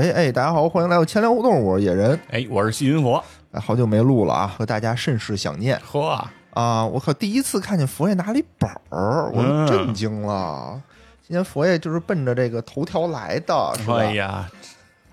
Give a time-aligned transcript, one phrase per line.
[0.00, 2.18] 喂，哎，大家好，欢迎来到千聊互动，我是野人。
[2.30, 3.22] 哎，我是细云佛。
[3.52, 6.86] 哎，好久没录了啊，和大家甚是想念呵，啊！
[6.86, 10.80] 我靠，第一次看见佛爷拿了一本儿，我嗯震惊了。
[11.20, 13.96] 今天佛爷就是奔着这个头条来的，是吧？
[13.96, 14.48] 哎呀，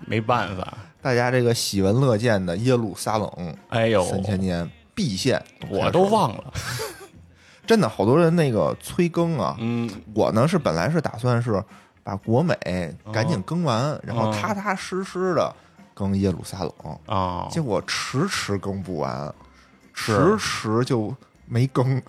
[0.06, 0.78] 没办法。
[1.02, 6.44] 大家这个喜闻乐见的耶路撒冷哎呦，三千年必现，我都忘了。
[7.66, 9.54] 真的好多人那个催更啊。
[9.58, 11.62] 嗯，我呢是本来是打算是
[12.08, 12.56] 把国美
[13.12, 15.54] 赶紧更完，然后哦踏踏实实的
[15.92, 16.72] 更耶路撒冷。
[17.04, 19.30] 啊，结果迟迟更不完，
[19.92, 22.00] 迟迟就没更，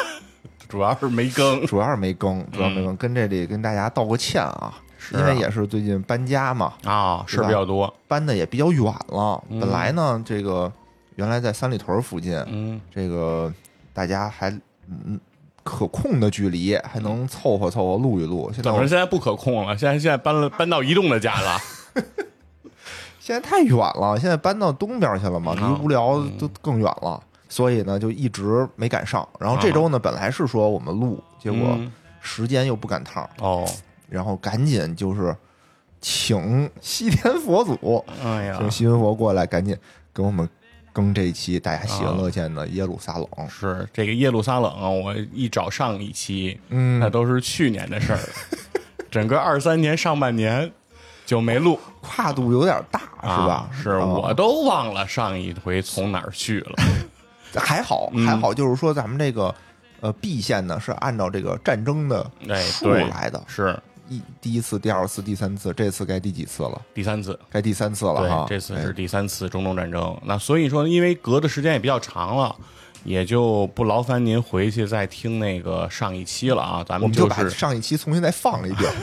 [0.66, 1.66] 主要是没更。
[1.66, 7.92] 主要是没更，主要没更，跟这里跟大家道个歉啊，是啊因为也是最近搬家嘛，啊，事对吧比较多。
[8.08, 9.44] 搬的也比较远了。
[9.50, 10.72] 嗯本来呢，这个
[11.16, 13.52] 原来在三里屯附近，嗯，这个
[13.92, 14.48] 大家还
[14.88, 15.20] 嗯
[15.64, 18.52] 可控的距离，还能凑合凑合录一录。
[18.54, 19.76] 现在现在不可控了？
[19.76, 21.58] 现在现在搬了搬到移动的家了。
[23.18, 29.26] 现在太远了，现在搬到东边去了嘛，离啊无聊都更远了，所以呢就一直没赶上。
[29.40, 33.66] 然后这周呢，本来是说我们录，结果嗯时间又不赶趟儿，哦，
[34.10, 35.34] 然后赶紧就是
[36.02, 39.74] 请西天佛祖，哎呀请，西天佛过来，赶紧
[40.12, 40.46] 给我们
[40.94, 43.26] 更这一期大家喜闻乐见的耶路撒冷。
[43.50, 48.28] 是这个耶路撒冷啊，我一找上一期，嗯那都是去年的事儿了。
[49.10, 50.70] 整个二三年上半年
[51.26, 53.54] 就没录，跨度有点大，是吧？
[53.54, 56.74] 啊是啊我都忘了上一回从哪儿去了。
[57.60, 59.54] 还好嗯还好，就是说咱们这个
[60.00, 63.76] 呃 B 线呢是按照这个战争的哎，数，来的，是
[64.08, 66.80] 一第一次、第二次、第三次，这次该第几次了？
[66.92, 67.38] 第三次。
[67.50, 68.46] 该第三次了哈，。
[68.48, 70.16] 这次哎是第三次中东战争。
[70.24, 72.54] 那所以说，因为隔的时间也比较长了，
[73.04, 76.84] 也就不劳烦您回去再听那个上一期了啊。
[76.86, 78.92] 咱们就把们就是上一期重新再放了一遍。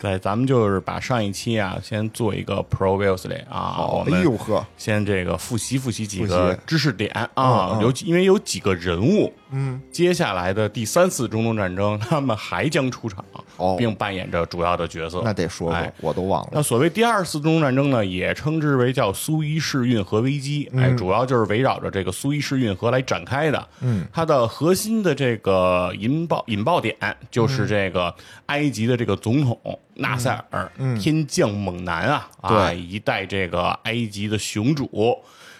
[0.00, 13.24] 对，咱们就是把上一期啊，先做一个 previously 啊，哎们呦呵，先这个复习复习几个知识点嗯啊，嗯有几因为有几个人物，嗯，接下来的第三次中东战争，他们还将出场，
[13.56, 13.76] 哦。
[13.78, 15.22] 并扮演着主要的角色。
[15.24, 16.50] 那得说说哎，我都忘了。
[16.52, 23.68] 那所谓第二次中东战争呢，也称之为叫苏伊士运河危机，哎，主要就是围绕着这个苏伊士运河来展开的。
[23.80, 26.96] 嗯，它的核心的这个引爆引爆点
[27.30, 28.14] 就是这个
[28.46, 29.58] 埃及的这个总统
[29.94, 32.80] 纳赛尔，天降猛男啊，啊，对。
[32.80, 35.18] 一代这个埃及的雄主，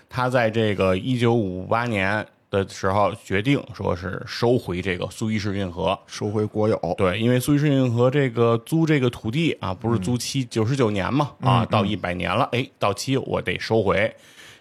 [0.08, 2.26] 他在这个一九五八年。
[2.50, 14.12] 的时候决定说是收回这个苏伊士运河，收回国有，对，因为苏伊士运河这个租这个土地啊，不是租期九十九年嘛，啊，到一百年了，哎，到期我得收回。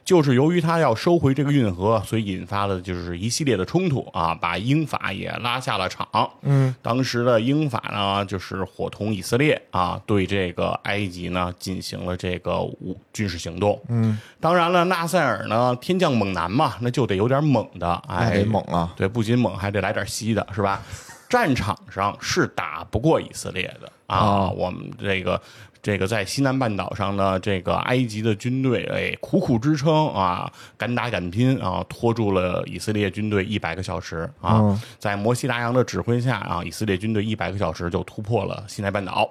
[0.03, 6.07] 就是由于他要收回这个运河，所以引发了就是一系列的冲突啊，把英法也拉下了场。
[6.41, 13.79] 嗯，当时的英法呢，就是伙同以色列啊，对这个埃及呢进行了这个武军事行动。
[13.89, 18.91] 嗯，当然了，纳赛尔呢天降猛男嘛，那就得有点猛的，那哎，得猛啊！
[18.95, 20.81] 对，不仅猛，还得来点稀的，是吧？
[21.29, 24.17] 战场上是打不过以色列的啊！
[24.17, 25.39] 哦我们这个
[25.81, 34.59] 这个在西南半岛上呢，这个埃及的军队哎苦苦支撑啊，敢打敢拼啊，拖住了以色列军队一百个小时啊！
[34.61, 39.29] 嗯在摩西达扬的指挥下啊，以色列军队一百个小时就突破了西南半岛。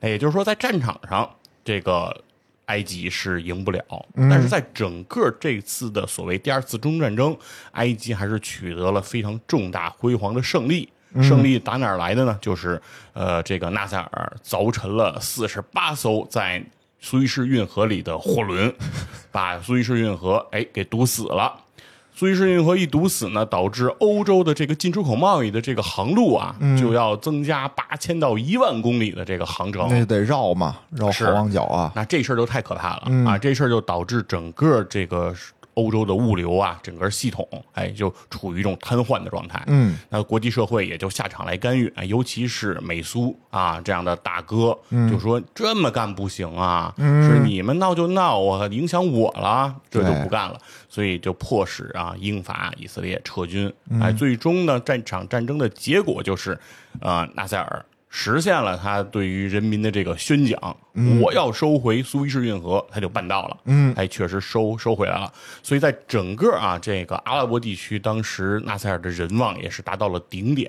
[0.00, 1.28] 那也就是说，在战场上
[1.64, 2.16] 这个。
[2.66, 3.82] 埃及是赢不了，
[4.14, 7.36] 但是在整个这次的所谓第二次中东战争，
[7.72, 10.88] 埃及还是取得了非常重大辉煌的胜利。
[11.22, 12.38] 胜利打哪儿来的呢？
[12.40, 12.80] 就是
[13.12, 16.62] 呃，这个纳赛尔凿沉了四十八艘在
[17.00, 18.72] 苏伊士运河里的货轮，
[19.32, 21.52] 把苏伊士运河哎给堵死了。
[22.12, 29.86] 苏伊士运河一堵死呢，导致欧洲的这个进出口贸易的这个航路啊，就要增加八千到一万公里的这个航程。
[29.88, 31.90] 那就得绕嘛，绕好望角啊。
[31.94, 33.38] 那这事儿就太可怕了、嗯啊！
[33.38, 35.34] 这事儿就导致整个这个
[35.80, 39.62] 欧洲的物流啊，整个系统哎就处于一种瘫痪的状态。
[39.68, 44.76] 嗯，那国际社会也就下场来干预，哎尤其是美苏啊这样的大哥，
[45.10, 53.72] 就说这么干不行啊，是你们闹就闹，啊影响我了，这就不干了，所以就迫使啊英法以色列撤军。
[54.00, 56.58] 哎，最终呢，战场战争的结果就是，
[57.00, 57.84] 呃，纳赛尔。
[58.12, 60.76] 实现了他对于人民的这个宣讲，
[61.22, 63.56] 我要收回苏伊士运河，他就办到了。
[63.66, 65.32] 嗯，哎，确实收收回来了。
[65.62, 70.68] 所以在整个啊这个阿拉伯地区，当时纳赛尔的人望也是达到了顶点，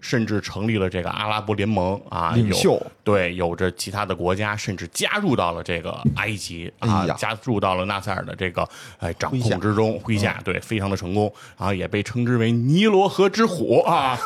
[0.00, 14.18] 甚至成立了这个阿拉伯联盟啊，有领袖对，有着其他的国家甚至加入到了这个埃及啊哎，加入到了纳赛尔的这个哎掌控之中，麾下对，非常的成功，然后也被称之为尼罗河之虎啊。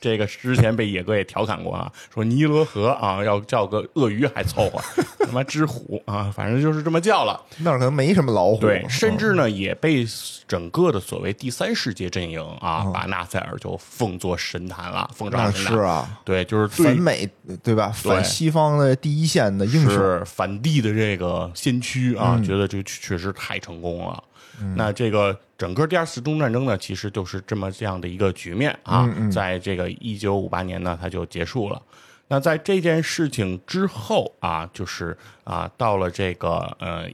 [0.00, 4.80] 这个之前被野哥也调侃过啊，说尼罗河啊要叫个鳄鱼还凑合，
[5.26, 7.40] 他妈之虎啊，反正就是这么叫了。
[7.58, 10.06] 那儿可能没什么老虎，对，甚至呢也被
[10.46, 15.74] 整个的所谓第三世界阵营啊，把纳赛尔就奉作神坛了，奉上神坛。
[15.74, 17.28] 是啊，对，就是对反美
[17.62, 17.90] 对吧？
[17.94, 24.22] 反西方的第一线的英雄，是反帝的这个先驱啊，觉得这确实太成功了。
[24.76, 31.80] 那这个整个第二次中东战争呢，其实就是这么这样的一个局面啊，在这个一九五八年呢，它就结束了。
[32.28, 37.08] 那在这件事情之后啊，就是啊，到了这个呃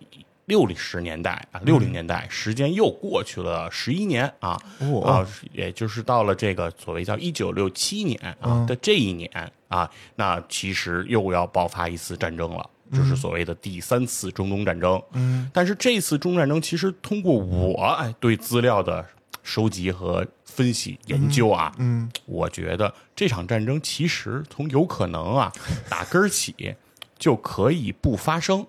[0.47, 5.03] 六十年代啊，六零年代，时间又过去了十一年啊，哦。
[5.03, 9.31] 啊，也就是到了这个所谓叫一九六七年啊的这一年
[9.69, 12.71] 啊，那其实又要爆发一次战争了。
[12.93, 19.05] 就是所谓的第三次中东战争，嗯，但是这次中东战争其实通过我哎对资料的
[19.43, 25.51] 收集和分析研究啊，嗯，我觉得这场战争其实从有可能啊
[25.89, 26.75] 打根儿起
[27.19, 28.67] 就可以不发生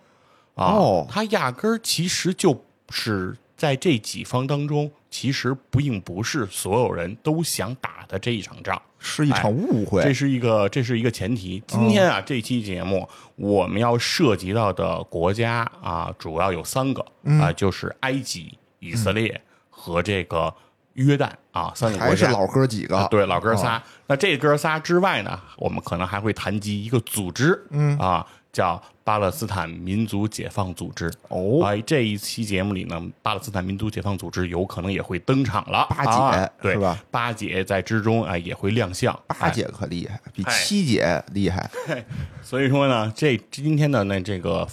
[0.56, 8.82] 啊，哦它压根儿其实就是在这几方当中，其实并不是所有人都想打的这一场仗。
[9.04, 10.02] 是一场误会。
[10.02, 11.62] 这是一个这是一个前提。
[11.68, 17.06] 今天啊，这期节目我们要涉及到的国家啊，主要有三个
[17.40, 19.40] 啊，就是埃及、以色列
[19.70, 20.52] 和这个
[20.94, 22.10] 约旦啊，三个国家。
[22.10, 23.84] 还是老哥几个，啊对，老哥仨。
[24.08, 31.12] 那这哥仨之外呢，我们可能还会谈及一个组织，嗯啊，叫巴勒斯坦民族解放组织。
[31.30, 35.86] 哦哎，这一期节目里呢，巴勒斯坦民族解放组织有可能也会登场了。
[35.90, 37.04] 八姐啊对是吧？
[37.12, 39.18] 八姐在之中啊也会亮相。
[39.28, 41.70] 八姐可厉害，比哎七姐厉害。
[42.42, 44.68] 所以说呢，这今天的那这个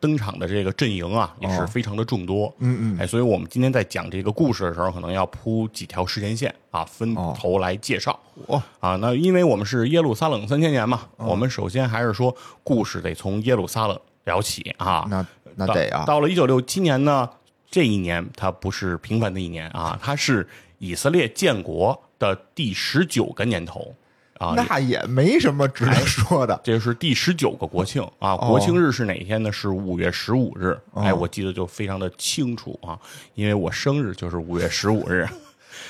[0.00, 2.52] 登场的这个阵营啊，也是哦非常的众多。
[2.58, 7.34] 嗯嗯，哎，所以我们今天在讲这个故事的时候，可能要铺几条时间线啊，分哦。
[7.36, 8.18] 头来介绍。
[8.46, 15.04] 哦啊，那因为我们是耶路撒冷三千年嘛，我们首先还是说故事得从耶路撒冷聊起啊。
[15.10, 17.28] 那那到得啊，到了一九六七年呢，
[17.70, 20.48] 这一年它不是平凡的一年啊，它是
[20.78, 23.92] 以色列建国的第十九个年头
[24.38, 24.54] 啊。
[24.56, 26.60] 那也没什么值得说的。
[26.64, 29.52] 这是第十九个国庆啊，哦国庆日是哪天呢？
[29.52, 30.78] 是五月十五日。
[30.94, 32.98] 哎，我记得就非常的清楚啊，
[33.34, 35.28] 因为我生日就是五月十五日。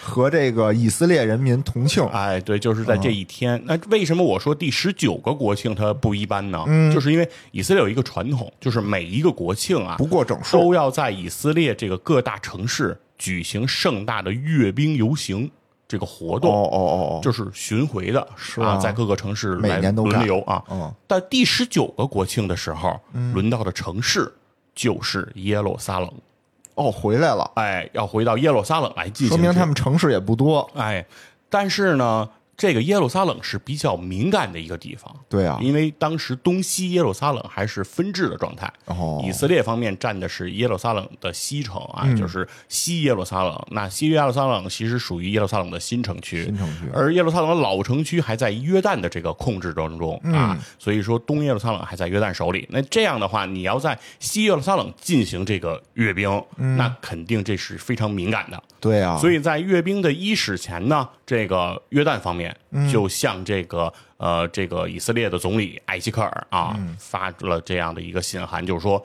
[0.02, 3.60] 和这个以色列人民同庆，哎，对，就是在这一天。
[3.66, 6.62] 那为什么我说第十九个国庆它不一般呢？
[6.66, 15.50] 嗯就是因为以色列有一个传统，就是每一个国庆啊，不过整数都要在以色列这个各大城市举行盛大的阅兵游行
[15.88, 16.52] 这个活哦动。
[16.52, 20.62] 哦哦就是巡回的，是啊在各个城市每来年都干轮流啊。
[20.70, 23.00] 嗯但第十九个国庆的时候，
[23.32, 24.32] 轮到的城市
[24.75, 26.12] 就是耶路撒冷。
[26.75, 30.70] 哦，回来了，哎，要回到耶路撒冷来进行，说明他们城市也不多。
[30.76, 31.05] 哎，
[31.49, 35.14] 但是呢，这个耶路撒冷是比较敏感的一个地方。
[35.28, 39.22] 对啊，因为当时东西耶路撒冷还是分治的状态，哦。
[39.25, 42.16] 以色列方面占的是耶路撒冷的西城啊，嗯。
[42.16, 43.56] 就是西耶路撒冷。
[43.70, 46.90] 那西耶路撒冷其实属于耶路撒冷的新城区，新城区。
[46.93, 50.58] 而耶路撒冷的老城区还在约旦的这个控制当中啊，嗯。
[50.81, 52.66] 所以说东耶路撒冷还在约旦手里。
[52.70, 56.29] 那这样的话，你要在西耶路撒冷进行这个阅兵，
[56.77, 58.60] 那肯定这是非常敏感的。
[58.81, 62.90] 对啊，所以在阅兵的伊始前呢，这个约旦方面嗯。
[62.93, 66.96] 就向这个、呃这个以色列的总理艾希克尔啊、嗯。
[66.98, 69.05] 发了这样的一个信函，就是说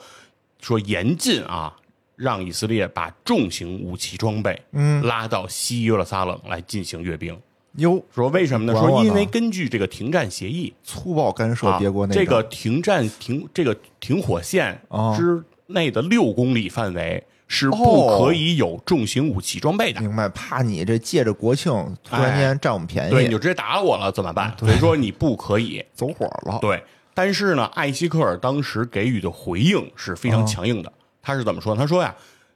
[0.61, 1.75] 说严禁啊，
[2.15, 5.01] 让以色列把重型武器装备嗯。
[5.05, 7.39] 拉到西约路撒冷来进行阅兵。
[7.77, 8.79] 哟，说为什么呢？
[8.79, 15.15] 说因为根据这个停战协议粗暴干涉啊别国内这个停战停这个停火线哦。
[15.17, 17.23] 之内的六公里范围
[17.55, 20.01] 是不哦可以有重型武器装备的。
[20.01, 20.27] 明白？
[20.29, 21.71] 怕你这借着国庆
[22.03, 24.55] 突然间占我们便宜，哎对，你就直接打我了，怎么办？
[24.57, 25.85] 所以说你不可以。
[25.93, 26.57] 走火了。
[26.59, 26.83] 对，
[27.13, 30.91] 但是呢，艾希克尔当时给予的回应是非常强硬的。
[31.21, 31.75] 他是怎么说？
[31.75, 32.15] 他说呀，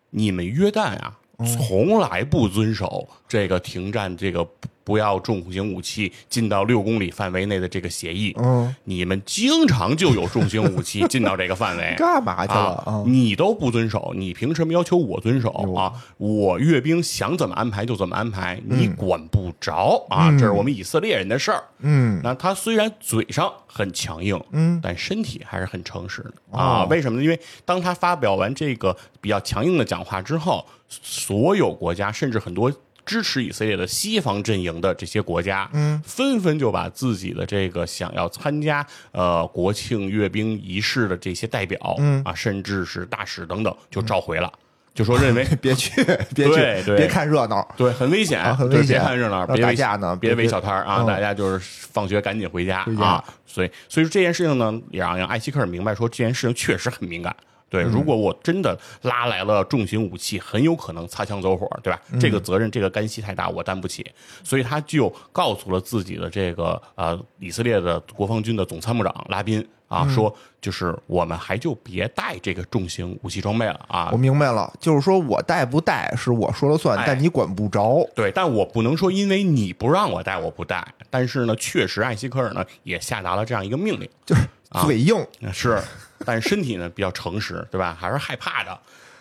[0.09, 1.13] 你们约旦呀，
[1.45, 8.33] 从来不遵守这个停战这个不不要重型武器进到六公里范围内的这个协议。
[8.39, 11.93] 嗯，你们经常就有重型武器进到这个范围。
[11.99, 13.03] 干嘛去了啊？
[13.05, 15.91] 你都不遵守，你凭什么要求我遵守啊？
[16.15, 20.31] 我阅兵想怎么安排就怎么安排，你管不着啊！
[20.39, 21.61] 这是我们以色列人的事儿。
[21.79, 26.85] 嗯，那他虽然嘴上很强硬，嗯，但身体还是很诚实的哦啊。
[26.85, 27.23] 为什么呢？
[27.25, 32.71] 因为当他发表完这个比较强硬的讲话之后，所有国家甚至很多。
[33.09, 44.51] 支持以色列的西方阵营的这些国家，嗯，纷纷就把自己的这个想要参加呃国庆阅兵仪式的这些代表，嗯啊，甚至是大使等等，就召回了。
[44.93, 46.03] 就说认为 别去，
[46.35, 46.49] 别
[46.83, 47.65] 去，别看热闹。
[47.77, 53.23] 对很危险，啊很危险别看热闹，别围打架呢别围小摊儿啊，嗯大家就是放学赶紧回家啊。
[53.45, 57.33] 所以，所以说这件事情呢，也让让艾希克尔明白说这件事情确实很敏感。
[57.69, 62.01] 对，嗯如果我真的拉来了重型武器，很有可能擦枪走火，对吧？
[62.11, 64.05] 嗯这个责任，这个干系太大，我担不起。
[64.43, 74.17] 所以他就告诉了自己的这个呃以色列的国防军的总参谋长拉宾啊，嗯说就是我们还就别带这个重型武器装备了啊我。
[74.17, 78.07] 明白了，就是说我带不带是我说了算哎，但你管不着。
[78.15, 80.85] 对，但我不能说因为你不让我带，我不带。
[81.09, 84.47] 但是呢，确实艾希科尔呢也下达了这样一个命令，就是啊
[84.83, 85.15] 嘴硬，
[85.53, 85.81] 是，
[86.25, 87.95] 但是身体呢比较诚实，对吧？
[87.99, 88.79] 还是害怕的。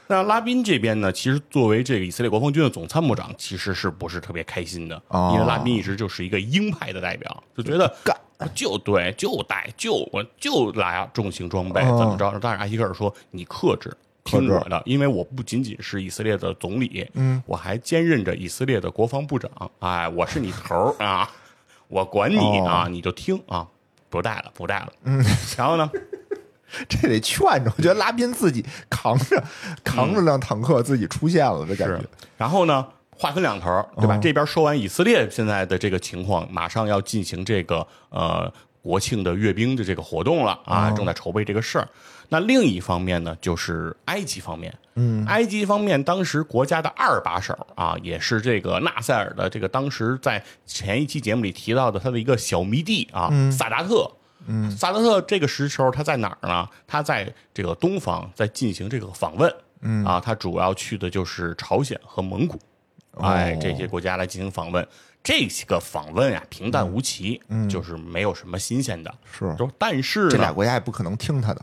[0.09, 5.01] 那拉宾这边呢，其实作为这个以色列国防军的总参谋长，其实是不是特别开心的？
[5.09, 8.17] 哦因为拉宾一直就是一个鹰派的代表，就觉得干
[8.55, 12.39] 就对，就带，就我就来重型装备，哦怎么着？
[12.41, 19.51] 但是艾希克尔说：“你克制，听我的，因为我不仅仅是以色列的总理，嗯，我还兼任着以色列的国防部长。
[19.81, 21.29] 哎，我是你头儿啊，
[21.89, 23.67] 我管你哦啊，你就听啊，
[24.17, 24.93] 不带了，不带了。
[25.05, 25.23] 嗯，
[25.59, 25.91] 然后呢？
[26.89, 27.73] 这得劝着。
[27.77, 29.43] 我觉得拉宾自己扛着
[29.85, 32.01] 扛着辆坦克自己出现了的感觉。，
[32.37, 34.17] 然后呢，话分两头，对吧？
[34.17, 41.89] 哦这边说完以色列现在的这个情况，马上要进行这个呃国庆的阅兵的这个活动了啊，哦正在筹备这个事儿。
[42.29, 44.73] 那另一方面呢，就是埃及方面。
[44.95, 54.11] 嗯，埃及方面当时国家的二把手啊，也是这个纳赛尔的这个当时在前一期节目里提到的他的一个小迷弟啊，萨达特。
[54.47, 56.69] 嗯，萨达特这个时候他在哪儿呢？
[56.87, 59.53] 他在这个东方在进行这个访问。
[59.83, 62.59] 嗯啊，他主要去的就是朝鲜和蒙古，
[63.19, 64.87] 哎，哦这些国家来进行访问。
[65.23, 69.13] 这个访问呀、平淡无奇，就是没有什么新鲜的。
[69.31, 71.63] 是但是这俩，国家也不可能听他的。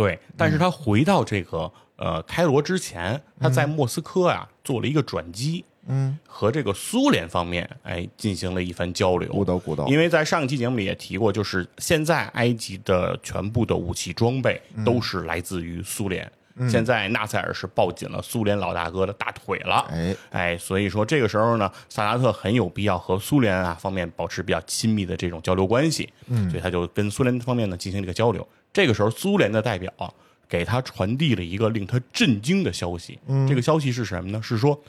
[0.00, 9.30] 对，但是他回到这个呃开罗之前，他在莫斯科啊、做了一个转机，嗯，和这个苏联方面哎进行了一番交流。
[9.30, 16.30] 鼓捣鼓捣因为在上一期节目里也提过，就是现在埃及的全部的武器装备都是来自于苏联。
[16.68, 28.46] 现在纳赛尔是抱紧了苏联老大哥的大腿了，哎，哎，所以说这个时候呢，萨达特很有必要和苏联啊方面保持比较亲密的这种交流关系，嗯，所以他就跟苏联方面呢进行这个交流。
[28.72, 30.12] 这个时候，苏联的代表啊
[30.48, 34.40] 给他传递了一个令他震惊的消息，这个消息是什么呢？
[34.42, 34.80] 是说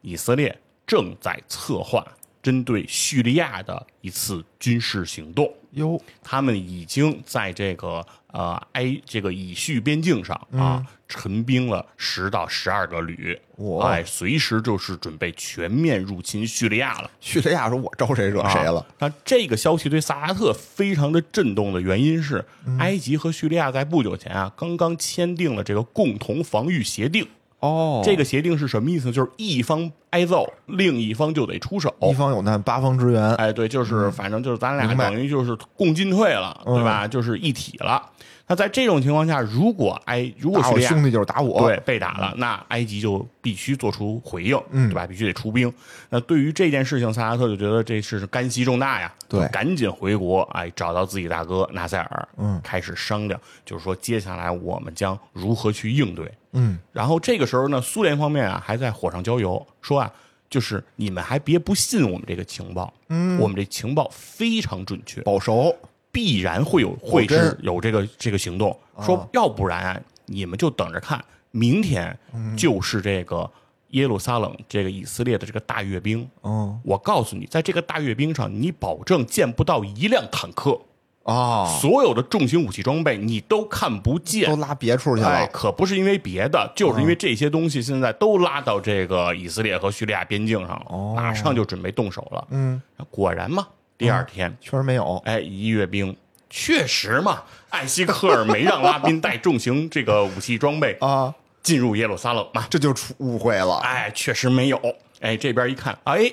[0.00, 2.06] 以色列正在策划
[2.42, 5.52] 针对叙利亚的一次军事行动。
[5.72, 17.10] 哟，他们已经在这个呃埃这个以叙边境上啊陈兵了十到十二个旅，哇哎，随时就是准备全面入侵叙利亚了。
[17.20, 18.86] 叙利亚说我招谁惹谁了啊？
[19.00, 22.44] 那这个消息对萨达特非常的震动的原因是，
[22.78, 27.28] 埃及和叙利亚在不久前啊刚刚签订了这个共同防御协定。
[27.60, 29.12] 哦，这个协定是什么意思呢？
[29.12, 31.94] 就是一方挨揍，另一方就得出手。
[32.00, 33.32] 一方有难，八方支援。
[33.36, 37.06] 哎，对，就是反正就是咱俩等于就是共进退了，对吧？
[37.06, 38.02] 就是一体了。
[38.46, 41.62] 那在这种情况下，如果埃如果叙利亚兄弟就是打我。
[41.62, 45.06] 对被打了，那埃及就必须做出回应，嗯对吧？
[45.06, 45.72] 必须得出兵。
[46.10, 56.30] 那对于这件事情，萨拉特就觉得这是干系重大呀，对赶紧回国，哎，找到自己大哥纳赛尔，嗯开始商量，就是说接下来我们将如何去应对。
[56.52, 60.12] 嗯，然后这个时候呢，苏联方面啊还在火上浇油，说啊，
[60.50, 65.74] 就是你们还别不信我们这个情报，嗯，我们这情报非常准确，保熟。
[66.12, 72.16] 必然会有会真是有这个这个行动，说要不然你们就等着看，明天
[72.56, 73.50] 就是这个
[73.88, 76.28] 耶路撒冷这个以色列的这个大阅兵。
[76.42, 80.78] 嗯我告诉你，在这个大阅兵上，你保证见不到一辆坦克，
[81.22, 84.56] 啊，所有的重型武器装备你都看不见都。
[84.56, 85.48] 拉别处去哎，了。
[85.48, 92.46] 可不是因为别的，就是因为这些东西现在都拉到这个以色列和叙利亚边境上了，哦马上就准备动手了。
[92.50, 93.66] 嗯，果然嘛，
[94.02, 95.22] 第二天，确实没有。
[95.24, 96.16] 哎，一阅兵，
[96.50, 101.32] 确实嘛，艾希克尔没让拉宾带重型这个武器装备啊，
[101.62, 103.76] 进入耶路撒冷嘛，这就出误会了。
[103.78, 104.80] 哎，确实没有。
[105.20, 106.32] 哎，这边一看，哎，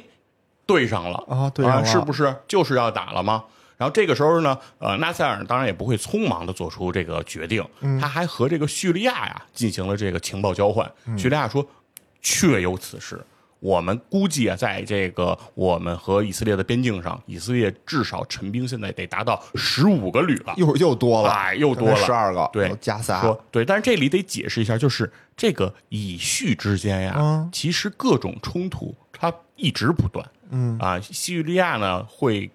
[0.65, 3.43] 对上了啊对上了是不是就是要打了吗？
[3.77, 10.91] 然后这个时候呢，呃，纳赛尔当然也不会匆忙的做出这个决定，嗯他还和这个叙利亚呀进行了这个情报交换。
[11.05, 11.65] 嗯叙利亚说，
[12.21, 13.23] 确有此事。
[13.59, 20.53] 我们估计啊，在这个我们和以色列的边境上，以色列至少陈兵现在得达到十五个旅了。
[20.57, 23.21] 又又多了，哎又多了十二个，对，加仨。
[23.21, 30.25] 说对，但是这里得解释一下，就是这个以叙之间呀，嗯其实各种冲突它一直不断。
[30.51, 32.49] 嗯啊，叙利亚呢会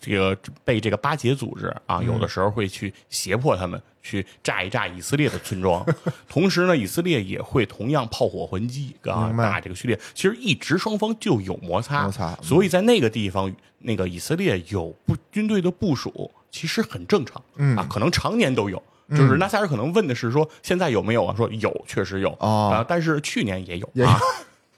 [0.00, 5.84] 这个被这个巴结组织啊，有的时候会去胁迫他们去炸一炸以色列的村庄，
[6.28, 10.00] 同时呢，以色列也会同样炮火还击啊，打这个叙利亚。
[10.14, 18.82] 其实一直双方就有摩擦，摩擦嗯所以在那个地方，那个以色列有部军队的部署，其实很正常，嗯啊，可能常年都有。
[19.10, 21.34] 就是纳赛尔可能问的是说现在有没有啊？
[21.36, 24.18] 说有，确实有哦啊，但是去年也有啊。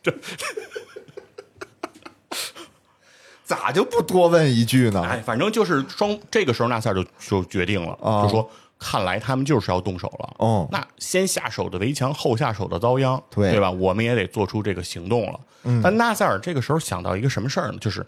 [3.44, 5.02] 咋就不多问一句呢？
[5.08, 8.50] 哎，反正就是双这个时候纳赛尔就就决定了，啊就说
[8.86, 10.34] 看来他们就是要动手了。
[10.38, 13.70] 哦那先下手的围墙，后下手的遭殃，对对吧？
[13.70, 15.40] 我们也得做出这个行动了。
[15.62, 17.78] 嗯但纳赛尔这个时候想到一个什么事儿呢？
[17.80, 18.04] 就是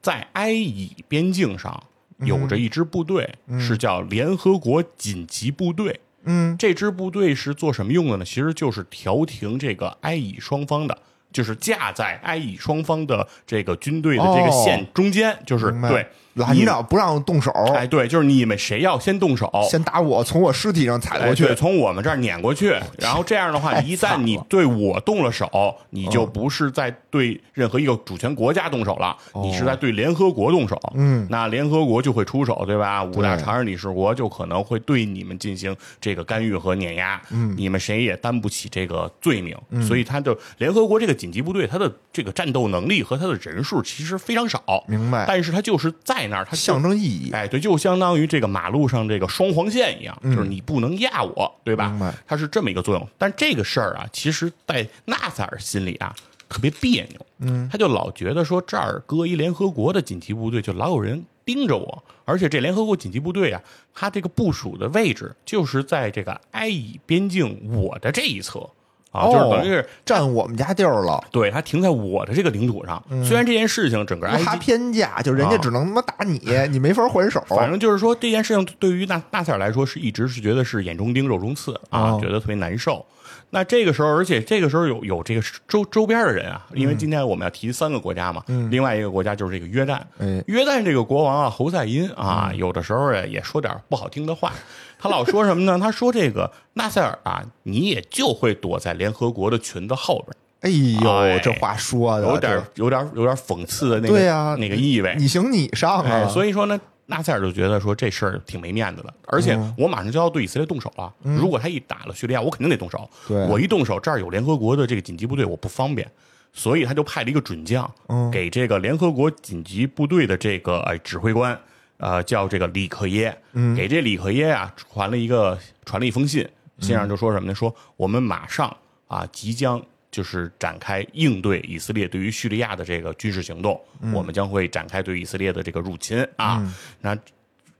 [0.00, 1.82] 在埃以边境上
[2.18, 5.98] 有着一支部队，是叫联合国紧急部队。
[6.22, 8.24] 嗯，这支部队是做什么用的呢？
[8.24, 10.96] 其实就是调停这个埃以双方的，
[11.32, 21.56] 就是架在埃以双方的这个军队的这个线中间，就是对拦着不让动手，哎，对，就是你们谁要先动手，先打我，从我尸体上踩过去哎对，。
[21.56, 30.80] 从我们这儿撵过去，然后这样的话，一旦你对我动了手，你就不是在对任何一个主权国家动手了，你是在对联合国动手。
[30.94, 33.02] 嗯，那联合国就会出手，对吧？
[33.02, 47.30] 五大常任理事国就可能会对你们进行这个干预和碾压，嗯，你们谁也担不起这个罪名，嗯所以他就联合国这个紧急部队，他的这个战斗能力和他的人数其实非常少，明白但是他就是在那儿，它象征意义。
[47.32, 52.14] 哎，对，就相当于这个马路上这个双黄线一样，就是你不能压我，对吧？
[52.26, 53.08] 它是这么一个作用。
[53.18, 56.14] 但这个事儿啊，其实在纳赛尔心里啊，
[56.48, 57.26] 特别别扭。
[57.38, 63.62] 嗯，他就老觉得说这儿搁一联合国的紧急部队，就老有人盯着我，而且这联合国紧急部队啊，
[63.94, 68.68] 它这个部署的位置就是在这个埃以边境我的这一侧
[69.10, 69.86] 啊，就是等于是。
[70.04, 73.02] 占我们家地儿了，对，他停在我的这个领土上。
[73.24, 76.40] 虽然这件事情整个埃及无哈偏架，就人家啊只能他妈打你，
[76.70, 77.42] 你没法还手。
[77.48, 83.04] 反正就是说，这件事情对于纳纳赛尔来说，是一直是觉得是眼中钉、肉中刺啊，哦觉得特别难受。
[83.52, 89.98] 那这个时候，而且这个时候有有这个周周边的人啊，因为今天我们要提三个国家嘛，另外一个国家就是这个约旦。
[90.18, 94.52] 哎约旦这个国王啊，侯赛因啊，有的时候也也说点不好听的话。
[95.00, 95.78] 他老说什么呢？
[95.78, 105.14] 他说这个纳赛尔啊，你也就会躲在联合国的裙子后边，哎呦，哎这话说的有点有点有点讽刺的那个对呀那个意味。
[105.18, 111.12] 你行你上哎，啊，所以说呢，纳赛尔就觉得说这事儿挺没面子的，而且嗯我马上就要对以色列动手了。
[111.22, 113.08] 如果他一打了叙利亚，我肯定得动手。
[113.26, 116.06] 对我一动手，这儿有联合国的这个紧急部队，我不方便。
[116.52, 121.56] 所以他就派了一个准将，嗯给这个联合国紧急部队的这个呃指挥官，
[122.00, 127.54] 呃叫这个里克耶，嗯给这里克耶啊传了一个传了一封信，信上就说什么呢？
[127.54, 128.74] 说我们马上
[129.06, 136.74] 啊即将就是展开应对以色列对于叙利亚的这个军事行动，嗯我们将会展开对以色列的这个入侵啊。
[137.00, 137.14] 那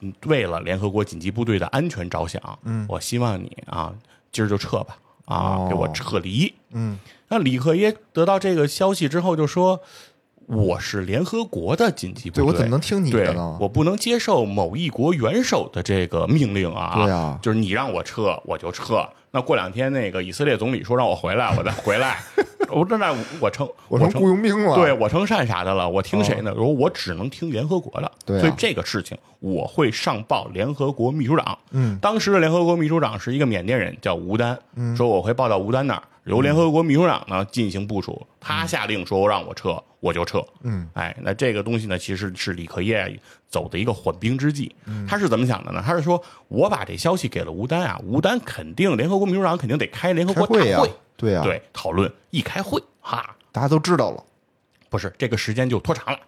[0.01, 3.93] 嗯为了联合国紧急部队的安全着想，嗯，我希望你啊
[4.31, 6.55] 今儿就撤吧，啊，哦给我撤离。
[6.73, 9.81] 嗯，那李克耶得到这个消息之后就说。
[10.51, 16.93] 我是联合国的紧急部队，对我怎么能听你的对呢我不能接受某一国元首的这个命令啊！
[16.97, 19.09] 对啊就是你让我撤，我就撤。
[19.33, 22.19] 那过两天那个以色列总理说让我回来，我再回来。
[22.73, 24.77] 我这那我成我成雇佣兵了。
[24.77, 26.53] 对我成善啥的了，我听谁呢？
[26.57, 31.59] 我我只能听联合国的，对啊所以这个事情我会上报联合国秘书长。
[31.71, 38.27] 嗯，当时的联合国秘书长是一个缅甸人，叫吴丹，嗯说我会报到吴丹那儿，由联合国秘书长呢进行部署。
[38.39, 40.43] 他下令说让我撤，我就撤。
[40.63, 44.75] 嗯，哎，那这个东西呢，其实是李克业走的一个缓兵之计。
[44.87, 45.83] 嗯他是怎么想的呢？
[45.85, 53.37] 他是说我把这消息给了吴丹啊，吴丹肯定联合国秘书长肯定得开联合国大开会呀对呀对，讨论一开会，哈。
[53.53, 54.25] 大家都知道了。
[54.89, 56.19] 不是这个时间就拖长了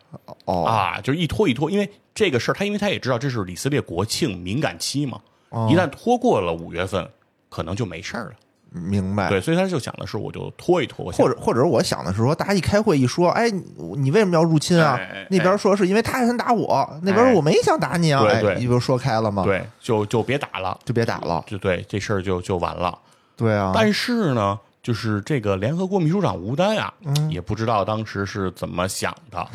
[0.45, 7.09] 哦，啊，就一拖一拖，因为这个事儿，他因为他也知道这是以色列国庆敏感期嘛，哦一旦拖过了五月份，
[7.49, 8.33] 可能就没事儿了。
[8.73, 9.29] 明白。
[9.29, 13.63] 对，所以他就想的是，我就拖一拖，或者或者我想的是说，大家一开会一说，哎，你
[13.97, 15.27] 你为什么要入侵啊哎哎哎？
[15.31, 21.45] 那边说是因为他想打我，那边说我没想打你啊，对你不是说开了吗？，对，就就别打了，就别打了。
[21.47, 22.99] 就对，这事儿就就完了。
[23.37, 29.47] 对啊，但是呢，就是这个联合国秘书长吴丹啊，嗯也不知道当时是怎么想的，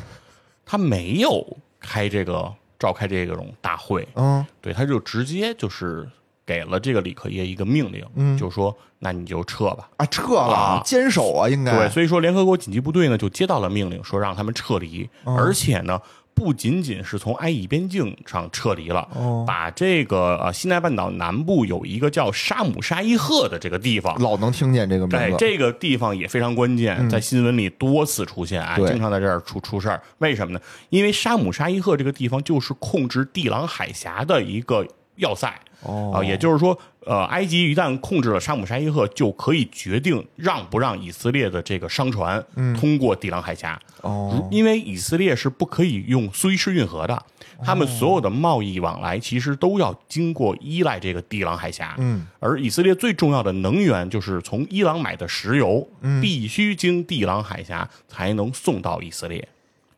[0.65, 1.45] 他没有
[1.80, 6.08] 开这个召开这种大会，嗯对，他就直接就是
[6.48, 9.88] 给了这个李克业一个命令，嗯就说那你就撤吧。
[9.98, 16.00] 啊，撤了啊，坚守啊，应该对，所以说联合国紧急部队呢就接到了命令，说让他们撤离，哦而且呢。
[16.38, 25.38] 不仅仅是从埃以边境上撤离了，哦把这个呃西奈半岛南部有一个叫沙姆沙伊赫的这个地方，老能听见这个名对，字。
[25.40, 30.00] 这个地方也非常关键，在新闻里多次出现，啊，经常在这儿出出事儿。
[30.20, 30.62] 为什么呢？
[30.92, 34.86] 因为沙姆沙伊赫这个地方就是控制地朗海峡的一个
[35.17, 35.53] 要塞。
[35.82, 42.43] 哦啊，也就是说，呃，埃及一旦控制了沙姆沙伊赫，就可以决定让不让以色列的这个商船
[42.75, 43.80] 通过地朗海峡。
[44.01, 47.23] 哦，因为以色列是不可以用苏伊士运河的，
[47.63, 51.93] 他们所有的贸易往来其实都要经过依赖这个地朗海峡。
[51.99, 55.88] 嗯，而以色列最重要的能源就是从伊朗买的石油，
[56.19, 59.47] 必须经地朗海峡才能送到以色列。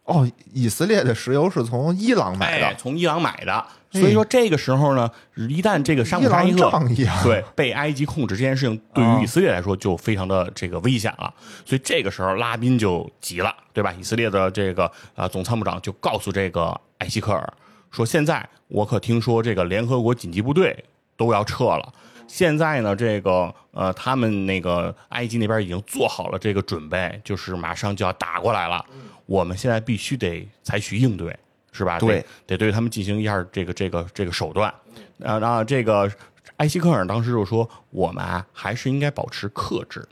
[0.03, 3.65] 哦，以色列的石油是从伊朗买哎，的，哎从伊朗买的。
[3.91, 11.33] 所以说这个时候呢，一旦这个沙姆沙伊伊赫朗仗义啊对被埃及控制这件事情，对于以色列来说就非常的这个危险了。
[11.65, 13.91] 所以这个时候拉宾就急了，对吧？
[13.93, 17.53] 以色列的这个呃总参谋长就告诉这个艾希克尔
[17.89, 20.83] 说：“现在我可听说这个联合国紧急部队
[21.17, 21.93] 都要撤了。”
[22.27, 28.85] 现在呢，这个呃，他们那个埃及那边已经做好了这个准备，就是马上就要打过来了。
[29.25, 31.35] 我们现在必须得采取应对，
[31.71, 31.99] 是吧？
[31.99, 34.73] 对得，对他们进行一下这个这个这个手段。
[35.19, 36.11] 呃，然后这个
[36.57, 40.07] 埃希克尔当时就说，我们啊还是应该保持克制，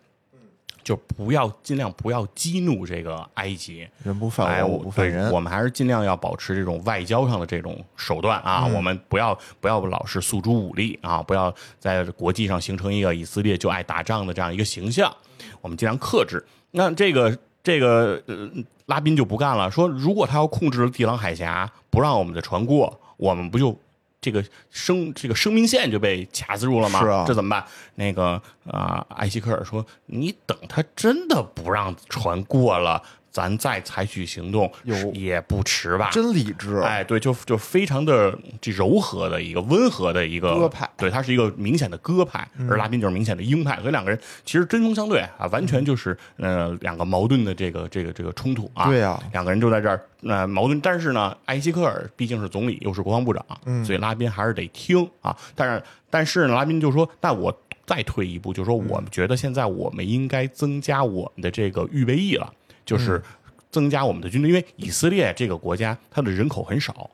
[0.83, 3.87] 就不要尽量不要激怒这个埃及。
[4.03, 5.31] 人不犯哎，我，我我不犯人。
[5.31, 15.13] 我们还是尽量要保持这种外交上的这种手段啊，嗯我们不要不要老是诉诸武力啊，不要在国际上形成一个以色列就爱打仗的这样一个形象，
[15.61, 16.45] 我们尽量克制。
[16.71, 18.49] 那这个这个呃，
[18.87, 23.77] 拉宾就不干了，说如果他要控制了地朗海峡，不让我们的船过，我们不就
[24.19, 26.99] 这个生这个生命线就被卡死住了吗？
[26.99, 27.65] 是啊这怎么办？
[27.95, 33.01] 那个啊、艾希克尔说：“你等他真的不让船过了，
[33.37, 48.87] 咱再采取行动有也不迟吧？”真理智，哎，对，就就非常的这柔和的一个温和的一个鸽派嗯对，他是一个明显的鸽派，而拉宾就是明显的鹰派，所以两个人其实针锋相对啊，完全就是呃两个矛盾的这个这个这个冲突啊。
[48.87, 55.37] 对呀两个人就在这儿呃矛盾，但是呢，艾希克尔毕竟是总理，又是国防部长，嗯所以拉宾还是得听啊。
[55.53, 62.51] 但是但是呢，拉宾就说，那我再退一步，就说嗯我们觉得现在我们应该增加我们的这个预备役了，
[62.87, 63.21] 就是
[63.69, 67.07] 增加我们的军队，因为以色列这个国家它的人口很少，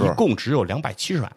[0.00, 1.30] 一共只有两百七十万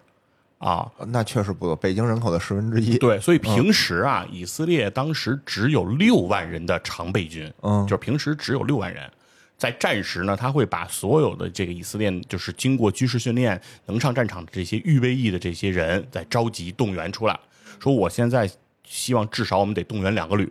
[0.59, 0.89] 啊。
[1.07, 2.97] 那确实不多，北京人口的十分之一。
[2.99, 9.11] 对，所以平时啊，以色列当时只有六万人的常备军，嗯就是平时只有六万人。
[9.57, 17.37] 在战时呢，他会把所有的这个以色列就是经过军事训练能上战场的这些预备役的这些人，再召集动员出来，
[17.77, 18.49] 说我现在
[18.85, 20.49] 希望至少我们得动员两个旅，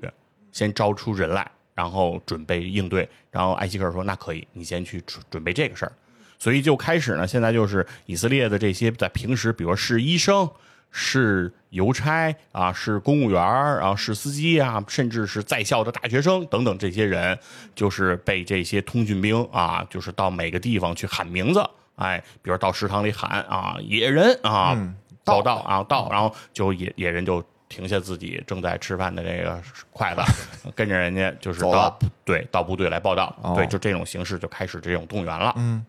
[0.52, 3.08] 先招出人来，然后准备应对。
[3.30, 5.92] 然后艾希克尔说：“那可以，你先去准准备这个事儿。”
[6.36, 10.50] 所以就开始呢，现在就是以色列的这些在平时，比如是医生、
[10.90, 17.38] 是邮差啊，是公务员儿啊，是司机啊，甚至是在校的大学生等等这些人，
[17.76, 21.64] 就是被这些通讯兵啊，就是到每个地方去喊名字，
[21.94, 24.76] 哎，比如到食堂里喊啊，野人啊，
[25.22, 27.40] 报道啊到，然后就野野人就。
[27.68, 30.22] 停下自己正在吃饭的这个筷子，
[30.74, 35.52] 跟着人家就是到对到部队来报道，哦对，就这种形式就开始这种动员了。
[35.56, 35.84] 嗯，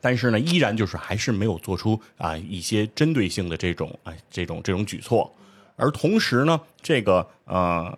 [0.00, 5.32] 但是呢，依然就是还是没有做出啊、一些针对性的这种啊、这种这种举措，
[5.76, 7.96] 而同时呢，这个呃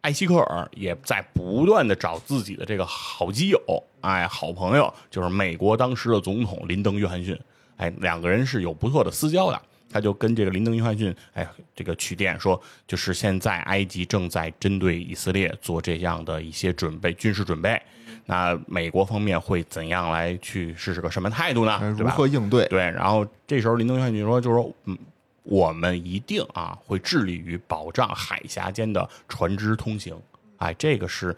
[0.00, 3.60] 艾希克尔也在不断的找自己的这个好基友，
[4.00, 7.38] 哎，好朋友，就是美国当时的总统林登·约翰逊，
[7.76, 9.60] 哎，两个人是有不错的私交的。
[9.90, 17.80] 他就跟这个林登·约翰逊，哎，这个取电说，就是现在埃及正在针对以色列做这样的一些准备，军事准备。
[18.26, 21.78] 那美国方面会怎样来去是是个什么态度呢？
[21.82, 22.06] 哎如？
[22.06, 22.64] 何应对？
[22.68, 24.96] 对，然后这时候林登·约翰逊说，就是说，嗯，
[25.42, 30.16] 我们一定啊会致力于保障海峡间的船只通行，
[30.58, 31.36] 哎，这个是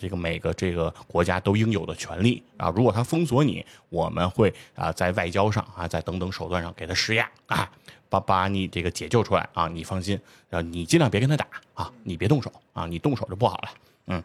[0.00, 2.72] 这个每个这个国家都应有的权利啊。
[2.74, 7.70] 如果他封锁你，我们会啊在外交上啊，在等等手段上给他施压啊，
[8.08, 9.68] 把把你这个解救出来啊。
[9.68, 13.68] 你放心，啊，你尽量别跟他打啊，你别动手啊，你动手就不好了。
[14.06, 14.22] 嗯，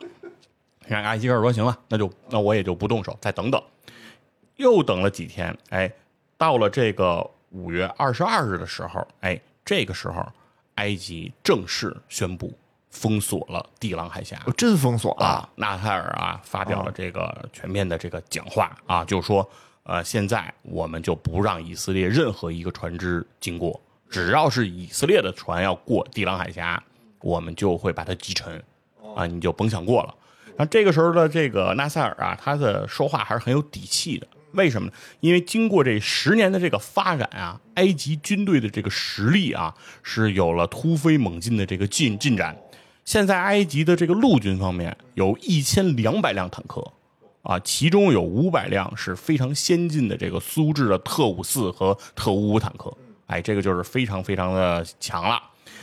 [0.87, 3.61] 让埃希克尔说行了，那就那我也就不动手，再等等。
[4.55, 5.91] 又等了几天，哎，
[6.37, 10.25] 到了这个五月二十二日的时候，哎，这个时候
[10.75, 12.53] 埃及正式宣布
[12.95, 14.41] 封锁了地狼海峡。
[14.45, 15.25] 我真封锁了。
[15.25, 19.47] 啊，纳泰尔啊发表了这个全面的这个讲话啊，就说
[19.83, 23.79] 呃，现在我们就不让以色列任何一个船只经过，
[24.09, 26.81] 只要是以色列的船要过地狼海峡，
[27.21, 28.63] 我们就会把它击沉
[29.15, 30.15] 啊，你就甭想过了。
[30.57, 34.25] 那这个时候的这个纳赛尔啊，他的说话还是很有底气的。
[34.53, 34.93] 为什么呢？
[35.19, 42.57] 因为经过这十年的这个发展啊，埃及军队的这个实力啊，是有了突飞猛进的这个进进展。
[43.05, 46.91] 现在埃及的这个陆军方面有一千两百辆坦克，
[47.43, 52.91] 啊，其中有五百辆是非常先进的这个苏制的特五四和特五五坦克，
[53.27, 55.39] 哎，这个就是非常非常的强了。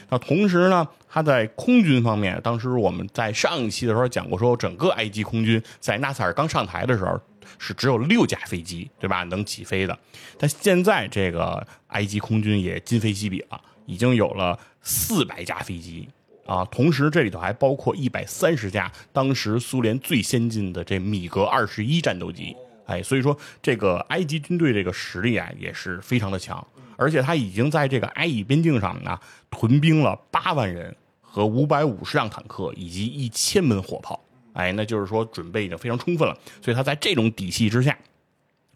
[0.09, 7.19] 那同时呢，他在空军方面，当时我们在上一期的时候讲过，说整个埃及空军在纳赛尔刚上台的时候
[7.57, 9.23] 是只有六架飞机，对吧？
[9.23, 9.97] 能起飞的。
[10.37, 16.09] 但现在这个埃及空军也今非昔比了，已经有了四百架飞机
[16.47, 16.65] 啊。
[16.67, 22.57] 同时这里头还包括一百三十架当时苏联最先进的这米格二十一战斗机。
[22.87, 29.19] 哎，所以说这个埃及军队这个实力啊也是非常的强，而且他已经在这个埃以边境上呢
[29.51, 34.21] 屯兵了八万人和五百五十辆坦克以及一千门火炮。
[34.53, 37.97] 哎，那就是说准备已经非常充分了，所以他在这种底气之下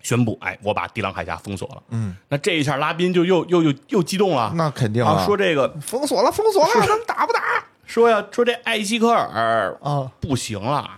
[0.02, 1.82] 宣布，哎，我把地朗海峡封锁了。
[1.90, 7.40] 嗯，那这一下拉宾就又又又又激动了，那肯定啊，说这个封锁了，封锁了，咱们打不打？
[7.86, 10.90] 说呀，说这艾希科尔啊不行了。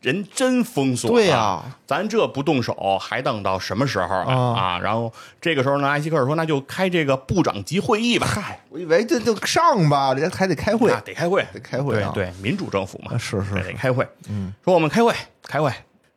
[0.00, 4.34] 人真封锁，对呀，咱这不动手还等到什么时候啊？
[4.34, 4.78] 啊啊！
[4.80, 14.04] 然后这个时候呢，艾希克尔说：“那就开这个部长级会议吧。”嗨，我以为这就上吧，人家还得开会啊，，得开会，得开会对，民主政府嘛，是是得开会。
[14.28, 15.72] 嗯，说我们开会，开会，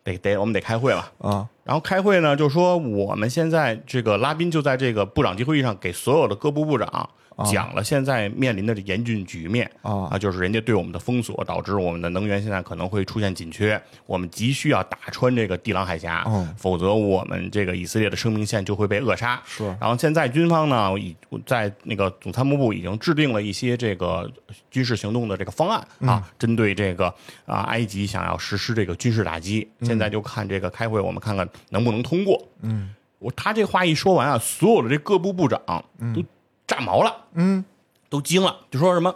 [0.06, 1.12] 得得，我们得开会了。
[1.18, 7.10] 啊，然后开会呢，就说我们现在这个拉宾就在这个部长级会议上给所有的各部部长
[7.52, 10.18] 讲了现在面临的这严峻局面啊。
[10.18, 16.54] 就是人家对我们的封锁，导致我们的能源现在可能会出现紧缺，我们急需要打穿这个地朗海峡，嗯。
[16.58, 19.42] 否则我们这个以色列的生命线就会被扼杀。
[19.46, 19.66] 是。
[19.80, 24.32] 然后现在军方呢，已在那个总参谋部已经制定了一些这个
[24.72, 27.14] 军事行动的这个方案啊，针对这个
[27.46, 32.42] 啊埃及想要实施这个军事打击，现在就看这个开会，我们看看能不能通过。
[32.62, 35.62] 嗯，我他这话一说完啊，所有的这各部部长
[36.14, 36.24] 都
[36.68, 37.64] 炸毛了，嗯
[38.10, 39.14] 都惊了，就说什么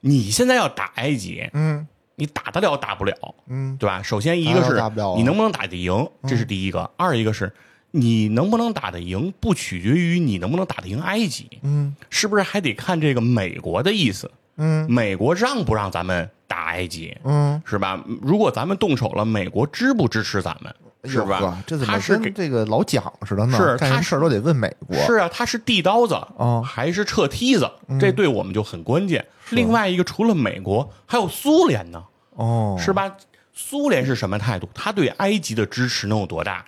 [0.00, 3.14] 你现在要打埃及，嗯你打得了打不了，
[3.48, 4.02] 嗯，对吧？
[4.02, 4.74] 首先一个是
[5.16, 7.52] 你能不能打得赢，这是第一个；二一个是
[7.90, 14.30] 你能不能打得赢，不取决于你能不能打得赢埃及，嗯是不是还得看这个美国的意思？
[14.56, 18.04] 嗯美国让不让咱们打埃及，嗯，是吧？
[18.20, 20.72] 如果咱们动手了，美国支不支持咱们，
[21.04, 21.58] 是吧？
[21.66, 23.56] 这怎么跟这个老蒋似的呢？
[23.58, 24.96] 是他事儿都得问美国。
[25.04, 27.68] 是啊，他是递刀子，哦还是撤梯子？
[28.00, 29.26] 这对我们就很关键。
[29.50, 32.02] 另外一个，除了美国，还有苏联呢，
[32.36, 33.12] 哦，是吧？
[33.52, 34.68] 苏联是什么态度？
[34.72, 36.64] 他对埃及的支持能有多大？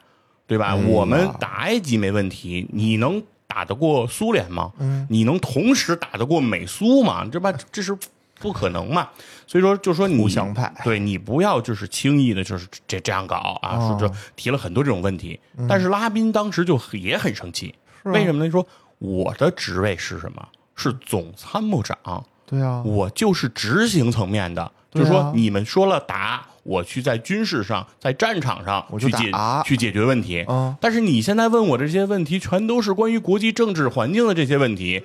[0.46, 0.74] 对吧？
[0.74, 4.72] 我们打埃及没问题，你能打得过苏联吗？
[4.78, 7.24] 嗯你能同时打得过美苏吗？
[7.32, 7.96] 这吧，这是
[8.40, 9.08] 不可能嘛。
[9.46, 15.38] 所以说，就说你互相派对你不要就是轻易的，就是这这样搞啊，哦说这提了很多这种问题。
[15.68, 18.50] 但是拉宾当时就也很生气，是啊为什么呢？
[18.50, 18.66] 说
[18.98, 20.48] 我的职位是什么？
[20.76, 21.96] 是总参谋长。
[22.46, 30.44] 对啊，我就是执行层面的，啊就是说你们说了打，我去在军事上，在战场上我去解打去解决问题。
[30.48, 35.02] 嗯但是你现在问我这些问题，全都是关于国际政治环境的这些问题，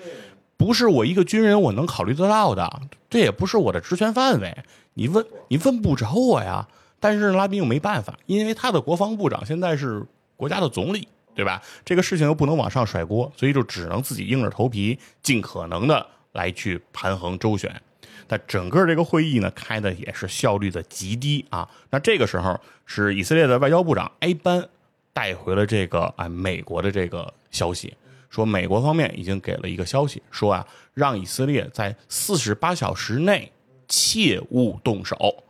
[0.59, 4.55] 不是我一个军人我能考虑得到的，这也不是我的职权范围。
[4.95, 6.67] 你问你问不着我呀。
[7.01, 11.63] 但是拉宾又没办法，因为他的国防部长现在是国家的总理，对吧？
[11.85, 17.73] 这个事情又不能往上甩锅，所以就只能自己硬着头皮，尽可能的来去盘衡周旋。
[18.27, 21.65] 但整个这个会议呢，开的也是效率的极低啊。
[21.89, 24.67] 那这个时候是以色列的外交部长埃班
[25.13, 27.93] 带回了这个啊美国的这个消息，
[28.29, 33.51] 说美国方面已经给了一个消息，说啊让以色列在四十八小时内
[33.87, 35.43] 切勿动手。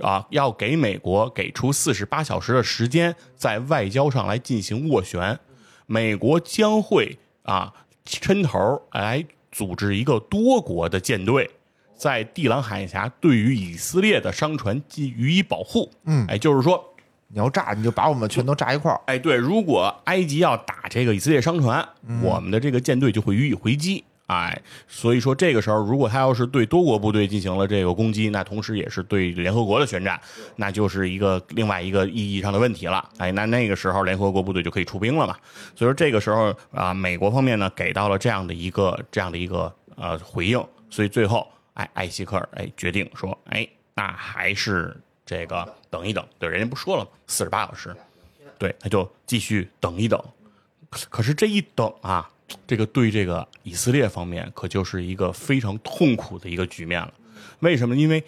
[0.00, 5.38] 啊，要给美国给出四十八小时的时间，在外交上来进行斡旋。
[5.86, 7.74] 美国将会啊
[8.06, 11.50] 抻头来组织一个多国的舰队，
[11.96, 15.90] 在地朗海峡对于以色列的商船给予以保护。
[16.04, 16.93] 嗯哎，就是说，
[17.34, 19.00] 你要炸，你就把我们全都炸一块儿。
[19.06, 21.84] 哎，对，如果埃及要打这个以色列商船，
[22.22, 24.04] 我们的这个舰队就会予以回击。
[24.28, 30.18] 哎，所以说这个时候，如果他要是对多国部队进行了这个攻击，那同时也是对联合国的宣战，
[30.54, 33.04] 那就是一个另外一个意义上的问题了。
[33.18, 35.36] 哎，那那个时候联合国部队就可以出兵了嘛。
[35.74, 47.10] 所以说这个时候啊，美国方面呢给到了这样的一个这样的一个呃回应，所以最后哎艾希克尔哎决定说，哎，那还是这个等一等，对，人家不说了吗？
[47.26, 47.96] 四十八小时，
[48.58, 50.22] 对，他就继续等一等。
[50.90, 52.30] 可是这一等啊，
[52.66, 57.12] 这个对这个以色列方面可就是一个非常痛苦的一个局面了。
[57.60, 57.96] 为什么？
[57.96, 58.22] 因为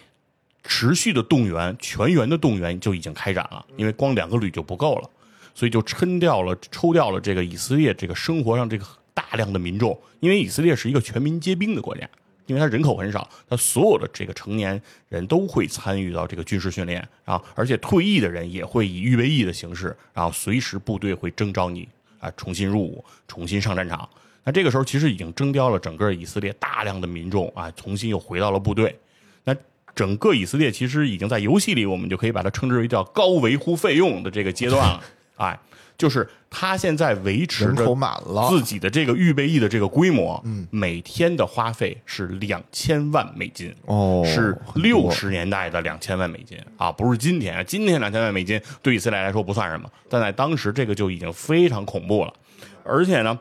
[0.65, 5.11] 持续的动员、全员的动员就已经开展了，因为光两个旅就不够了，
[5.55, 9.97] 所以就抻掉了、抽掉了这个以色列这个生活上这个大量的民众。
[10.21, 12.09] 因为以色列是一个全民皆兵的国家，
[12.47, 21.89] 因为它人口很少，它所有的这个成年人都会参与到这个军事训练，然后而且退役的人也会以预备役的形式，然后随时部队会征召你
[22.21, 24.09] 啊，重新入伍，重新上战场。
[24.45, 28.97] 那这个时候其实已经征调了整个以色列大量的民众啊，重新又回到了部队。
[29.43, 29.55] 那
[29.95, 35.03] 整个以色列其实已经在游戏里，我们就可以把它称之为叫高维护费用的这个阶段了。
[35.37, 35.59] 哎，
[35.99, 43.75] 就是他现在维持着满了，自己的这个预备役的这个规模，嗯，每天的花费是两千万美金。
[43.87, 46.59] 哦，是六十年代的两千万美金。
[46.77, 52.33] 啊，不是今天，今天两千万美金对以色列来说不算什么，但在当时这个就已经非常恐怖了，
[52.85, 53.39] 而且呢，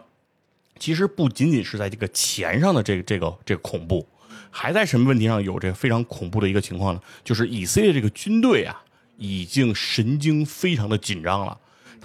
[0.80, 4.08] 其实不仅仅是在这个钱上的这个这个这个恐怖，
[4.50, 7.02] 还在什么问题上有这个非常恐怖的一个情况呢？
[7.24, 8.82] 就是以色列这个军队啊，
[9.18, 11.58] 已经神经非常的紧张了，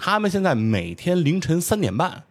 [0.03, 2.23] 他们现在每天凌晨三点半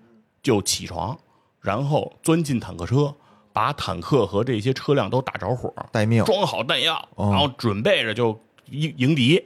[0.42, 1.16] 就起床，
[1.60, 3.14] 然后钻进坦克车，
[3.52, 7.30] 把坦克和这些车辆都打着火，待命，装好弹药，哦。
[7.30, 8.36] 然后准备着就
[8.70, 9.40] 迎迎敌，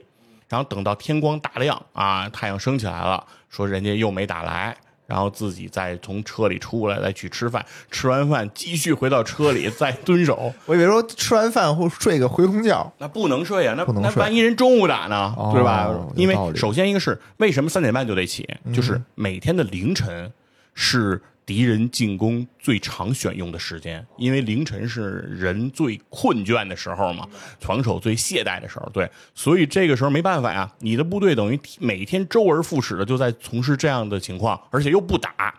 [0.49, 4.75] 然后等到天光大亮啊，太阳升起来了，说人家又没打来，
[5.07, 10.53] 然后自己再从车里出来，再去吃饭，吃完饭继续回到车里再蹲守。
[10.65, 14.13] 我以为说吃完饭或睡个回笼觉，那不能睡呀，那不能睡。
[14.15, 15.89] 那万一人中午打呢，哦对吧？
[16.15, 20.31] 因为首先一个是为什么三点半就得起，就是每天的凌晨
[20.73, 27.27] 是敌人进攻最常选用的时间，因为凌晨是人最困倦的时候嘛，
[27.59, 35.53] 防守最懈怠的时候，对，所以这个时候没办法呀，你的部队等于每天周而复始的就在从事这样的情况，而且又不打。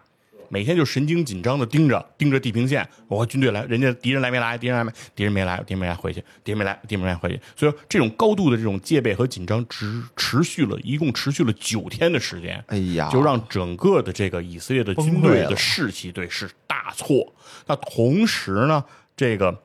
[0.48, 4.56] 每天就神经紧张的盯着盯着地平线，我军队来，人家敌人来没来？
[4.56, 4.92] 敌人来没？
[5.14, 7.40] 敌人没来，敌人没来，回去，敌人没来，敌人没来，回去。
[7.56, 12.62] 所以说，这种高度的这种戒备和紧张，持持续了一共持续了九天的时间。
[12.68, 17.34] 哎呀，就让整个的这个以色列的军队的士气对是大挫。
[17.66, 18.84] 那同时呢，
[19.16, 19.62] 这个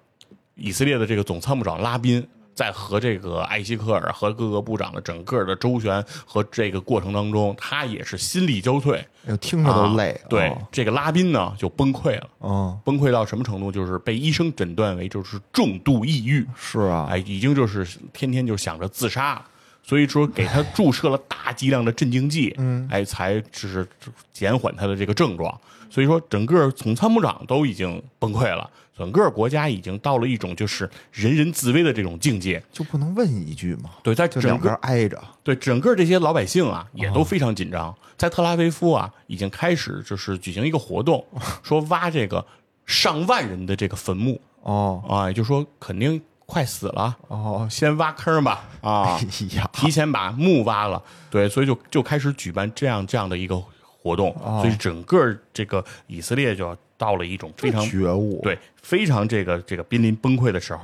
[0.56, 2.28] 以色列的这个总参谋长拉宾
[2.62, 9.04] 在和这个艾希克尔和各个部长的整个的周旋和这个过程当中，他也是心力交瘁，
[9.40, 10.30] 听着都累啊。
[10.30, 12.30] 对，哦这个拉宾呢就崩溃了。
[12.42, 13.72] 嗯，崩溃到什么程度？
[13.72, 19.46] 就是被医生诊断为就是重度抑郁，是啊，哎，已经就是天天就想着自杀了，
[19.82, 23.88] 所以说给他注射了大剂量的镇静剂，嗯，哎，才就是
[24.32, 25.60] 减缓他的这个症状。
[25.90, 28.70] 所以说，整个总参谋长都已经崩溃了，
[29.02, 32.62] 整个国家已经到了一种就是人人自危的这种境界。
[32.72, 33.90] 就不能问一句吗？
[34.04, 37.96] 对，在整个边挨着，对整个这些老百姓啊，也都非常紧张。
[38.16, 41.26] 在特拉维夫啊，已经开始就是举行一个活动，
[41.64, 42.46] 说挖这个
[42.86, 44.40] 上万人的这个坟墓。
[44.62, 45.04] 哦。
[45.10, 49.26] 啊，也就是说肯定快死了，哦，先挖坑吧啊，哎，
[49.74, 60.84] 提前把墓挖了，对，所以就就开始举办这样这样的一个活动，所以整个这个以色列就到了一种非常觉悟，，对非常这个这个濒临崩溃的时候。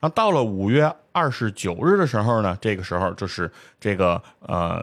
[0.00, 4.82] 然后到了五月二十九日的时候呢，这个时候就是这个呃，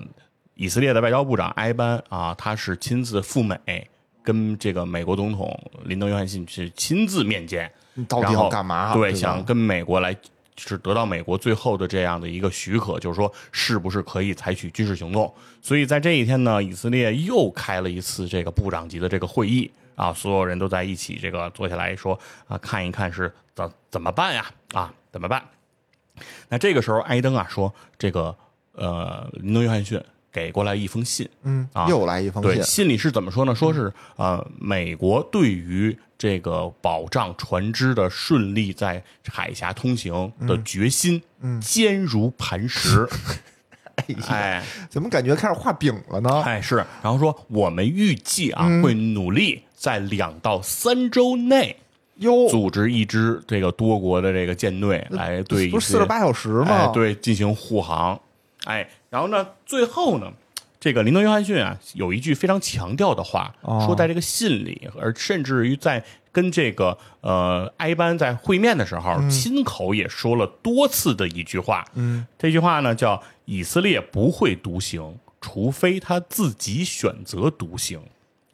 [0.53, 3.57] 以色列的外交部长埃班啊，他是亲自赴美，
[4.21, 8.93] 跟这个美国总统林登·约翰逊去亲自面见，你到底要干嘛？
[8.93, 10.15] 对，想跟美国来，
[10.57, 15.33] 是得到美国最后的这样的一个许可，就是说是不是可以采取军事行动。
[15.61, 24.45] 所以在这一天呢，以色列又开了一次这个部长级的这个会议啊，所有人都在一起这个坐下来说啊，看一看是怎怎么办呀？
[24.73, 25.43] 啊，怎么办？
[26.49, 28.35] 那这个时候，艾登啊说，这个
[28.73, 33.53] 呃，林登·约翰逊给过来一封信，嗯啊，又来一封对，信，信里是怎么说呢？
[33.55, 41.21] 说是呃，美国对于这个保障船只的顺利在海峡通行的决心，
[41.61, 43.07] 坚如磐石。
[44.27, 46.41] 哎怎么感觉开始画饼了呢？
[46.43, 51.77] 哎是，然后说我们预计啊，会努力在两到三周内
[52.15, 58.19] 哟，组织一支这个多国的这个舰队来对不是四十八小时哎吗？，对，进行护航。
[58.63, 60.33] 哎，然后呢，最后呢，
[60.79, 71.85] 这个林登·约翰逊啊，有一句非常强调的话，哦说在这个信里，而甚至于在跟这个呃埃班在会面的时候，亲口也说了多次的一句话。
[71.93, 78.01] 嗯，这句话呢叫“以色列不会独行，除非他自己选择独行”。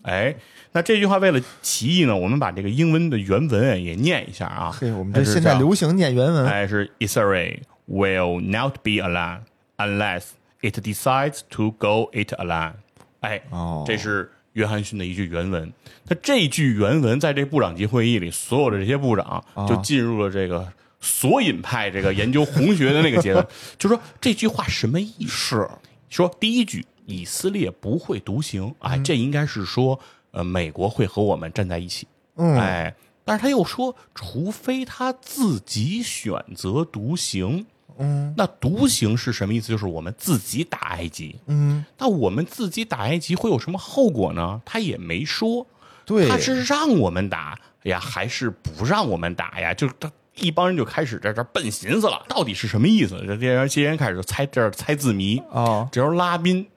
[0.04, 0.36] 哎，
[0.72, 4.72] 那这句话为了歧义呢，我们把这个英文的原文啊也念一下啊。
[4.72, 9.42] 嘿，我们这现在流行念原文，哎，是 Israel will not be alone
[9.78, 10.24] unless
[10.62, 12.74] it decides to go it alone。
[13.20, 15.72] 哎，哦这是约翰逊的一句原文。
[16.08, 20.68] 那这句原文在这部长级会议里，所有的这些部长就进入了这个
[21.00, 23.46] 索引派这个研究红学的那个阶段，
[23.78, 25.56] 就说这句话什么意思？
[25.56, 25.70] 是
[26.10, 30.00] 说第一句以色列不会独行，哎，这应该是说
[30.32, 37.66] 呃美国会和我们站在一起，嗯哎，但是他又说，除非他自己选择独行，
[37.98, 39.68] 嗯那独行是什么意思？
[39.68, 44.62] 就是我们自己打埃及，嗯，那我们自己打埃及会有什么后果呢？
[44.66, 45.66] 他也没说。
[46.04, 49.74] 对他是让我们打呀，还是不让我们打呀？
[49.74, 53.24] 就是他一帮人就开始在这儿笨寻思了，到底是什么意思？
[53.28, 56.68] 这些人这些人开始猜这儿猜字谜啊这时候拉宾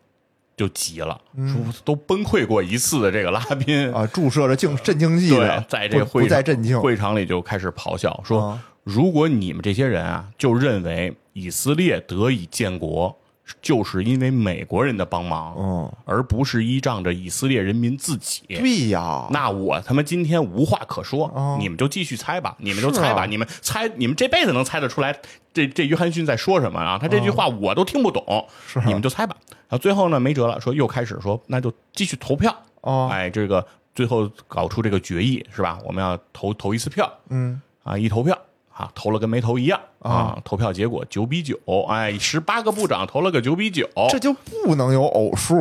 [0.57, 5.31] 就急了，说都崩溃过一次的这个拉宾啊，注射着静镇静剂
[5.69, 8.65] 在这个会场再镇静，会场里就开始咆哮说：“啊。
[8.85, 13.19] 如果你们这些人啊，就认为以色列得以建国，
[13.61, 25.15] 就是因为美国人的帮忙，嗯，而不是依仗着以色列人民自己。”对呀，那我他妈今天无话可说，哦你们就继续猜吧，你们就猜吧，啊你们猜，你们这辈子能猜得出来
[25.53, 26.99] 这这约翰逊在说什么啊？
[27.01, 29.37] 他这句话我都听不懂，哦是啊你们就猜吧。
[29.49, 32.55] 然后最后呢，没辙了，说又开始说，那就继续投票。
[32.83, 35.79] 哦哎，这个最后搞出这个决议是吧？
[35.85, 38.39] 我们要投投一次票嗯，啊，一投票
[38.75, 40.37] 啊，投了跟没投一样啊。
[40.45, 41.57] 投票结果九比九，
[41.89, 45.55] 哎，十八个部长投了个九比九，这就不能有偶数，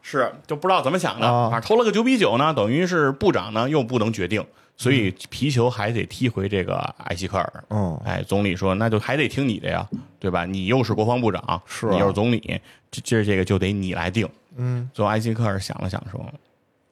[0.00, 4.44] 是就不知道怎么想的，啊反正投了个九比九呢，等于是部长呢又不能决定，
[4.76, 7.64] 所以皮球还得踢回这个埃希克尔。
[7.70, 9.84] 嗯哎，总理说那就还得听你的呀，
[10.20, 10.44] 对吧？
[10.44, 14.28] 你又是国防部长，是啊你又是总理，这这这个就得你来定。
[14.56, 16.24] 嗯，最后埃希克尔想了想说，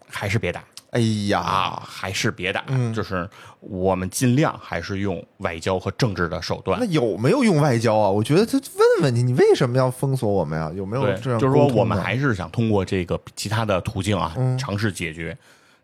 [0.09, 0.63] 还是别打
[0.95, 3.28] 哎呀啊，，还是别打，嗯就是
[3.61, 6.86] 我们尽量还是用外交和政治的手段那。
[6.86, 8.09] 有没有用外交啊？
[8.09, 10.70] 我觉得他问问你，你为什么要封锁我们呀？
[10.74, 15.36] 有没有对，这样就是说我们还是想通过这个其他的途径啊，嗯尝试解决。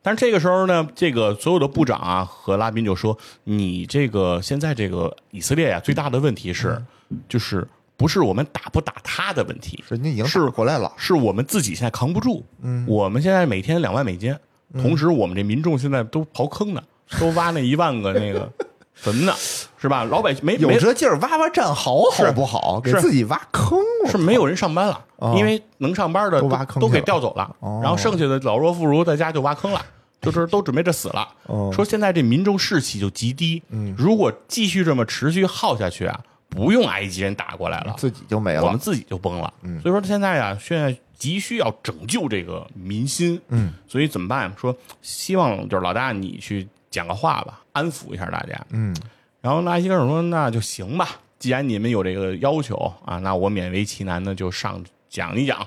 [0.02, 6.80] 但是这个时候呢，这个所有的部长啊和拉宾就说：“你这个现在这个以色列呀、最大的问题是，
[7.10, 12.42] 嗯就是不是我们打不打他的问题，人家已经是打过来了，是我们自己现在扛不住。
[12.62, 14.34] 嗯我们现在每天两万美金，
[14.74, 16.82] 同时我们这民众现在都刨坑呢，
[17.18, 18.50] 都挖那一万个那个
[18.94, 19.32] 坟呢，
[19.78, 20.04] 是吧？
[20.04, 22.80] 老百姓没没有这劲儿挖挖战壕好不好？
[22.80, 23.78] 给是自己挖坑
[24.10, 29.80] 是没有人上班了，哦因为能上班的都挖坑都给调走了，哦然后剩下的老弱妇孺在家就挖坑了，
[30.20, 31.26] 就是都准备着死了。
[31.46, 38.78] 哦说现在这民众士气就极低，嗯如果继续这么持续耗下去啊，不用埃及人打过来了，自己就没了我们。
[38.78, 39.52] 自己就崩了。
[39.62, 43.40] 嗯所以说现在啊，现在急需要拯救这个民心。
[43.48, 44.52] 嗯，所以怎么办？
[44.58, 48.66] 说希望就是老大你去讲个话吧，安抚一下大家。
[48.70, 48.96] 嗯
[49.40, 51.08] 然后那艾希克尔说：“那就行吧，
[51.38, 52.74] 既然你们有这个要求
[53.06, 55.66] 啊，那我勉为其难的就上讲一讲。”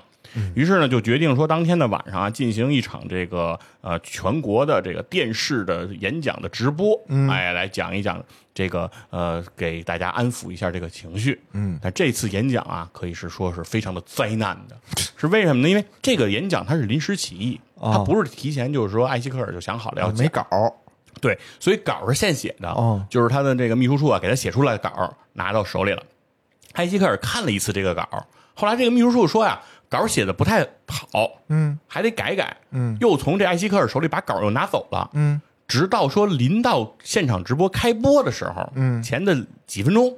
[0.55, 8.23] 于是呢，就决定说，当天的晚上啊，进行一场这个呃全国的这个电视的演讲的直播，哎，来讲一讲
[8.53, 11.41] 这个呃，给大家安抚一下这个情绪。
[11.51, 14.77] 嗯，但这次演讲啊，可以是说是非常的灾难的，
[15.17, 15.69] 是为什么呢？
[15.69, 20.45] 因为这个演讲它是临时起意，它哦不是提前就是说艾希克尔就想好了要讲没稿
[21.21, 23.05] 对，所以稿是现写的，哦。
[23.09, 26.03] 就是他的这个秘书处啊，给他写出来的稿拿到手里了。
[26.73, 29.61] 艾希克尔看了一次这个稿，后来这个秘书处说呀，
[29.93, 31.77] 稿写的不太好，嗯。
[31.87, 32.97] 还得改改，嗯。
[32.99, 35.39] 又从这艾希克尔手里把稿又拿走了，嗯。
[35.67, 39.01] 直到说临到现场直播开播的时候，嗯。
[39.03, 40.17] 前的几分钟，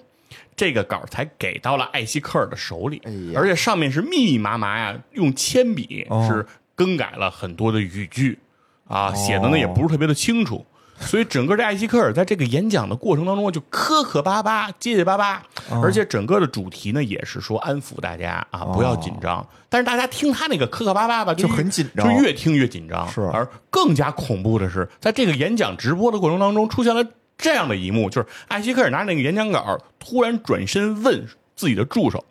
[0.56, 6.26] 这个稿才给到了艾希克尔的手里，哎而且上面是密密麻麻呀，用铅笔哦。
[6.30, 8.40] 是更改了很多的语句，
[8.88, 10.66] 啊，写的呢也不是特别的清楚。
[11.00, 19.46] 所以整个这艾希克尔在这个演讲的过程当中就磕磕巴巴、结结巴巴，而且整个的主题呢也是说安抚大家啊，不要紧张。
[19.68, 23.08] 但是大家听他那个磕磕巴巴吧，就很紧张就越听越紧张。
[23.12, 27.06] 是而更加恐怖的是，在这个演讲直播的过程当中，出现了
[27.38, 32.24] 这样的一幕，就是艾希克尔拿那个演讲稿，突然转身问自己的助手：“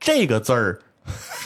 [0.00, 0.80] 这个字儿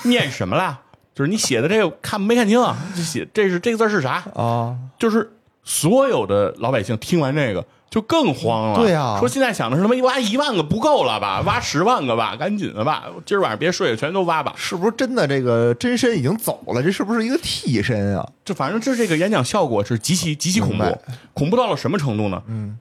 [0.05, 0.83] 念什么啦？
[1.13, 2.77] 就是你写的这个看没看清啊？
[2.95, 4.23] 这写这是这个字是啥？
[4.35, 5.33] 啊，就是
[5.67, 8.79] 所有的老百姓听完这个就更慌了。
[8.81, 9.97] 对啊说现在想的是他妈？
[10.03, 11.43] 挖一万个不够了吧？
[11.47, 13.05] 挖十万个吧，赶紧的吧！
[13.27, 14.55] 今儿晚上别睡，全都挖吧。
[14.57, 15.27] 是不是真的？
[15.27, 18.27] 这个真身已经走了，这是不是一个替身啊？
[18.45, 20.99] 这反正这这个演讲效果是极其极其恐怖，
[21.35, 22.41] 恐怖到了什么程度呢？
[22.47, 22.79] 嗯，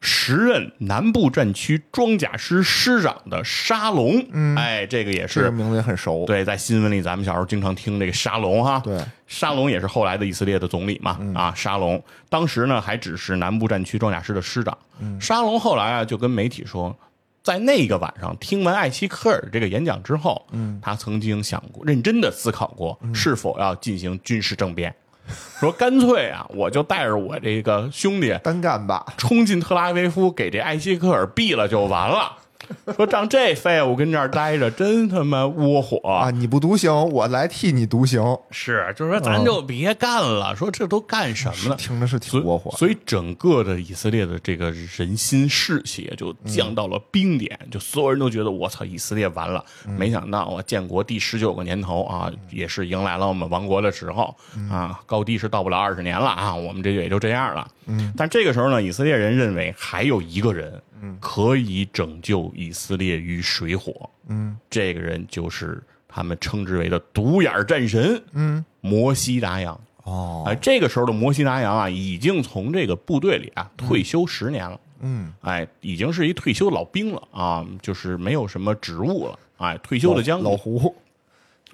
[0.00, 6.24] 时任南部战区装甲师师长的沙龙，嗯，哎，这个也是这个名字也很熟。
[6.26, 14.76] 对，在新闻里咱们小时候经常听这个沙龙哈，对，沙龙也是后来的以色列的总理嘛，啊，沙龙当时呢还只是南部战区装甲师的师长，
[15.20, 16.96] 沙龙后来啊就跟媒体说。
[17.40, 24.94] 在那个晚上听完艾希克尔这个演讲之后，嗯，他曾经想过，认真的思考过是否要进行军事政变，
[25.60, 29.04] 说干脆啊，我就带着我这个兄弟单干吧。
[29.16, 32.32] 冲进特拉维夫，给这艾希克尔毙了就完了。
[32.96, 36.30] 说让这废物跟这儿待着，真他妈窝火啊！
[36.30, 38.22] 你不独行，我来替你独行。
[38.50, 40.54] 是，就是说咱就别干了。
[40.54, 41.76] 说这都干什么了？
[41.76, 42.70] 听着是挺窝火。
[42.76, 49.64] 所以整个的以色列的这个人心士气就降到了冰点，就所有人都觉得我操，以色列完了。
[49.96, 54.34] 没想到啊建国第十九个年头啊，也是迎来了我们亡国的时候
[54.70, 55.00] 啊。
[55.06, 57.66] 高低是到不了二十年了啊，我们这就也就这样了。
[57.86, 60.80] 嗯，但这个时候呢，以色列人认为还有一个人。
[61.20, 64.08] 可以拯救以色列于水火。
[64.28, 68.22] 嗯，这个人就是他们称之为的独眼战神。
[68.32, 69.78] 嗯，摩西达扬。
[70.04, 74.80] 哦，哎，这个时候的摩西达扬啊，已经从这个部队里啊退休十年了。
[75.00, 79.38] 嗯，哎，已经是一退休老兵了啊，就是没有什么职务了。
[79.58, 80.94] 哎，退休的将老胡。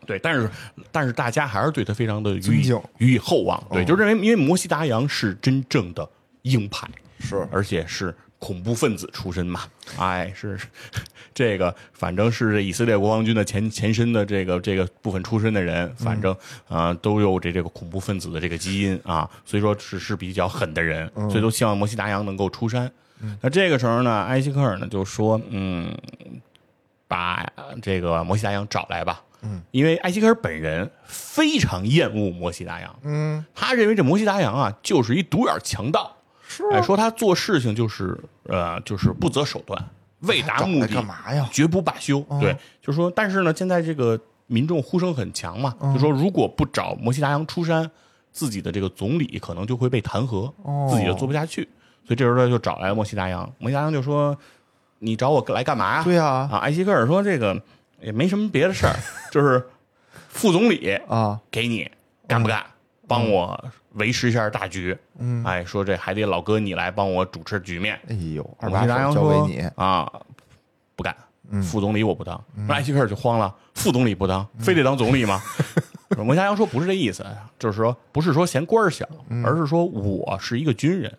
[0.06, 0.50] 对，但是
[0.92, 3.62] 但是大家还是对他非常的予以，予以厚望。
[3.70, 6.06] 对，就认为因为摩西达扬是真正的
[6.42, 6.86] 鹰派，
[7.20, 8.14] 是，而且是。
[8.38, 9.62] 恐怖分子出身嘛？
[9.98, 10.58] 哎，是
[11.32, 16.36] 这个，反正是以色列国防军的前前身的这个这个部分出身的人，反正
[16.68, 22.90] 啊都有这这个恐怖分子的这个基因啊，所以说只是比较狠的人，所以都希望摩西达扬能够出山。
[23.40, 25.96] 那这个时候呢，埃希克尔呢就说：“嗯，
[27.08, 27.46] 把
[27.80, 36.16] 这个摩西达扬找来吧。”嗯，因为艾希克尔本人非常厌恶摩西达扬，嗯，他认为这摩西达扬啊就是一独眼强盗。
[36.72, 39.82] 哎，说他做事情就是呃，就是不择手段，
[40.20, 41.48] 为达目的干嘛呀？
[41.52, 42.20] 绝不罢休。
[42.40, 47.90] 对，就是说，但是呢，现在这个民众呼声很强嘛，就说如果不找摩西达扬出山，
[48.32, 50.52] 自己的这个总理可能就会被弹劾，
[50.90, 51.68] 自己就做不下去。
[52.06, 53.50] 所以这时候他就找来了摩西达扬。
[53.58, 54.36] 摩西达扬就说
[54.98, 57.58] ：“你找我来干嘛呀？”对呀，啊，艾希克尔说：“这个
[58.02, 58.94] 也没什么别的事儿，
[59.32, 59.64] 就是
[60.28, 61.90] 副总理啊，给你
[62.28, 62.62] 干不干？
[63.06, 67.96] 帮我。”维持一下大局，嗯，哎，说这还得老哥你来帮我主持局面。
[68.08, 70.12] 哎呦，摩西达扬说你啊，
[70.96, 71.14] 不干，
[71.62, 72.44] 副总理我不当。
[72.68, 75.40] 艾希克尔就慌了，副总理不当，非得当总理吗？
[76.16, 77.24] 摩西达扬说不是这意思，
[77.56, 79.08] 就是说不是说嫌官小，
[79.44, 81.16] 而是说我是一个军人，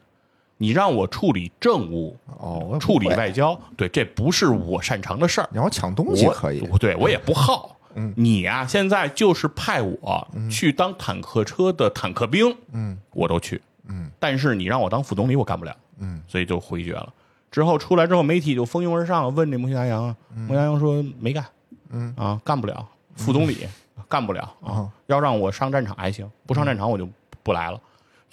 [0.57, 5.47] 你让我处理政务，哦，处理外交，对，这不是我擅长的事儿。
[5.49, 7.74] 你要抢东西可以，对我也不好。
[8.15, 17.13] 你呀，现在就是派我去当坦克车的坦克兵，嗯，我都去，嗯，但是你让我当副总理，我干不了，嗯，所以就回绝了。
[17.49, 21.45] 之后出来之后，媒体就蜂拥而上，问这摩西达扬，摩西达扬说没干，
[21.89, 22.13] 嗯。
[22.17, 22.85] 啊，干不了，
[23.15, 23.65] 副总理
[24.09, 27.07] 干不了啊，要让我上战场还行，不上战场我就
[27.43, 27.79] 不来了。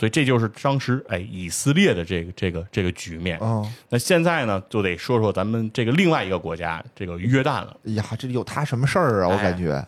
[0.03, 3.39] 所以这就是当时哎以色列的这个这个这个局面。
[3.89, 7.77] 那现在呢，就得说说咱们这个另外一个国家，这个约旦了。
[7.87, 9.29] 哎呀，这有他什么事儿啊？
[9.29, 9.87] 我感觉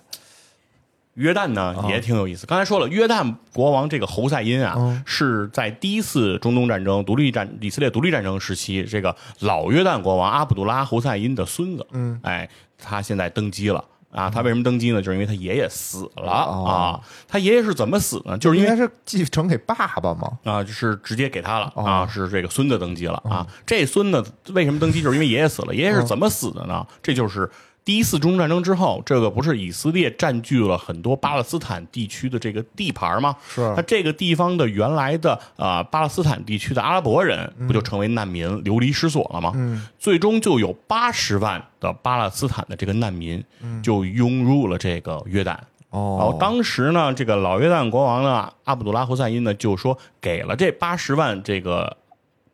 [1.14, 2.46] 约旦呢也挺有意思。
[2.46, 11.84] 刚才说了，约旦国王这个侯赛因啊，是在第一次中东战争、独立战以色列独立战争时期，这个老约旦国王阿卜杜拉侯赛因的孙子。
[11.90, 12.48] 嗯，哎，
[12.78, 13.84] 他现在登基了。
[14.14, 15.02] 啊，他为什么登基呢？
[15.02, 17.00] 就是因为他爷爷死了啊。
[17.28, 18.38] 他爷爷是怎么死呢？
[18.38, 20.38] 就是因为是继承给爸爸嘛？
[20.44, 22.06] 啊，就是直接给他了啊。
[22.06, 23.46] 是这个孙子登基了啊。
[23.66, 25.02] 这孙子为什么登基？
[25.02, 25.74] 就是因为爷爷死了。
[25.74, 26.86] 爷爷是怎么死的呢？
[27.02, 27.50] 这就是。
[27.84, 33.36] 第一次中东战争之后，这个不是以色列占据了很多巴勒斯坦地区的这个地盘吗？
[33.46, 33.60] 是。
[33.76, 39.52] 那这个地方的原来的啊巴勒斯坦地区的阿拉伯人，不就成为难民流离失所了吗？
[39.54, 39.86] 嗯。
[39.98, 43.44] 最终就有八十万的巴勒斯坦的这个难民，
[43.82, 45.54] 就涌入了这个约旦。
[45.90, 46.34] 哦。
[46.40, 51.98] 当时呢，这个老约旦国王呢，阿卜杜拉侯赛因呢，就说给了这八十万这个。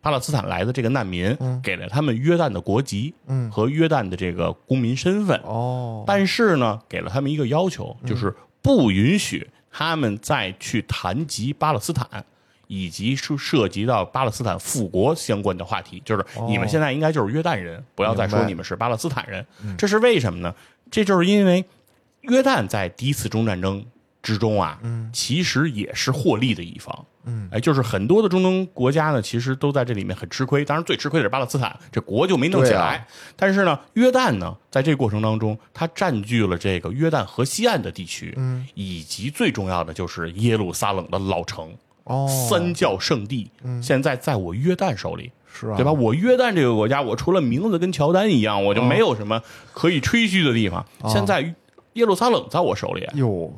[0.03, 3.15] 巴勒斯坦来的这个难民，给了他们约旦的国籍，
[3.51, 5.39] 和约旦的这个公民身份。
[5.45, 12.25] 哦，但是呢，给了他们一个要求，就是不允许他们再去谈及巴勒斯坦，
[12.67, 16.03] 以及是涉及到巴勒斯坦复国相关的话题。
[16.05, 19.47] 就是你们现在应该就是约旦人，不要再说你们是巴勒斯坦人。
[19.77, 20.55] 这是为什么呢？
[20.91, 21.65] 这就是因为
[22.23, 23.85] 约旦在第一次中战争
[24.23, 27.07] 之中啊，嗯其实也是获利的一方。
[27.25, 30.65] 嗯，哎，就是很多的中东国家呢，其实都在这里面很吃亏。
[30.65, 33.07] 当然，最吃亏的是巴勒斯坦，这国就没弄起来。
[33.37, 43.51] 但是呢，约旦呢，在这个过程当中，它占据了这个约旦河西岸的地区，嗯，以及最重要的就是耶路撒冷的老城，哦，三教圣地，
[43.83, 45.93] 现在在我约旦手里，是啊，对吧？
[45.93, 49.43] 我约旦这个国家，我除了名字跟乔丹一样，我就没有什么
[49.75, 50.87] 可以吹嘘的地方。
[51.07, 51.55] 现在
[51.93, 53.53] 耶路撒冷在我手里，哟，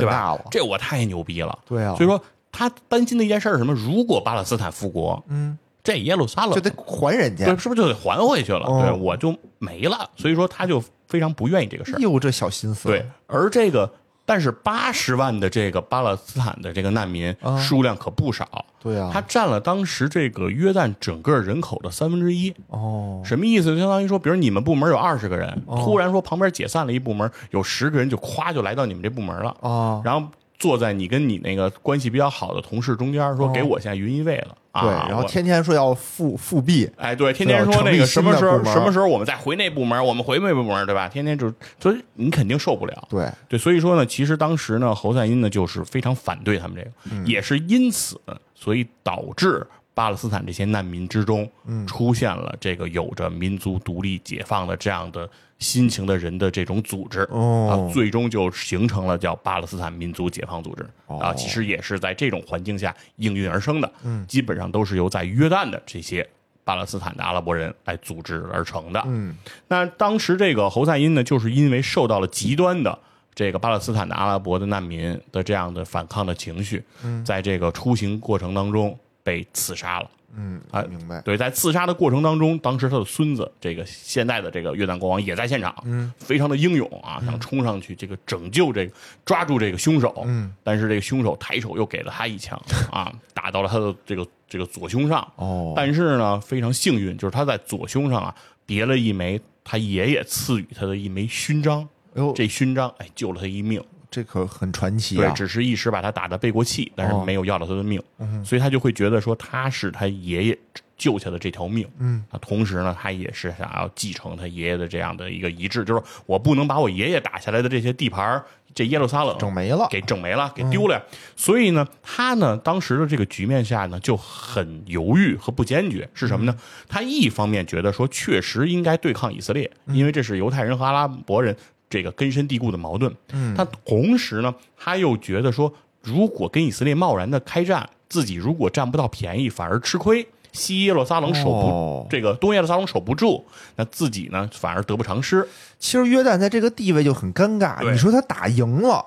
[0.00, 1.58] 赚大了，这我太牛逼了。
[1.66, 2.22] 对啊，所以说。
[2.54, 3.72] 他担心的一件事是什么？
[3.72, 8.66] 如果巴勒斯坦复国，嗯，这耶路撒冷就得还人家，对，是不是就得还回去了？
[8.66, 10.10] 对，我就没了。
[10.16, 11.98] 所以说，他就非常不愿意这个事儿。
[11.98, 12.90] 哟，这小心思。
[12.90, 13.90] 对，而这个
[14.24, 17.58] 但是八十万的这个巴勒斯坦的这个难民啊。
[17.58, 22.54] 数量可不少，对啊，它占了当时这个约旦整个人口的三分之一。
[22.68, 23.74] 哦，什么意思？
[23.74, 25.80] 就相当于说，比如你们部门有二十个人，哦。
[25.84, 30.26] 突然说旁边解散了一部门，有十个人就咵就来到你们这部门了，啊，然后
[30.62, 34.82] 坐在你跟你那个关系比较好的同事中间，说哦给我现在云一位了啊。
[34.82, 41.08] 对，然后天天说要复复辟，哎，对，天天说那个什么时候什么时候我们再回那部门，我们回那部门，对吧？
[41.08, 43.08] 天天就所以你肯定受不了。
[43.10, 48.20] 对，对，所以说呢，其实当时呢，侯赛因呢就是非常反对他们这个，嗯也是因此，
[48.54, 51.86] 所以导致巴勒斯坦这些难民之中，嗯。
[51.86, 55.28] 出现了这个有着民族独立解放的这样的
[55.58, 57.88] 心情的人的这种组织，哦。
[57.88, 60.86] 啊，最终就形成了叫巴勒斯坦民族解放组织。
[61.06, 61.18] 哦。
[61.18, 66.28] 啊，其实也是在这种环境下应运而生的，嗯，基本上都是由在约旦的这些。
[66.64, 69.34] 巴勒斯坦的阿拉伯人来组织而成的，嗯，
[69.66, 72.96] 那当时这个侯赛因呢，就是因为受到了极端的
[73.34, 76.84] 这个巴勒斯坦的阿拉伯的难民的这样的反抗的情绪，
[77.24, 80.10] 在这个出行过程当中被刺杀了。
[80.34, 88.94] 嗯啊，明白，对，在刺杀的过程当中，当时他的孙子，这个现在的这个越南国王也在现场，嗯，非常的英勇啊，想冲上去这个拯救这个
[89.26, 92.58] 抓住这个凶手，嗯，但是这个凶手抬手又给了他一枪
[92.90, 103.84] 啊，打到了他的这个这个左胸上，哦，但是呢，非常幸运，就是他在左胸上啊别了一枚他爷爷赐予他的一枚勋章，哎呦，这勋章哎救了他一命。
[104.12, 107.24] 这可很传奇对，啊，只是一时把他打得背过气，但是哦。
[107.24, 108.02] 没有要了他的命，
[108.44, 110.58] 所以他就会觉得说他是他爷爷
[110.98, 111.88] 救下的这条命。
[111.98, 118.44] 嗯，啊，同时呢，他也是想要继承他爷爷的这样的一个遗志，就是我不能把我爷爷打下来的这些地盘儿
[118.74, 121.02] 这耶路撒冷整没了，给整没了，给丢了呀。
[121.36, 126.56] 所以呢，他呢当时的这个局面下呢就很犹豫和不坚决，是什么呢？
[126.88, 131.56] 他一方面觉得说确实应该对抗以色列，因为这是犹太人和阿拉伯人
[131.92, 133.14] 这个根深蒂固的矛盾。
[133.32, 135.70] 嗯，他同时呢，他又觉得说，
[136.02, 140.26] 如果跟以色列贸然的开战，自己如果占不到便宜，反而吃亏。
[140.52, 143.44] 西耶路撒冷守不、哦这个东耶路撒冷守不住，
[143.76, 145.46] 那自己呢反而得不偿失。
[145.78, 147.90] 其实约旦在这个地位就很尴尬。
[147.90, 149.04] 你说他打赢了，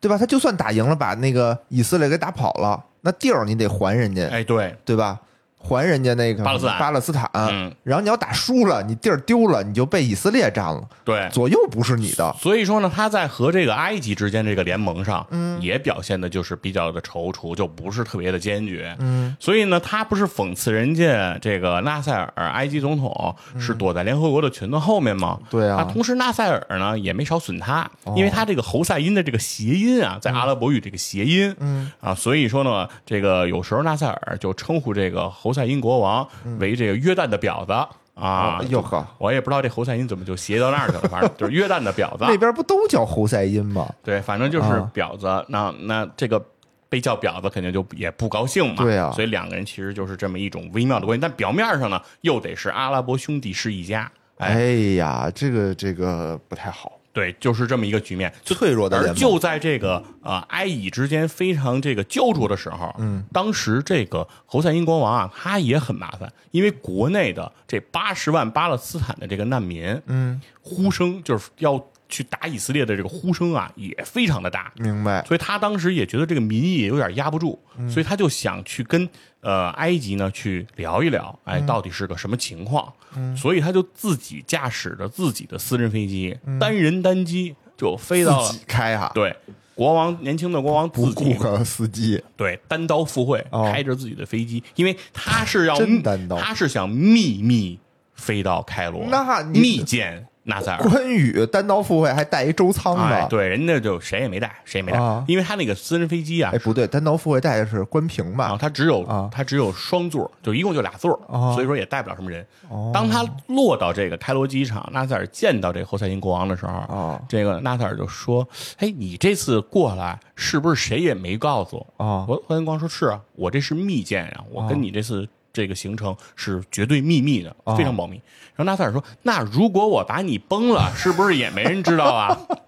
[0.00, 0.16] 对吧？
[0.16, 5.20] 他就算打赢了，把那个以色列给打跑了，那地儿你得还人家，哎，对，对吧？
[5.62, 6.78] 还人家那个巴勒斯坦。
[6.78, 7.30] 巴勒斯坦。
[7.34, 7.72] 嗯。
[7.84, 12.34] 然后你要打输了，你地儿丢了，你就被以色列占了，对，左右不是你的。
[12.38, 25.38] 所以说呢，他在和这个埃及之间这个联盟上，嗯，也表现的就是比较的踌躇，就不是特别的坚决，嗯，所以呢，他不是讽刺人家这个纳赛尔埃及总统是躲在联合国的裙子后面吗？
[25.50, 25.84] 对啊。
[25.92, 31.90] 同时纳赛尔呢也没少损他，因为他这个侯赛因的这个谐音啊，在阿拉伯语这个谐音，嗯。
[32.00, 36.26] 啊，所以说呢，这个有时候纳赛尔就称呼这个侯赛因国王
[36.58, 42.24] 为这个约旦的婊子啊哦，哟呵，我也不知道这侯赛因怎么就邪到那儿去了，反正就是约旦的婊子。
[42.28, 43.88] 那边不都叫侯赛因吗？
[44.02, 45.26] 对，反正就是啊婊子。
[45.48, 46.44] 那那这个
[46.90, 48.84] 被叫婊子，肯定就也不高兴嘛。
[48.84, 54.10] 对啊所以两个人其实就是这么一种微妙的关系，但表面上呢，又得是阿拉伯兄弟是一家。
[54.36, 58.32] 哎，哎呀，这个这个不太好，对，就是这么一个局面。
[58.44, 59.16] 就脆弱的联盟。
[59.16, 74.72] 就在这个呃埃以之间非常这个焦灼的时候，嗯，当时这个侯赛因国王啊，他也很麻烦，因为国内的这八十万巴勒斯坦的这个难民，嗯，呼声就是要去打以色列的这个呼声啊，也非常的大。
[74.76, 75.24] 明白。
[75.24, 77.58] 所以他当时也觉得这个民意也有点压不住，
[77.88, 79.08] 所以他就想去跟
[79.40, 82.92] 呃埃及呢去聊一聊，哎，到底是个什么情况？
[83.36, 89.34] 所以他就自己驾驶着自己的私人飞机，单人单机就飞到了自己开哈，对
[89.74, 92.22] 国王年轻的国王不自己雇个司机。
[92.36, 97.80] 对单刀赴会，哦开着自己的飞机，因为他是要真单刀他是想秘密
[98.14, 100.90] 飞到开罗，那你密见纳赛尔。
[100.90, 103.26] 关羽单刀赴会还带一周仓哎，呢。
[103.30, 108.58] 对，人家就谁也没带，谁也没带，啊因为他那个私人飞机啊哎，不对，单刀赴会带的是关平啊，吧？
[108.60, 112.44] 它只有啊它只有双座，就一共就俩座，哦所以说也带不了什么人。
[112.68, 118.46] 哦当他落到这个开罗机场，纳赛尔见到这个侯赛因国王的时候，哦这个纳赛尔就说
[118.78, 128.16] ：“哎，你这次过来是不是谁也没告诉我？”哦侯侯赛因国王说：“是啊，我这是密件呀、我跟你这次。”这个行程是绝对秘密的，哦非常保密。
[128.56, 132.36] 然后纳赛尔说：“那如果我把你崩了， 是不是也没人知道啊？”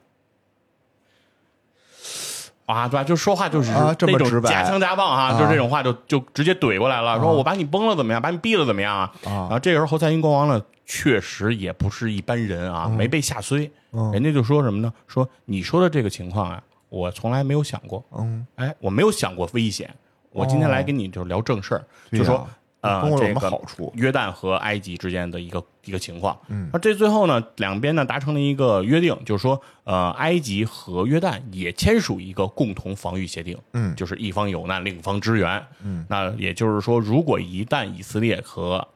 [2.66, 3.04] 啊，对吧？
[3.04, 8.22] 就说话就是啊这么那种直白夹枪夹棒哈，啊就是这种话就就直接怼过来了，说我把你崩了怎么样？
[8.22, 9.12] 把你毙了怎么样啊？
[9.24, 14.90] 啊然后这个时候侯赛因国王呢，确实也不是一般人啊，没被吓衰，嗯人家就说什么呢？
[15.06, 19.92] 说你说的这个情况啊，我从来没有想过，嗯，哎，我没有想过危险。
[20.30, 22.48] 我今天来跟你就聊正事儿，就说
[22.82, 23.90] 呃有什么这个好处？
[23.96, 26.38] 约旦和埃及之间的一个一个情况。
[26.48, 33.56] 嗯，那这最后呢，两边呢达成了一个约定，就是说，呃，埃及和约旦也签署一个共同防御协定。
[33.72, 35.64] 嗯就是一方有难，另一方支援。
[35.82, 38.86] 嗯，那也就是说，如果一旦以色列和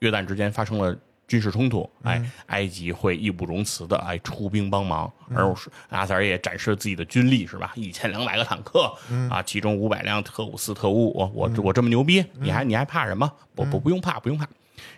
[0.00, 0.96] 约旦之间发生了
[1.30, 7.70] 军事冲突，哎，埃及会义不容辞的哎出兵帮忙，而是阿塞尔也展示了自己的军力是吧？
[7.76, 8.92] 一千两百个坦克
[9.30, 13.30] 啊，其中五百辆特五四特务，我我我这么牛逼，你还你还怕什么？
[13.54, 14.44] 不不不用怕，不用怕。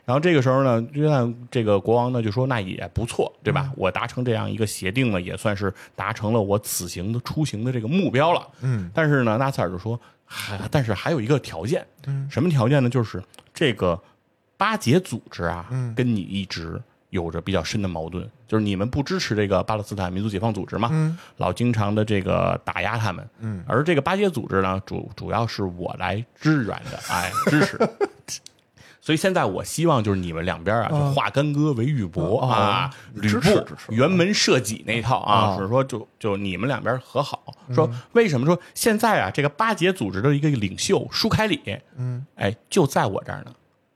[0.06, 3.70] 然后这个时候呢，约旦这个国王呢就说那也不错，对吧？
[3.76, 8.48] 我达成这样一个协定呢，也算是达成了我此行的出行的这个目标了。
[8.62, 12.88] 嗯，但是呢，纳赛尔就说，还但是还有一个条件，嗯，什么条件呢？
[12.88, 13.22] 就是
[13.52, 14.00] 这个
[14.62, 27.76] 巴结组织啊，嗯跟你一直有着比较深的矛盾，就是你们不支持这个巴勒斯坦民族解放组织嘛，嗯，老经常的这个打压他们，嗯，而这个巴结组织呢，主主要是我来支援的，哎，支持。
[29.04, 37.52] 所以现在我希望就是你们两边啊，就化干戈为玉帛哦啊，吕布支持支持辕门射戟那一套啊，就是说就就你们两边和好。
[37.74, 41.60] 说为什么说现在啊，这个巴结组织的一个领袖舒凯里，
[41.96, 43.52] 嗯，哎，就在我这儿呢，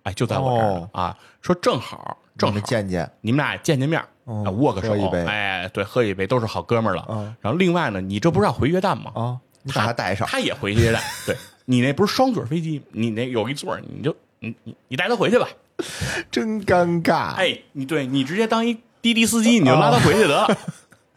[0.06, 1.16] 哎，就在我这儿呢啊。
[1.42, 7.04] 说正好正好见见，你们俩见见面，哦啊握个手喝一杯，哎，对，喝一杯，都是好哥们儿了。
[7.08, 9.10] 嗯然后另外呢，你这不是要回约旦吗？
[9.14, 11.00] 啊，你把他带上，他也回约旦。
[11.26, 11.36] 对
[11.66, 15.48] 你那不是双座飞机，你那有一座，你就你你你带他回去吧。
[16.30, 17.34] 真尴尬。
[17.34, 20.48] 哎，你对你直接当一滴滴司机，你就拉他回去得了。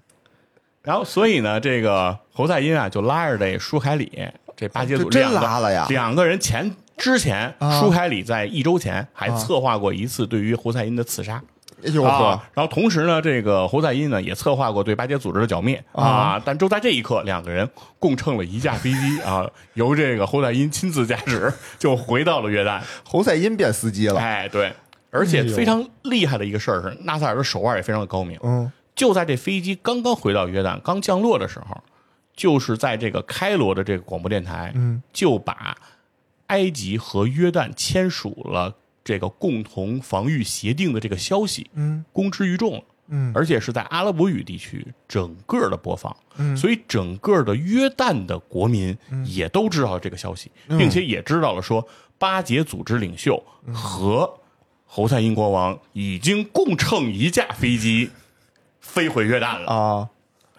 [0.84, 7.80] 然后，所以呢，这个侯赛因啊，就拉着这舒凯里这巴结组这真拉了呀两个人前之前，啊。
[7.80, 11.42] 舒凯里在一周前还策划过一次对于侯赛因的刺杀。
[12.04, 15.82] 啊，，然后同时呢，这个侯赛因呢也策划过对巴结组织的剿灭。
[15.94, 17.68] 啊，但就在这一刻，两个人
[18.00, 19.22] 共乘了一架飞机。
[19.22, 22.82] 啊， 由这个侯赛因亲自驾驶， 就回到了约旦。
[23.06, 24.20] 侯赛因变司机了。
[24.20, 24.74] 哎，对，
[25.10, 28.38] 而且非常厉害的一个事儿是，纳赛尔的手腕也非常的高明。
[28.44, 31.82] 嗯，就在这飞机刚刚回到约旦、刚降落的时候，
[32.36, 35.74] 就是在这个开罗的这个广播电台，嗯，就把
[36.50, 42.84] 埃及和约旦签署了这个共同防御协定的这个消息，嗯，公之于众了。
[43.08, 43.32] 嗯。
[43.34, 46.56] 而且是在阿拉伯语地区整个的播放，嗯。
[46.56, 48.96] 所以整个的约旦的国民
[49.26, 50.78] 也都知道了这个消息，嗯。
[50.78, 51.88] 并且也知道了说
[52.20, 53.44] 巴结组织领袖
[53.74, 54.40] 和
[54.86, 58.12] 侯赛因国王已经共乘一架飞机
[58.80, 59.72] 飞回约旦了。
[59.72, 60.10] 啊，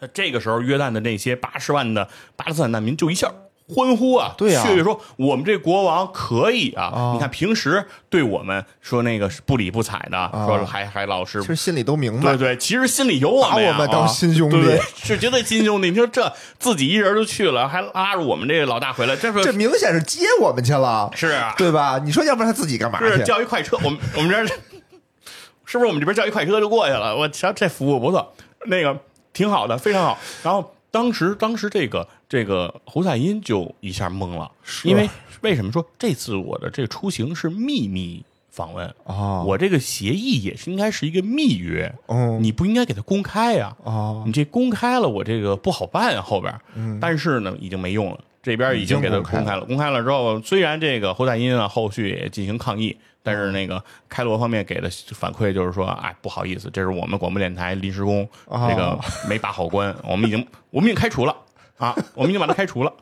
[0.01, 3.33] 那这个时候，约旦的那些八十万的巴勒斯坦难民就一下
[3.71, 6.85] 欢呼啊，对啊雀跃说我们这国王可以啊！
[6.85, 12.49] 啊你看平时对我们说那个是不理不睬的，说还还老是其实心里都明白对。
[12.51, 15.91] 对，其实心里有我们呀，把我们当啊亲兄弟对 对是绝对亲兄弟。
[15.91, 22.01] 你说这自己一人就去了，还拉着我们这个老大回来，这不这明显是接我们去了，是啊，对吧？
[22.05, 23.25] 你说要不然他自己干嘛是去？
[23.25, 24.47] 叫一快车，我们我们这儿
[25.65, 27.17] 是不是我们这边叫一快车就过去了？
[27.17, 28.35] 我瞧这服务不错，
[28.67, 28.99] 那个
[29.33, 30.19] 挺好的，非常好。
[30.43, 34.51] 然后当时当时这个这个侯赛因就一下懵了，
[34.85, 35.09] 因为
[35.43, 38.93] 为什么说这次我的这个出行是秘密访问？
[39.05, 46.53] 哦我这个协议也是应该是一个密约，哦你不应该给它公开呀、哦你这公开了，我这个不好办啊，后边。
[47.01, 49.65] 但是呢，已经没用了，这边已经给它已经公开公开了。
[49.65, 58.99] 公开了之后，虽然这个侯赛因啊后续也进行抗议，但是那个开罗方面给的反馈就是说，哎，不好意思，这是我们广播电台临时工，哦这个
[59.29, 61.37] 没把好关，我们已经我们已经开除了
[61.77, 62.93] 啊，我们已经把他开除了。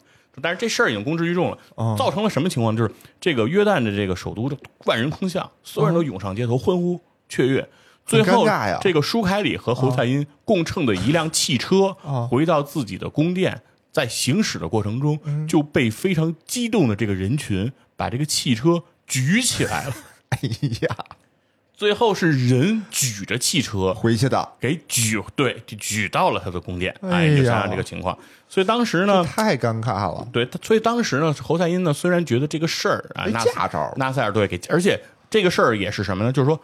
[0.41, 2.77] 但是这事儿已经公之于众了，哦造成了什么情况？
[2.77, 4.49] 就是这个约旦的这个首都
[4.85, 7.69] 万人空巷，所有人都涌上街头欢呼雀跃。
[8.07, 8.47] 最后
[8.81, 13.61] 这个舒凯里和侯赛因共乘的一辆汽车哦回到自己的宫殿，
[13.93, 19.95] 在行驶的过程中嗯就被非常激动的这个人群把这个汽车举起来了。
[20.43, 20.49] 哎
[20.83, 20.97] 呀，
[21.75, 26.95] 最后是人举着汽车回去的给举对，就举到了他的宫殿。
[27.03, 28.19] 哎哎，就呀想想这个情况。
[28.49, 36.33] 所以当时呢，太尴尬了，对，所以当时呢，侯赛因呢虽然觉得这个事儿啊，驾照纳赛尔对给，而且这个事儿也是什么呢？
[36.33, 36.61] 就是说。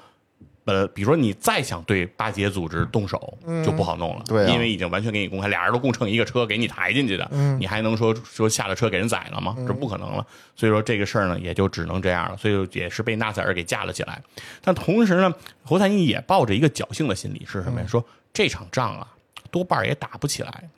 [0.64, 9.54] 呃，比如说你再想对巴结组织动手，就不好弄了，对啊因为已经完全给你公开，俩人都共乘一个车给你抬进去的，你还能说说下了车给人宰了吗？
[9.66, 10.26] 这不可能了。
[10.56, 12.36] 所以说这个事儿呢，也就只能这样了。
[12.36, 14.22] 所以也是被纳赛尔给架了起来。
[14.62, 17.86] 但同时呢，侯赛因也抱着一个侥幸的心理，是什么呀？
[17.86, 19.06] 说这场仗啊，
[19.50, 20.68] 多半儿也打不起来。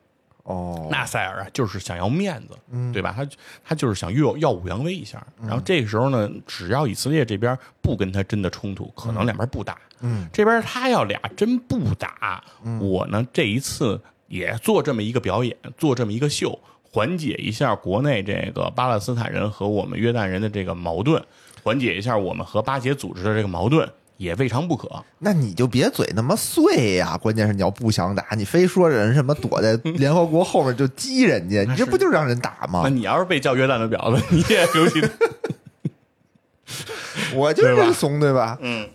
[0.47, 2.57] 哦，纳赛尔啊，就是想要面子，
[2.93, 3.13] 对吧？
[3.17, 3.27] 他
[3.65, 5.25] 他就是想耀耀武扬威一下。
[5.43, 9.77] 然后这个时候呢，只要以色列这边不跟他真的冲突，可能两边不打。
[10.01, 12.43] 嗯，这边他要俩真不打，
[12.81, 16.57] 我呢这一次也做这么一个表演，做这么一个秀，
[16.93, 21.21] 缓解一下国内这个巴勒斯坦人和我们约旦人的这个矛盾。
[21.65, 24.89] 缓解一下我们和巴结组织的这个矛盾，也未尝不可。
[25.19, 27.17] 那你就别嘴那么碎呀！
[27.17, 32.89] 关键是你要不想打，你非说人什么躲在 联合国后面就激人家，你这不就让人打吗那？
[32.89, 35.03] 你要是被叫约旦的婊子，你也尤其
[37.35, 38.59] 我就是怂，对吧？
[38.61, 38.89] 嗯，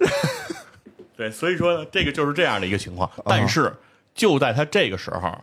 [1.16, 3.10] 对，所以说呢，这个就是这样的一个情况。
[3.26, 3.74] 但是
[4.14, 5.38] 就在他这个时候，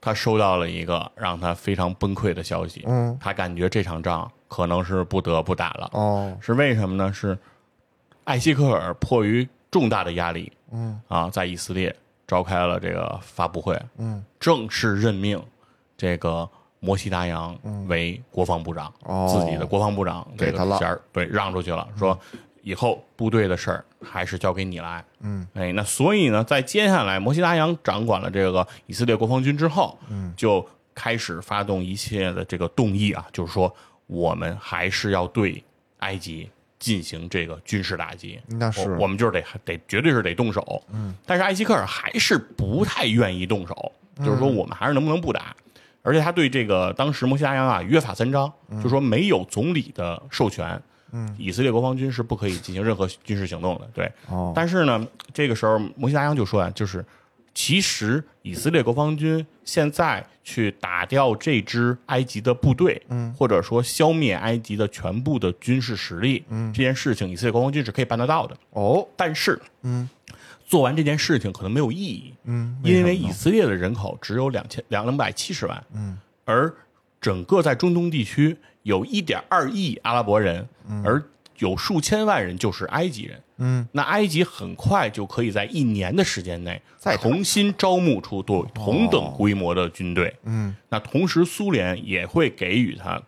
[0.00, 2.84] 他收到了一个让他非常崩溃的消息。
[2.86, 5.88] 嗯，他感觉这场仗可能是不得不打了。
[5.92, 7.12] 哦，是为什么呢？
[7.12, 7.36] 是
[8.26, 11.94] 艾希克尔迫于重大的压力，嗯啊，在以色列
[12.26, 15.40] 召开了这个发布会，嗯，正式任命
[15.96, 16.48] 这个
[16.80, 17.56] 摩西达扬
[17.86, 20.78] 为国防部长，哦自己的国防部长给他了
[21.12, 22.18] 对让出去了，说
[22.62, 25.04] 以后部队的事儿还是交给你来。
[25.20, 30.66] 嗯，哎，那所以呢，在接下来摩西达扬掌管了这个以色列国防军之后，嗯，就
[30.96, 33.72] 开始发动一切的这个动议啊，就是说
[34.08, 35.62] 我们还是要对
[35.98, 38.40] 埃及进行这个军事打击。
[38.46, 40.82] 那是我我们就是得得绝对是得动手。
[40.92, 45.54] 嗯，但是艾希克尔还是不太愿意动手，就是说我们还是能不能不打？
[46.02, 53.88] 而且他对这个当时摩西达扬啊约法三章，就说没有总理的授权，嗯，以色列国防军是不可以进行任何军事行动的。
[53.92, 55.04] 对，哦，但是呢，
[55.34, 57.04] 这个时候摩西达扬就说啊，就是
[57.56, 68.54] 其实以色列国防军现在去打掉这支埃及的部队，嗯，或者说消灭埃及的全部的军事实力，嗯，这件事情以色列国防军是可以办得到的。
[68.72, 70.06] 哦，但是，嗯，
[70.66, 76.70] 做完这件事情可能没有意义，嗯，因为以色列的人口只有两千两两百七十万，嗯，而
[77.18, 80.68] 整个在中东地区有一点二亿阿拉伯人，
[81.02, 81.22] 而
[81.58, 93.20] 有数千万人就是埃及人，嗯，那埃及很快就可以在一年的时间内再重新招募出多同等规模的军队，嗯，那同时苏联也会给予他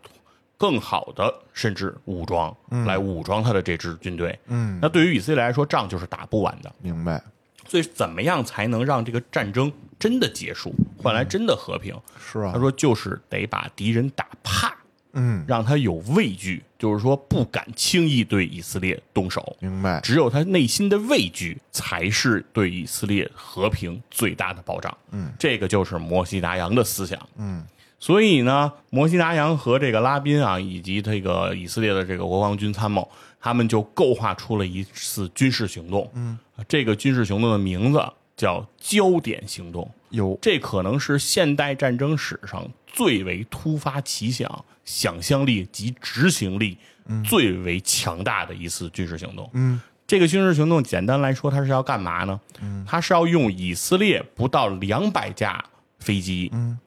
[0.56, 2.54] 更好的甚至武装，
[2.86, 6.72] 来武装他的这支军队，嗯，那对于以色列来说，仗就是打不完的。
[6.82, 7.22] 明白，
[7.68, 11.94] 所以，怎么样才能让这个战争真的结束，换来真的和平？
[12.18, 12.50] 是啊。
[12.52, 14.74] 他，说，就是得把敌人打怕，
[15.12, 19.56] 嗯，让他有畏惧，就是说不敢轻易对以色列动手。
[19.60, 24.96] 明白，只有他内心的畏惧，才是对以色列和平最大的保障。
[25.10, 27.18] 嗯，这个就是摩西达扬的思想。
[27.36, 27.64] 嗯，
[27.98, 33.08] 所以呢，摩西达扬和这个拉宾啊，以及这个以色列的这个国防军参谋，
[33.40, 36.08] 他们就构画出了一次军事行动。
[36.14, 36.38] 嗯，
[36.68, 38.00] 这个军事行动的名字
[38.36, 39.90] 叫焦点行动。
[40.10, 46.76] 有，这可能是现代战争史上最为突发奇想、想象力及执行力
[47.24, 49.48] 最为强大的一次军事行动。
[49.52, 52.40] 嗯，这个军事行动简单来说，它是要干嘛呢？
[52.60, 55.64] 嗯，它是要用以色列不到两百架
[55.98, 56.78] 飞机，嗯，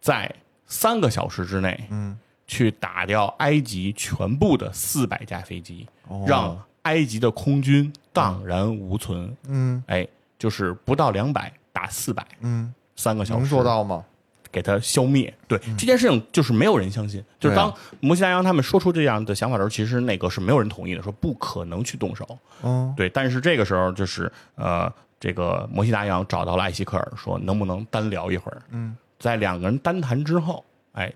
[0.00, 0.34] 在
[0.66, 9.36] 三个小时之内，嗯，去打掉埃及全部的四百架飞机，哦让埃及的空军荡然无存。
[9.48, 10.06] 嗯哎，
[10.38, 14.04] 就是不到两百打四百，嗯，三个小时能做到吗？
[14.52, 15.32] 给它消灭。
[15.46, 17.24] 对、这件事情，就是没有人相信。
[17.38, 22.38] 就是当摩西大洋他们说出这样的想法的时候，其实那个是没有人同意的，说不可能去动手。
[22.62, 28.62] 嗯，对，但是这个时候就是呃，这个摩西大洋找到了艾希克尔，说能不能单聊一会儿？
[28.70, 31.12] 嗯，在两个人单谈之后，哎，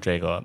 [0.00, 0.42] 这个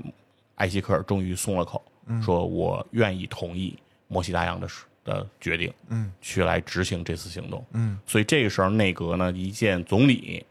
[0.56, 3.78] 艾希克尔终于松了口，嗯说我愿意同意
[4.08, 4.68] 摩西大洋的
[5.04, 7.66] 的决定，嗯，去来执行这次行动。
[7.74, 10.46] 嗯，所以这个时候内阁呢一见总理，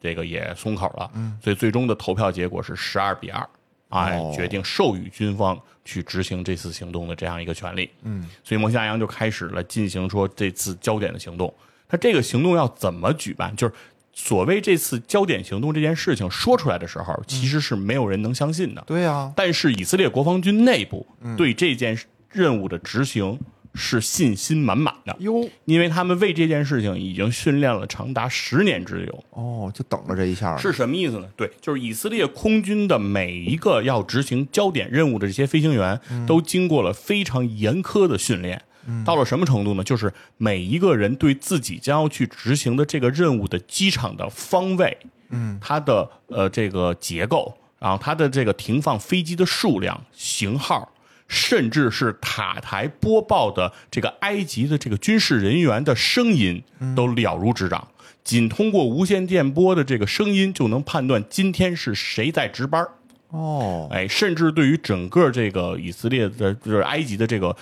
[0.00, 3.46] 这个也松口了，嗯，所以最终的投票结果是十二比二，
[3.90, 7.90] 哎，哦决定授予军方去执行这次行动的这样一个权利。
[8.02, 11.52] 嗯，所以摩西大洋就开始了进行说这次焦点的行动。
[11.88, 13.54] 他这个行动要怎么举办？
[13.56, 13.74] 就是
[14.12, 18.82] 所谓这次焦点行动这件事情说出来的时候，其实是没有人能相信的。
[18.86, 21.98] 对呀，但是以色列国防军内部嗯对这件
[22.30, 23.38] 任务的执行
[23.74, 29.24] 是信心满满的，哟，因为他们为这件事情已经训练了长达十年之久。
[29.30, 31.28] 哦，就等着这一下，是什么意思呢？
[31.36, 38.62] 对，就是以色列空军的每一个要执行焦点任务的这些飞行员，都经过了非常严苛的训练。
[39.04, 39.84] 到了什么程度呢？
[39.84, 44.96] 就是每一个人对自己将要去执行的这个任务的机场的方位，
[45.28, 50.90] 嗯，它的呃这个结构，然后它的这个停放飞机的数量、型号，
[51.30, 56.60] 甚至是塔台播报的这个埃及的这个军事人员的声音，
[56.96, 57.86] 都了如指掌。
[58.24, 62.90] 仅通过无线电波的这个声音，就能判断今天是谁在值班儿。
[63.28, 67.56] 哦，哎，甚至对于整个这个以色列的，就是埃及的这个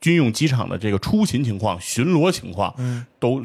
[0.00, 3.44] 军用机场的这个出勤情况、巡逻情况，嗯，都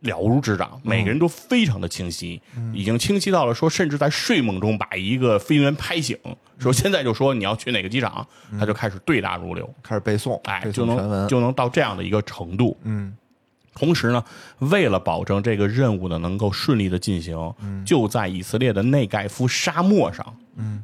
[0.00, 2.40] 了如指掌，每个人都非常的清晰，
[2.72, 6.16] 已经清晰到了说，甚至在睡梦中把一个飞行员拍醒，
[6.58, 8.26] 说现在就说你要去哪个机场，
[8.58, 12.76] 他就开始对答如流，开始背诵，哎，就能就能到这样的一个程度。
[12.82, 13.16] 嗯。
[13.72, 14.22] 同时呢，
[14.58, 17.54] 为了保证这个任务呢能够顺利的进行，
[17.86, 20.82] 就在以色列的内盖夫沙漠上，嗯，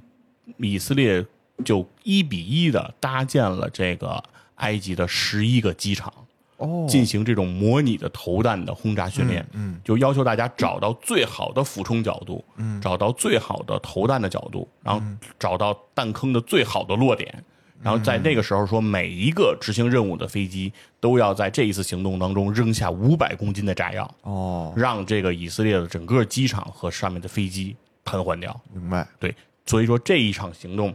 [0.59, 1.23] 以色列
[1.65, 4.23] 就一比一的搭建了这个
[4.55, 6.11] 埃及的十一个机场，
[6.59, 9.47] 哦，进行这种模拟的投弹的轰炸训练。
[9.53, 15.01] 嗯就要求大家找到最好的俯冲角度，嗯找到最好的投弹的角度，然后
[15.39, 17.45] 找到弹坑的最好的落点。
[17.83, 28.59] 然后在那个时候说，每一个执行任务的飞机都要在这一次行动当中扔下五百公斤的炸药，哦，让这个以色列的整个机场和上面的飞机瘫痪掉。
[28.73, 29.33] 明白，对，
[29.67, 30.93] 所以说这一场行动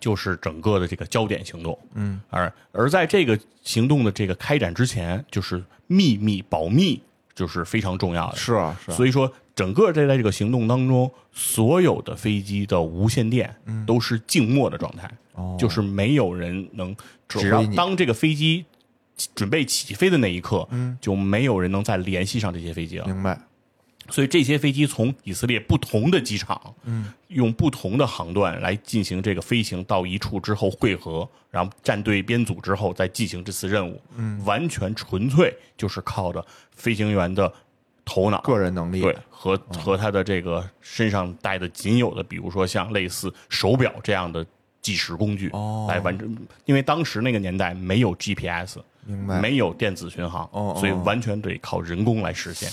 [0.00, 1.78] 就是整个的这个焦点行动。
[1.94, 7.00] 嗯，而而在这个行动的这个开展之前，就是秘密保密，
[7.34, 8.36] 就是非常重要的。
[8.36, 13.54] 是啊是啊，所以说，整个这在这个行动当中，所有的飞机的无线电
[13.86, 15.10] 都是静默的状态，
[15.58, 16.94] 就是没有人能，
[17.28, 18.64] 只要当这个飞机
[19.34, 20.68] 准备起飞的那一刻，
[21.00, 23.06] 就没有人能再联系上这些飞机了。
[23.06, 23.40] 明白，
[24.10, 36.44] 所以这些飞机从以色列不同的机场，嗯，用不同的航段来进行这个飞行到一处之后汇合，然后战队编组之后再进行这次任务，嗯，完全纯粹就是靠着
[36.74, 37.52] 飞行员的
[38.04, 44.44] 头脑、个人能力，对和和他的这个身上带的仅有的，比如说像类似手表这样的
[44.80, 45.86] 计时工具哦。
[45.88, 52.70] 来完成，因为当时那个年代没有 GPS，明白，没有电子巡航，所以完全得靠人工来实现。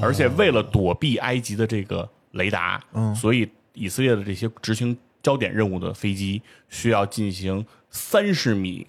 [0.00, 8.86] 而且为了躲避埃及的这个雷达，嗯所以以色列的这些执行焦点任务的飞机需要进行三十米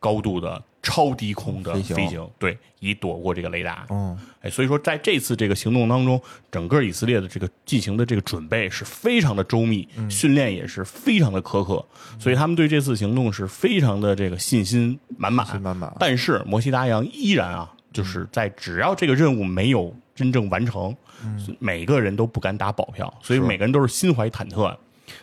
[0.00, 3.84] 高度的超低空的飞行飞行，对，以躲过这个雷达。
[3.90, 11.84] 嗯哎，所以说在这次这个行动当中，整个以色列的这个进行的这个准备是非常的周密，嗯训练也是非常的苛刻，
[12.20, 15.44] 所以他们对这次行动是非常的这个信心满满。
[15.46, 20.94] 信心满满但是摩西达扬依然啊，就是在只要这个任务没有真正完成，
[21.58, 24.74] 每个人都不敢打保票，所以每个人都是心怀忐忑。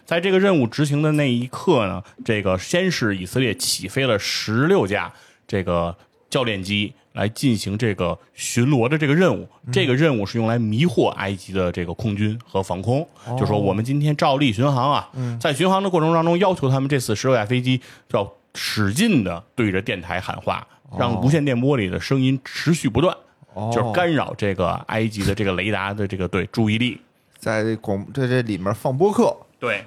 [0.03, 5.13] 在这个任务执行的那一刻呢，这个先是以色列起飞了十六架
[5.47, 5.95] 这个
[6.28, 9.47] 教练机来进行这个巡逻的这个任务。
[9.72, 13.07] 这个任务是用来迷惑埃及的这个空军和防空，
[13.38, 15.09] 就说我们今天照例巡航啊，
[15.39, 20.68] 在巡航的过程当中，要求他们这次十六架飞机要使劲的对着电台喊话，
[21.00, 23.16] 让无线电波里的声音持续不断。
[23.54, 27.00] 哦就是干扰这个埃及的这个雷达的这个对注意力，
[27.38, 29.86] 在广在这里面放播客，对，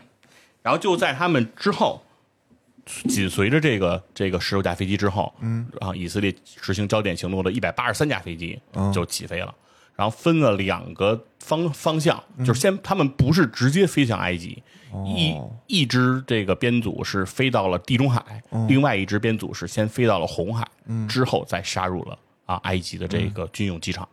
[0.62, 2.02] 然后就在他们之后，
[2.86, 9.54] 紧随着这个这个十六架飞机之后，嗯，啊，以色列执行焦点行动的一百八十三架飞机嗯就起飞了，
[9.94, 14.62] 然后分了两个方方向，嗯就是先他们不是直接飞向埃及。
[15.06, 15.50] 一哦。
[15.66, 18.66] 一支这个编组是飞到了地中海，嗯。
[18.68, 20.66] 另外一支编组是先飞到了红海，
[21.08, 24.08] 之后再杀入了啊埃及的这个军用机场，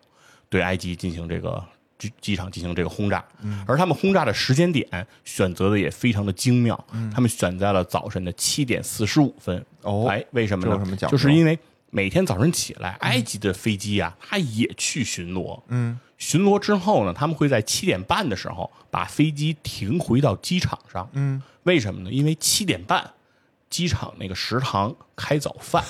[0.50, 1.64] 对埃及进行这个
[1.98, 3.24] 机机场进行这个轰炸。
[3.66, 4.86] 而他们轰炸的时间点
[5.24, 9.66] 选择的也非常的精妙，他们选在了早晨的七点四十五分。
[9.84, 10.96] 哦哎，为什么呢？
[11.08, 11.58] 就是因为
[11.92, 15.62] 每天早晨起来，埃及的飞机啊，它也去巡逻。
[15.70, 21.08] 嗯，巡逻之后呢，他们会在七点半的时候把飞机停回到机场上。
[21.14, 22.12] 嗯，为什么呢？
[22.12, 23.12] 因为七点半
[23.70, 25.84] 机场那个食堂开早饭，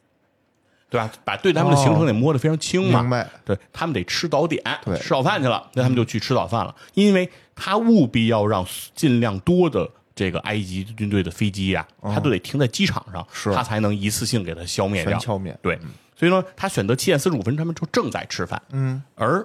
[0.88, 1.10] 对吧？
[1.24, 3.00] 把对他们的行程得摸得非常清嘛。
[3.02, 15.18] 明白对他们得吃早点，对吃早饭去了，那他们就去吃早饭了，因为他务必要让尽量多的这个埃及军队的飞机呀、他都得停在机场上，是他才能一次性给它消灭掉。
[15.62, 15.78] 对，
[16.22, 18.62] 所以说，他选择七点四十五分，他们就正在吃饭。
[18.70, 19.44] 嗯，而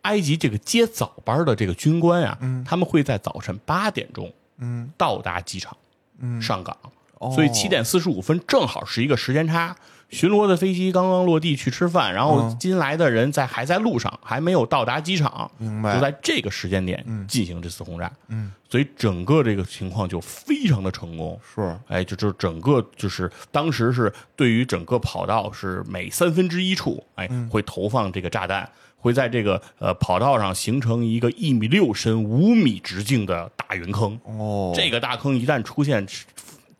[0.00, 5.76] 埃及这个接早班的这个军官啊，他们会在早晨八点钟，嗯，到达机场，
[6.20, 6.40] 嗯。
[6.40, 6.74] 上岗，
[7.18, 7.30] 哦。
[7.34, 9.76] 所以七点四十五分正好是一个时间差。
[10.10, 15.94] 巡逻的飞机刚刚落地去吃饭，然后进来的人在还在路上，还没有到达机场，明白。
[15.94, 21.76] 就在这个时间点进行这次轰炸，嗯，所以整个这个情况就非常的成功，是。
[21.88, 27.48] 哎，就就整个就是当时是对于整个跑道是每三分之一处，哎，嗯。
[27.48, 34.18] 会投放这个炸弹，会在这个呃跑道上形成一个一米六深、五米直径的大云坑。
[34.24, 36.06] 哦，这个大坑一旦出现，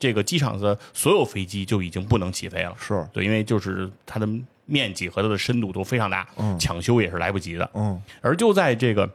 [0.01, 2.75] 这个机场的所有飞机就已经不能起飞了。
[2.77, 3.07] 是。
[3.13, 4.29] 对，因为就是它的
[4.65, 6.27] 面积和它的深度都非常大，
[6.59, 7.71] 抢修也是来不及的。
[7.75, 8.03] 嗯。
[8.21, 9.09] 而就在这个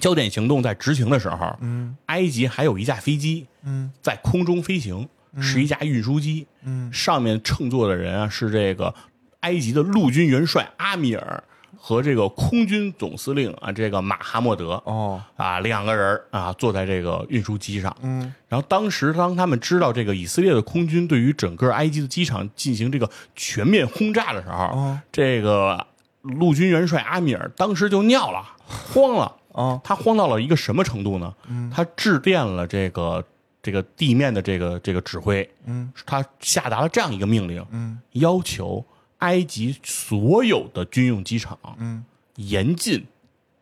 [0.00, 5.08] 焦点行动在执行的时候，嗯，埃及还有一架飞机，嗯，在空中飞行，
[5.40, 8.94] 是一架运输机，嗯，上面乘坐的人啊是这个
[9.40, 11.44] 埃及的陆军元帅阿米尔
[11.78, 17.96] 和这个空军总司令啊，这个马哈默德哦，啊两个人啊坐在这个运输机上。
[18.02, 25.00] 嗯，然后当时当他们知道这个以色列的空军对于整个埃及的机场进行这个全面轰炸的时候，哦。
[25.12, 25.86] 这个
[26.22, 29.36] 陆军元帅阿米尔当时就尿了， 慌了。
[29.52, 31.34] 哦，他慌到了一个什么程度呢？
[31.74, 33.24] 他致电了这个
[33.62, 38.84] 这个地面的这个这个指挥，嗯，他下达了这样一个命令，嗯，要求
[39.18, 42.04] 埃及所有的军用机场，嗯，
[42.36, 43.06] 严禁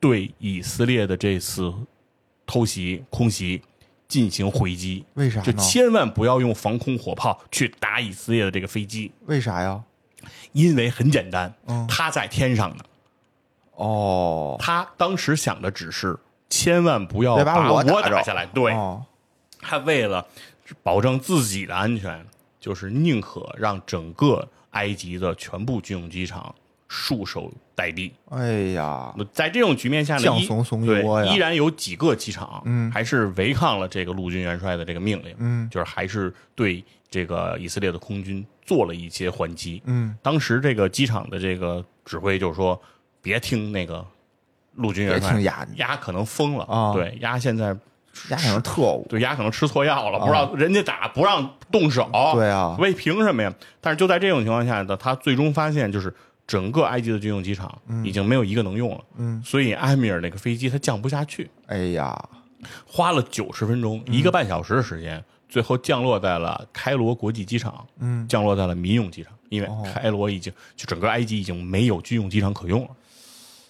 [0.01, 1.73] 对以色列的这次
[2.47, 3.63] 偷袭、空袭
[4.09, 9.83] 进行回击，为啥就千万不要用防空火炮去打以色列的这个飞机，为啥呀？
[10.53, 11.87] 因为很简单，嗯。
[11.87, 12.85] 他在天上呢。
[13.73, 16.17] 哦，他当时想的只是
[16.49, 18.47] 千万不要把我我打下来。
[18.47, 19.05] 对，哦，
[19.61, 20.27] 他为了
[20.83, 22.25] 保证自己的安全，
[22.61, 26.55] 就是宁可让整个埃及的全部军用机场
[26.87, 28.13] 束手待毙。
[28.31, 30.23] 哎呀，那在这种局面下呢，
[30.87, 31.03] 对
[31.33, 39.83] 依然有几个机场，嗯还是违抗了这个陆军元帅的这个命令，嗯就是还是对这个以色列的空军做了一些还击。
[39.87, 42.81] 嗯，当时这个机场的这个指挥就是说，
[43.21, 44.05] 别听那个
[44.75, 47.77] 陆军元帅，别听丫丫可能疯了啊对，鸭现在
[48.31, 52.77] 丫可能特 务，对丫可能吃错药了，不让人家打，不让动手，对啊。
[52.79, 53.53] 为凭什么呀？
[53.81, 56.15] 但是就在这种情况下呢，他最终发现就是。
[56.47, 62.15] 整个埃及的军用机场已经没有一个能用了，嗯，所以埃米尔那个飞机它降不下去，哎呀，
[62.87, 72.91] 花了九十分钟，一个半小时的时间，最后降落在了开罗国际机场，嗯，降落在了民用机场，因为开罗已经就整个埃及已经没有军用机场可用了，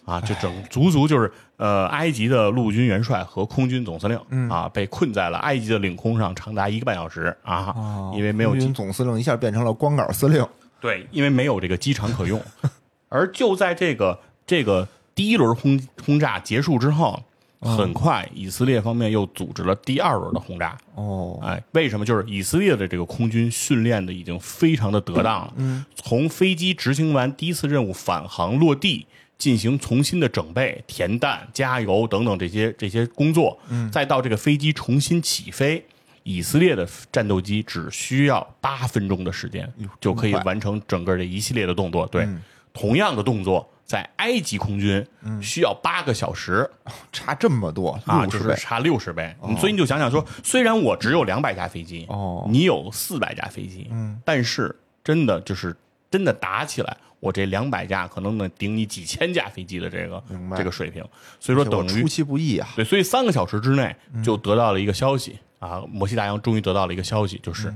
[0.04, 10.46] 啊，就整足足就是呃，埃及的陆军元帅和空军总司令啊，被困在了埃及的领空上长达一个半小时啊，哦因为没有机空军总司令一下变成了光杆司令，
[10.80, 12.40] 对，因为没有这个机场可用，
[13.08, 17.22] 而就在这个这个第一轮轰轰炸结束之后，
[17.60, 20.76] 很快以色列方面又组织了第二轮的轰炸。
[20.96, 22.04] 哦，哎，为什么？
[22.04, 25.52] 就是以色列的这个空军训练的已经非常的得当了。
[25.56, 29.06] 嗯，从飞机执行完第一次任务返航落地，
[29.38, 35.84] 进行重新的整备、填弹、加油等等这些这些工作，嗯，再到这个飞机重新起飞。
[36.26, 39.70] 以色列的战斗机只需要八分钟的时间
[40.00, 42.06] 就可以完成整个这一系列的动作。
[42.06, 42.26] 对，
[42.72, 45.06] 同样的动作在埃及空军
[45.42, 46.66] 需要八个小时。
[47.12, 49.36] 差这么多，啊，就是差六十倍。
[49.42, 54.74] 嗯所以你就想想说，虽然我只有两百架飞机，哦你有四百架飞机，嗯，但是
[55.04, 55.76] 真的就是
[56.10, 60.22] 真的打起来，我这两百架可能能顶你几千架飞机的这个
[60.54, 61.02] 这个水平。
[61.40, 67.74] 所以说等于出其不意啊，对，所以三个小时之内就得到了一个消息、啊，摩西大洋终于得到了一个消息，就是、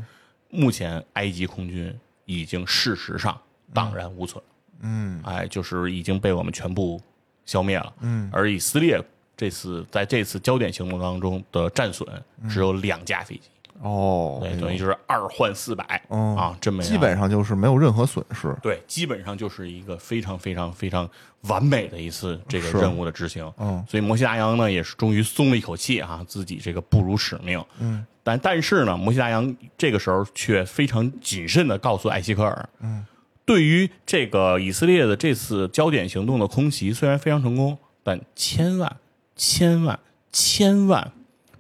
[0.51, 3.41] 目前埃及空军已经事实上
[3.73, 4.45] 荡然无存。
[4.81, 7.01] 嗯哎，就是已经被我们全部
[7.47, 7.91] 消灭了。
[8.01, 9.03] 嗯，而以色列
[9.35, 12.07] 这次在这次焦点行动当中的战损
[12.51, 13.49] 只有两架飞机，
[13.81, 21.09] 哦，等于就是二换四百、嗯啊，这么基本上就是没有任何损失，对，基本上就是一个非常非常非常
[21.43, 23.51] 完美的一次这个任务的执行。
[23.59, 27.65] 嗯，所以摩西大洋呢也是终于松了一口气啊，自己这个不辱使命。
[27.79, 33.07] 嗯，但但是呢，摩西大洋这个时候却非常谨慎的告诉艾希克尔，嗯，
[33.45, 38.97] 对于这个以色列的这次焦点行动的空袭，虽然非常成功，但千万
[39.37, 39.99] 千万
[40.33, 41.13] 千万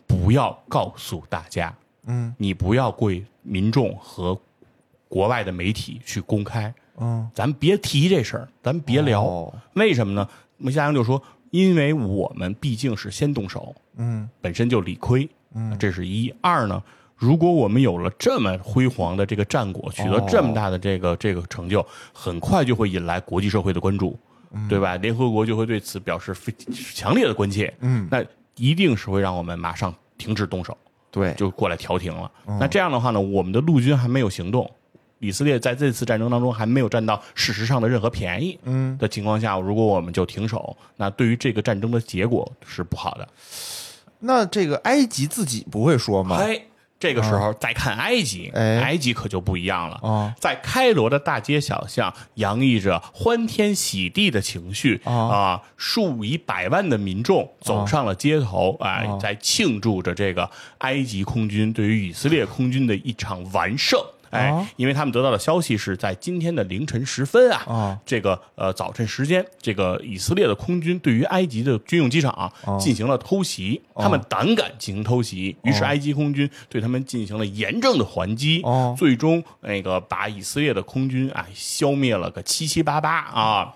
[0.06, 1.74] 不要告诉大家，
[2.08, 4.38] 嗯你不要对民众和
[5.08, 9.22] 国外的媒体去公开，嗯，咱别提这事儿，咱别聊。
[9.22, 10.28] 哦为什么呢？
[10.56, 16.34] 穆夏阳就说，因为我们毕竟是先动手，嗯本身就理亏，嗯，这是一。
[16.40, 16.82] 二呢，
[17.16, 24.18] 如果我们有了这么辉煌的这个战果，取得哦这么大的这个这个成就，很快就会引来国际社会的关注，
[24.68, 24.96] 对吧？
[24.96, 26.52] 联合国就会对此表示非
[26.94, 28.24] 强烈的关切，嗯，那
[28.56, 30.76] 一定是会让我们马上停止动手。
[31.10, 32.30] 对，就过来调停了。
[32.60, 34.70] 那这样的话呢，我们的陆军还没有行动，
[35.18, 38.58] 以色列在这次战争当中还没有占到事实上的任何便宜。
[38.64, 43.28] 嗯的情况下，如果我们就停手，那对于这个战争的结果是不好的。
[44.20, 46.36] 那这个埃及自己不会说吗？
[46.36, 46.60] 哎，
[46.98, 48.80] 这个时候再看埃及，哎。
[48.80, 49.96] 埃及可就不一样了。
[50.02, 50.34] 啊。
[50.40, 55.12] 在开罗的大街小巷，洋溢着欢天喜地的情绪啊。
[55.12, 55.62] 啊！
[55.76, 83.74] 数以百万的民众走上了街头，哎啊，在庆祝着这个埃及空军对于以色列空军的一场完胜哎，哦因为他们得到的消息是在今天的凌晨时分啊，哦这个呃早晨时间，这个以色列的空军对于埃及的军用机场、啊哦进行了偷袭，他们胆敢进行偷袭，于是埃及空军对他们进行了严正的还击，哦最终那个把以色列的空军啊消灭了个七七八八啊，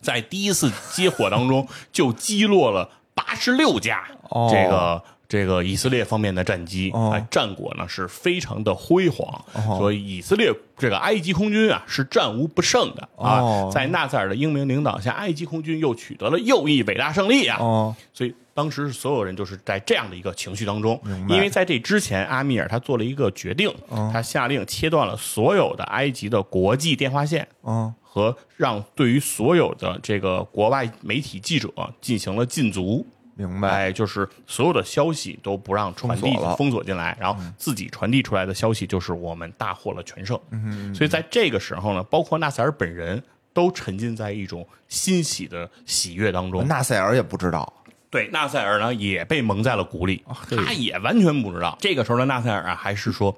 [0.00, 5.02] 在第一次接火当中就击落了八十六架哦这个。
[5.34, 13.40] 这个以色列方面的战机，哦哎，战果呢是非常的辉煌，哦所以以色列这个埃及空军啊是战无不胜的啊。
[13.40, 17.58] 哦在纳赛尔的英明领导下，埃及空军又取得了又一伟大胜利啊！
[17.58, 27.48] 哦所以当时所有人就是在这样的一个情绪当中因为在这之前，阿米尔他做了一个决定，哦他下令切断了所有的埃及的国际电话线。
[27.62, 31.68] 哦和让对于所有的这个国外媒体记者
[32.00, 33.04] 进行了禁足，
[33.36, 40.38] 明白哎，就是所有的消息都不让传递封锁进来，然后自己传递出来的消息就是我们大获了全胜。
[40.50, 46.66] 嗯所以在这个时候呢，包括纳赛尔本人都沉浸在一种欣喜的喜悦当中。
[46.68, 47.72] 纳赛尔也不知道
[48.10, 51.76] 对，纳赛尔呢也被蒙在了鼓里，嘿他也完全不知道。
[51.80, 53.36] 这个时候的纳赛尔啊，还是说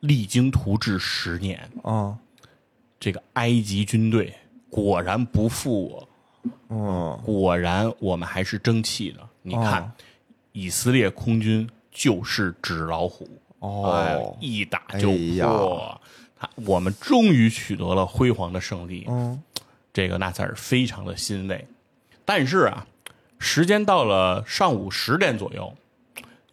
[0.00, 2.18] 励精图治十年，哦
[2.98, 4.34] 这个埃及军队
[4.68, 6.08] 果然不负我，
[6.68, 9.20] 哦果然我们还是争气的。
[9.42, 9.90] 你看，哦。
[10.52, 13.28] 以色列空军就是纸老虎，
[13.60, 16.00] 哎哦一打就破。
[16.38, 19.40] 他我们终于取得了辉煌的胜利，嗯。
[19.92, 21.66] 这个纳赛尔非常的欣慰。
[22.24, 22.86] 但是啊，
[23.38, 25.74] 时间到了上午十点左右，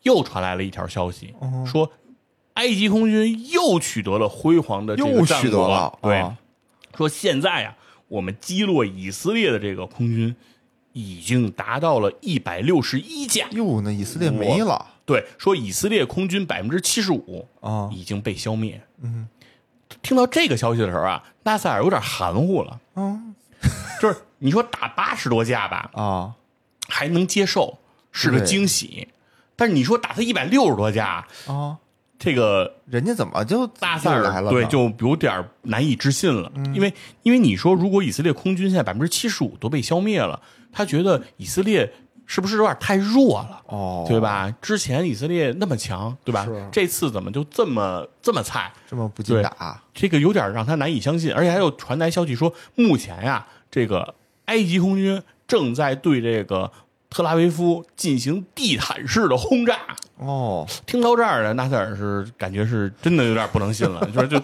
[0.03, 1.91] 又传来了一条消息，哦说
[2.53, 6.37] 埃及空军又取得了辉煌的这个又战果取得了对，啊。
[6.95, 7.75] 说现在呀、
[8.07, 10.35] 我们击落以色列的这个空军
[10.93, 13.47] 已经达到了一百六十一架。
[13.51, 18.81] 哟，那以色列没了对，说以色列空军百分之七十五啊已经被消灭。
[19.01, 19.27] 嗯，
[20.01, 22.79] 听到这个消息的时候啊，纳赛尔有点含糊了。
[22.95, 23.35] 嗯
[24.01, 26.35] 就是你说打八十多架吧，啊
[26.87, 27.79] 还能接受，
[28.11, 29.07] 是个惊喜。
[29.55, 31.77] 但是你说打他一百六十多架，啊，
[32.19, 36.91] 这个人家怎么就纳赛又来了对就有点难以置信了，因为
[37.21, 40.39] 因为你说如果以色列空军现在百分之七十五都被消灭了，
[40.71, 41.93] 他觉得以色列
[42.25, 43.61] 是不是有点太弱了？
[43.67, 44.19] 哦，对？
[44.19, 44.51] 吧？
[44.61, 46.47] 之前以色列那么强，对吧？
[46.71, 48.73] 这次怎么就这么这么菜？
[48.89, 54.15] 这么不禁打这个有点让他难以相信，而且还有传来消息说，目前呀，这个
[54.45, 56.71] 埃及空军正在对这个
[57.09, 59.77] 特拉维夫进行地毯式的轰炸。
[60.19, 64.41] 哦，听到这儿了，纳赛尔是感觉是真的有点不能信了，就是就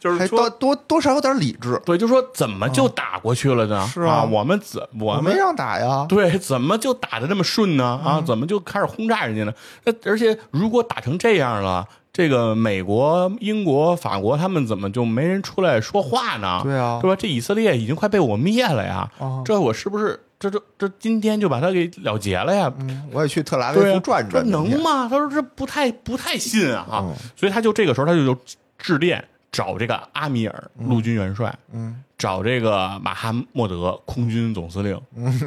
[0.00, 0.50] 就是多说。
[0.50, 3.86] 多多少有点理智，对，就说怎么就打过去了呢？
[3.86, 8.00] 是啊我们怎我们没让打呀，对，怎么就打的这么顺呢？
[8.04, 9.52] 嗯啊，怎么就开始轰炸人家呢？
[9.84, 16.60] 那而且如果打成这样了，这个美国、英国、法国他们怎么就没人出来说话呢？
[16.62, 17.16] 对啊对吧？
[17.16, 19.08] 这以色列已经快被我灭了呀！
[19.18, 22.72] 啊这我是不是这这这今天就把它给了结了呀？
[22.80, 24.68] 嗯，我也去特拉维夫转转，这能？
[24.82, 25.06] 吗？
[25.08, 26.86] 他说这不太不太信啊！
[27.02, 28.40] 嗯所以他就这个时候他就就
[28.78, 29.22] 致电
[29.58, 35.00] 找这个阿米尔陆军元帅，嗯找这个马哈默德空军总司令，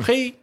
[0.04, 0.36] 嘿，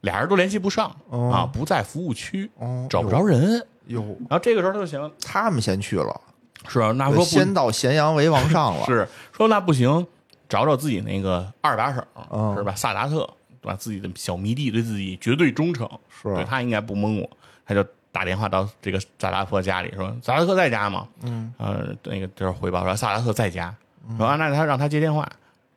[0.00, 3.62] 俩人都联系不上、哦啊，不在服务区，哦找不着人。
[3.88, 6.18] 哟，然后这个时候他就行，他们先去了，
[6.66, 9.06] 是啊，那说不先到咸阳为王上了， 是
[9.36, 10.06] 说那不行，
[10.48, 12.02] 找找自己那个二把手、
[12.32, 12.74] 嗯是吧？
[12.74, 13.28] 萨达特，
[13.60, 13.76] 对吧？
[13.76, 17.30] 自己的小迷弟对自己绝对忠诚，是对他应该不蒙我，
[17.66, 23.74] 他就打电话到这个萨达特家里说：“萨达特在家吗？”嗯，呃，那个就是回报说萨达特在家，
[24.16, 25.28] 然后那他让他接电话。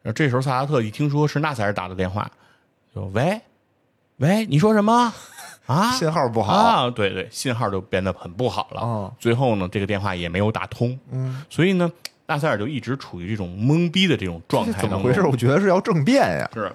[0.03, 2.29] 然后这时候萨达特一听说是纳赛尔打的电话，
[2.93, 3.41] 就喂
[4.17, 5.11] 喂，你说什么
[5.65, 5.91] 啊？
[5.93, 8.81] 信号不好，啊，对对，信号就变得很不好了。
[8.81, 10.95] 哦最后呢，这个电话也没有打通。
[11.09, 11.91] 嗯，所以呢，
[12.27, 14.79] 纳赛尔就一直处于这种懵逼的这种状态。
[14.79, 15.23] 怎么回事？
[15.23, 16.71] 我觉得是要政变呀，是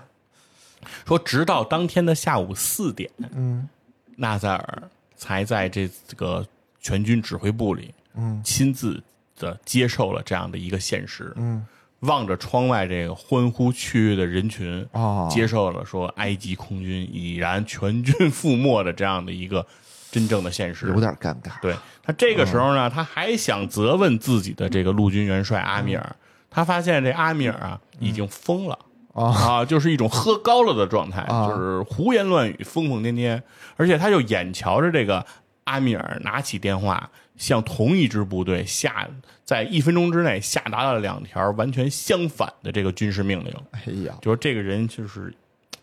[1.07, 3.69] 说，直到当天的下午四点，嗯
[4.17, 4.83] 纳赛尔
[5.23, 6.45] 才在这个
[6.81, 8.43] 全军指挥部里嗯。
[8.43, 9.01] 亲自
[9.37, 11.65] 的接受了这样的一个现实，嗯。
[12.01, 19.65] 望着窗外这个欢呼雀跃的人群，哦接受了说埃及空军已然全军覆没的这样的一个
[20.11, 20.89] 真正的现实。
[20.89, 26.17] 有点尴尬，对他这个时候呢，他还想责问自己的这个陆军元帅阿米尔，
[26.51, 28.77] 他发现这阿米尔啊已经疯了。
[29.13, 29.25] 啊。
[29.25, 31.49] 啊，就是一种喝高了的状态，啊。
[31.49, 33.41] 就是胡言乱语、疯疯癫癫，
[33.77, 35.25] 而且他就眼瞧着这个
[35.65, 39.09] 阿米尔拿起电话，向同一支部队下
[39.45, 44.15] 在一分钟之内下达了两条完全相反的这个军事命令，哎呀。
[44.21, 45.35] 就说这个人就是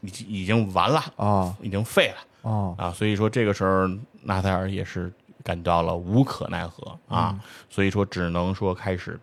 [0.01, 1.55] 已经已经完了，啊。
[1.61, 2.49] 已经废了。
[2.49, 2.75] 啊。
[2.77, 3.87] 啊，所以说这个时候
[4.23, 5.11] 纳赛尔也是
[5.43, 7.39] 感到了无可奈何啊，
[7.69, 9.19] 所以说只能说开始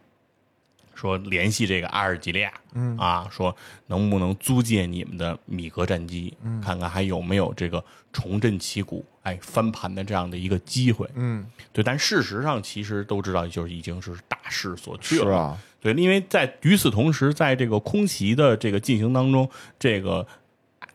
[0.96, 2.96] 说联系这个阿尔及利亚，嗯。
[2.96, 3.54] 啊，说
[3.88, 11.84] 能不能租借你们的米格战机，嗯，看看还有没有这个重振旗鼓，哎，翻盘的这样的一个机会，嗯，对。
[11.84, 19.48] 但事实上，其实都知道，就是已经是大势所趋了，是啊，对，因为在与此同时，在这个空袭的这个进行当中，
[19.78, 20.26] 这个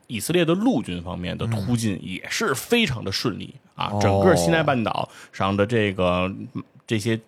[0.07, 3.99] 以色列的陆军方面的突进也是非常的顺利啊，哦。
[4.01, 6.23] 整个西奈半岛上的这个
[6.53, 7.19] 嗯这些。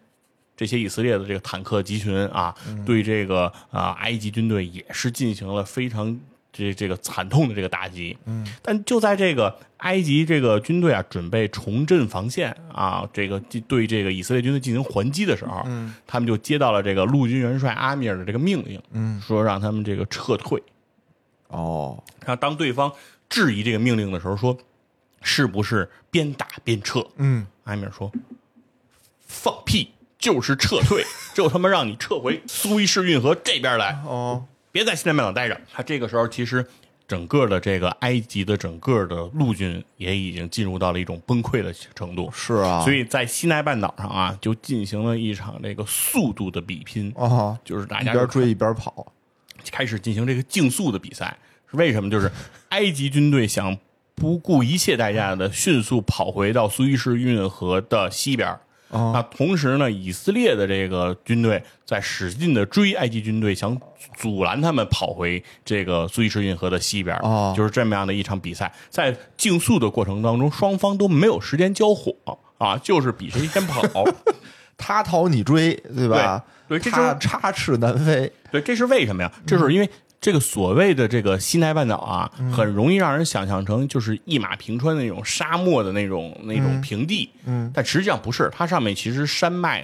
[0.64, 6.18] 这些以色列的这个坦克集群啊，对这个啊埃及军队也是进行了非常
[6.54, 8.18] 这这个惨痛的这个打击。
[8.24, 13.38] 嗯，但就在这个埃及这个军队啊准备重振防线啊，这个
[13.68, 20.64] 对这个以色列军队进行还击的时候，嗯，他们就接到了这个陆军元帅阿米尔的这个命令，嗯，说让他们这个撤退。
[21.50, 22.90] 哦，然后当对方
[23.28, 24.58] 质疑这个命令的时候，说
[25.22, 27.06] 是不是边打边撤？
[27.18, 28.10] 嗯，阿米尔说
[29.26, 29.90] 放屁，
[30.24, 35.60] 就是撤退，就他妈让你撤回苏伊士运河这边来，哦，别在西奈半岛待着。
[35.74, 36.66] 他这个时候其实。
[37.06, 49.12] 整个的这个埃及的整个的陆军也已经进入到了一种崩溃的程度，是啊，所以在西奈半岛上啊，就进行了一场这个速度的比拼，啊，就是大家一边追一边跑，
[49.70, 51.38] 开始进行这个竞速的比赛。
[51.70, 52.10] 是为什么？
[52.10, 52.32] 就是
[52.70, 53.78] 埃及军队想
[54.16, 58.62] 不顾一切代价的迅速跑回到苏伊士运河的西边儿。
[58.94, 63.76] 啊那同时呢，以色列的这个军队在使劲的追埃及军队，想
[64.16, 67.22] 阻拦他们跑回这个苏伊士运河的西边儿。
[67.24, 68.72] 哦就是这么样的一场比赛。
[68.90, 72.14] 在竞速的过程当中，双方都没有时间交火
[72.58, 73.82] 啊，就是比谁先跑。
[74.76, 76.44] 他逃你追，对吧？
[76.68, 79.32] 对对这他就是插翅难飞，对，这是为什么呀？
[79.46, 79.90] 这是因为
[80.24, 89.84] 这个所谓的这个西奈半岛啊，很容易让人想象成就是一马平川的那种沙漠的那种那种平地，嗯，但实际上不是，它上面其实山脉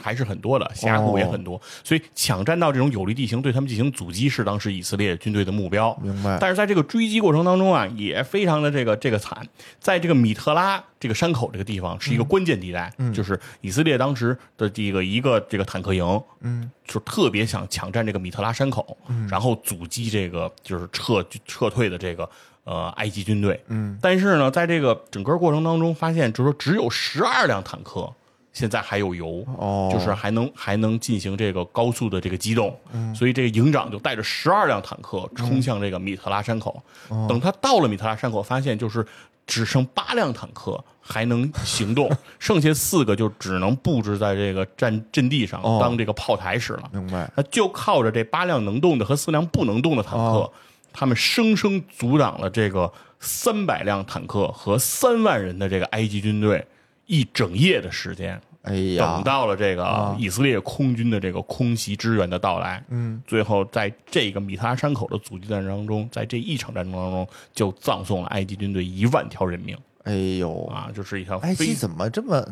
[0.00, 5.96] 还是很多的，峡谷也很多，所以抢占到这种有利地形，对他们进行阻击是当时以色列军队的目标。
[6.02, 6.38] 明白？
[6.40, 9.46] 但是在这个追击过程当中啊，也非常的这个这个惨，
[9.80, 18.96] 在这个米特拉这个山口这个地方是一个关键地带，就是以色列当时的这个一个这个坦克营，嗯，就特别想抢占这个米特拉山口，
[19.28, 22.28] 然后阻击这个就是撤撤退的这个
[22.64, 28.12] 呃埃及军队，嗯，但是呢，在这个整个过程当中，发现就是说只有十二辆坦克。
[28.58, 32.76] 现在还有油，哦就是还能还能进行这个高速的这个机动，
[33.14, 36.82] 所以这个营长就带着十二辆坦克冲向这个米特拉山口。
[37.28, 39.06] 等他到了米特拉山口，发现就是
[39.46, 42.10] 只剩八辆坦克还能行动，
[42.40, 46.90] 剩下四个就只能布置在这个战阵地上哦当这个炮台使了。
[46.92, 47.30] 明白？
[47.36, 50.52] 那就靠着这八辆能动的和四辆不能动的坦克，哦
[50.92, 56.66] 他们生生阻挡了这个三百辆坦克和三万人的这个埃及军队
[57.06, 58.40] 一整夜的时间。
[58.62, 59.14] 哎呀。
[59.14, 60.16] 等，到了这个啊。
[60.18, 69.76] 以色列空军的这个空袭支援的到来，嗯，最后在这个米特拉山口的阻击战当中，在这一场战争当中，就葬送了埃及军队一万条人命。
[70.04, 72.42] 哎呦，啊，就是一条埃及怎么这么？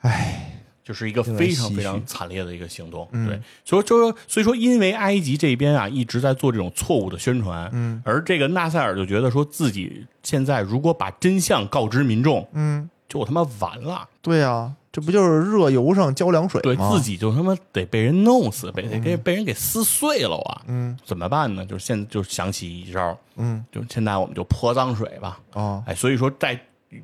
[0.00, 3.08] 哎，就是一个非常非常惨烈的一个行动。
[3.12, 14.08] 嗯对，所以说所以说，因为埃及这边啊一直在做这种错误的宣传，嗯，而这个纳赛尔就觉得说自己现在如果把真相告知民众，嗯，就他妈完了。
[14.22, 16.90] 对呀，这不就是热油上浇凉水对吗？
[16.90, 20.62] 自己就他妈得被人弄死，被得给被人给撕碎了啊！
[20.66, 21.66] 嗯怎么办呢？
[21.66, 25.38] 就是现在就想起一招，嗯就现在我们就泼脏水吧。
[25.52, 26.58] 哦哎，所以说在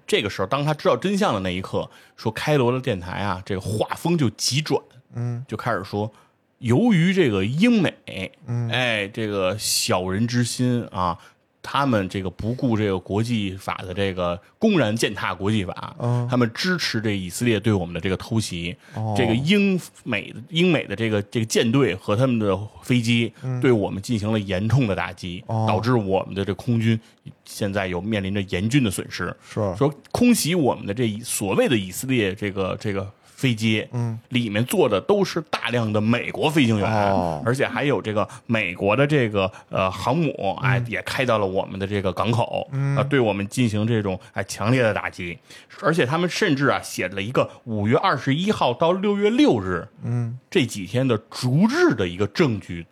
[0.07, 1.87] 这个时候，当他知道真相的那一刻，
[2.17, 4.83] 说开罗的电台啊，这个画风就急转，
[5.15, 6.11] 嗯就开始说，
[6.59, 11.19] 由于这个英美，嗯哎，这个小人之心啊。
[11.63, 16.27] 他们这个不顾这个国际法的这个公然践踏国际法，嗯。
[16.31, 19.15] 他们支持这以色列对我们的这个偷袭，哦。
[19.17, 26.99] 这个英美的英美的这个这个舰队和他们的飞机对我们进行了严重的打击，导致我们的这空军
[27.45, 29.35] 现在有面临着严峻的损失。
[29.43, 29.61] 是。
[29.77, 37.41] 说空袭我们的这所谓的以色列这个这个飞机，嗯，里面坐的都是大量的美国飞行员，哦。
[37.47, 40.69] 而且还有这个美国的这个呃航母，嗯。
[40.69, 45.39] 哎，也开到了我们的这个港口，嗯，啊，对我们进行这种哎强烈的打击，
[45.81, 50.37] 而且他们甚至啊写了一个五月二十一号到六月六日，嗯。
[50.51, 52.85] 这几天的逐日的一个证据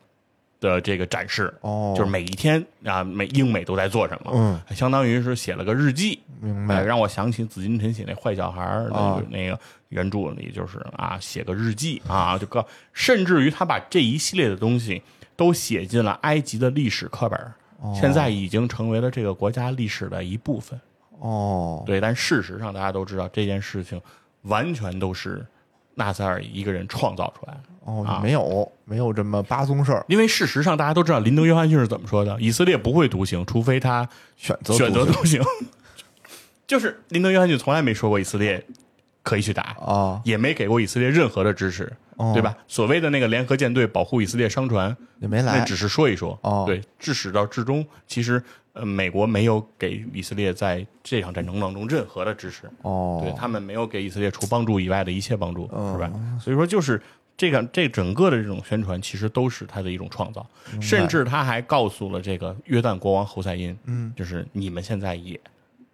[0.67, 1.95] 的这个展示，哦。
[1.97, 6.77] 就是每一天啊，美英美都在做什么，嗯，相当于是写了个日记，明白。
[6.77, 9.15] 哎让我想起紫金陈写那坏小孩儿那啊。
[9.17, 9.59] 个那个
[9.91, 15.01] 原著里，就是啊，写个日记啊，就告，甚至于他把这一系列的东西
[15.37, 17.41] 都写进了埃及的历史课本，
[17.81, 17.97] 哦。
[17.99, 20.79] 现在已经成为了这个国家历史的一部分。
[21.19, 23.99] 哦，对，但事实上大家都知道这件事情
[24.43, 25.45] 完全都是
[25.95, 27.61] 纳赛尔一个人创造出来的。
[27.87, 34.07] 哦啊，没有没有这么八宗事儿，因为事实上大家都知道林德约翰逊是怎么说的：以色列不会独行，除非他
[34.37, 35.41] 选择选择独独行。
[36.67, 38.65] 就是林德约翰逊从来没说过以色列
[39.23, 42.57] 可以去打，啊，也没给过以色列任何的支持，哦对吧？
[42.67, 46.37] 所谓的那个联合舰队保护以色列商船，也没来那只是说一说。
[46.43, 48.43] 哦对，至始到至终，其实
[48.73, 56.11] 呃，美国没有给以色列在这场战争当中任何的支持，哦，对他们没有给以色列除帮助以外的一切帮助，嗯是吧？
[56.41, 57.01] 所以说，就是
[57.37, 60.47] 这个这整个的这种宣传，其实都是他的一种创造，
[60.81, 65.39] 甚至他还告诉了这个约旦国王侯赛因，嗯，就是你们现在也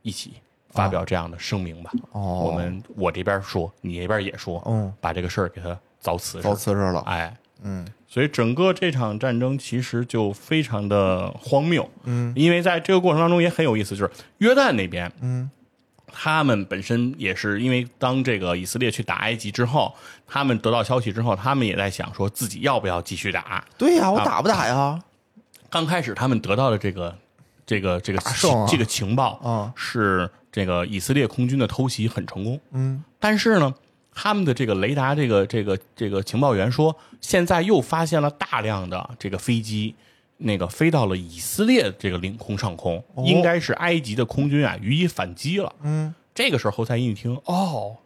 [0.02, 0.35] 一起
[0.70, 1.90] 发表这样的声明吧。
[2.12, 2.44] 哦。
[2.47, 15.51] 我们我这边说，你那边也说，嗯，把这个事儿给他凿瓷实遭刺事了，哎，嗯，所以整个这场战争其实就非常的荒谬，嗯，因为在这个过程当中也很有意思，就是约旦那边，嗯，
[16.12, 19.94] 他们本身也是因为当这个以色列去打埃及之后，
[20.26, 23.64] 他们得到消息之后，他们也在想说自己要不要继续打。
[23.78, 25.02] 对呀，我啊打不打呀？
[25.70, 27.16] 刚开始他们得到的这个
[27.64, 28.20] 这个这个
[28.68, 33.74] 这个情报啊是这个以色列空军的偷袭很成功，嗯，但是呢，
[34.14, 39.94] 他们的这个雷达这个这个这个情报员说，现在又发现了大量的这个飞机，
[40.44, 45.74] 那个飞到了以色列这个领空上空，哦应该是埃及的空军啊予以反击了。
[45.82, 47.97] 嗯，这个时候侯赛因一听，哦，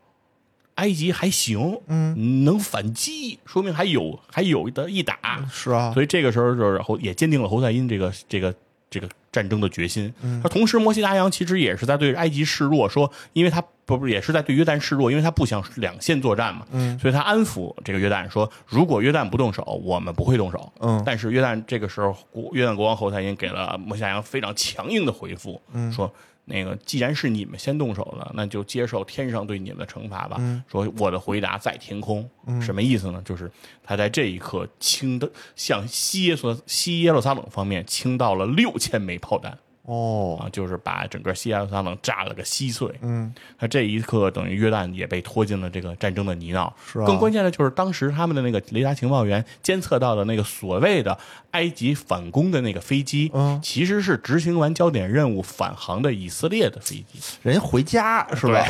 [0.77, 5.47] 埃及还行，嗯，能反击，说明还有还有的一打。
[5.51, 8.55] 是啊，所以这个时候就是侯也坚定了侯赛因这个这个
[8.91, 10.13] 这个战争的决心。
[10.23, 20.73] 嗯同时，摩西达扬其实也是在对埃及示弱，说因为他不不也是在对约旦示弱，因为他不想两线作战嘛，嗯所以他安抚这个约旦说，如果约旦不动手，我们不会动手。
[20.81, 26.11] 嗯但是约旦这个时候，国约旦国王侯赛因给了摩西达扬非常强硬的回复，嗯说。
[26.49, 30.37] 那个，既然是你们先动手了，那就接受天上对你们的惩罚吧。
[30.39, 32.27] 嗯说我的回答在天空，
[32.63, 33.21] 什么意思呢？
[33.25, 33.51] 就是
[33.83, 42.89] 他在这一刻倾的向西耶所西耶路撒冷方面倾到了六千枚炮弹哦，啊，就是把整个西耶路撒冷炸了个稀碎。
[43.01, 46.71] 嗯，他这一刻等于约旦也被拖进了这个战争的泥淖。
[46.87, 51.17] 是啊更关键的就是当时他们的那个雷达情报员监测到的那个所谓的
[51.53, 58.67] 埃及反攻的那个飞机，嗯其实是执行完焦点任务返航的以色列的飞机，人家回家是吧？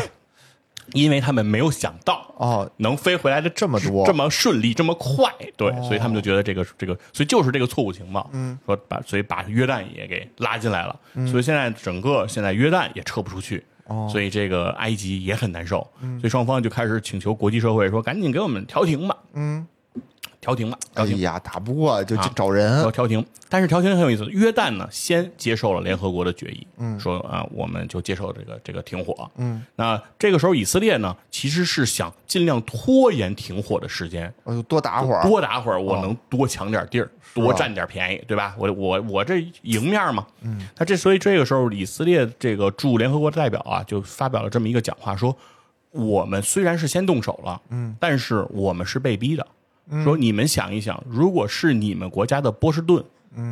[0.90, 1.00] 对？
[1.00, 10.98] 因为他们没有想到哦，能飞回来的这么多这么顺利，这么快，对，所以他们就觉得这个这个，所以就是这个错误情报，嗯，说把所以把约旦也给拉进来了，
[11.30, 13.64] 所以现在整个现在约旦也撤不出去。
[13.86, 14.08] 哦。
[14.10, 15.78] 所以这个埃及也很难受，
[16.20, 19.66] 所以双方就开始请求国际社会说，赶紧给我们调停吧，嗯，
[20.46, 22.80] 调停吧，调停，哎呀，打不过就找人。
[22.82, 23.24] 要，调停。
[23.48, 37.12] 但是调停很有意思，约旦呢先接受了联合国的决议，嗯，说啊，我们就接受这个这个停火，嗯，那这个时候以色列呢其实是想尽量拖延停火的时间，我就多打会儿，多打会儿，我能多抢点地儿，吧？
[37.34, 38.54] 多占点便宜，对吧？
[38.56, 40.24] 我我我这赢面嘛。
[40.42, 45.36] 嗯，那这所以这个时候，以色列这个驻联合国的代表啊，就发表了这么一个讲话，说
[45.90, 49.46] 我们虽然是先动手了，嗯，但是我们是被逼的。
[50.02, 53.04] 说你们想一想，如果是你们国家的波士顿、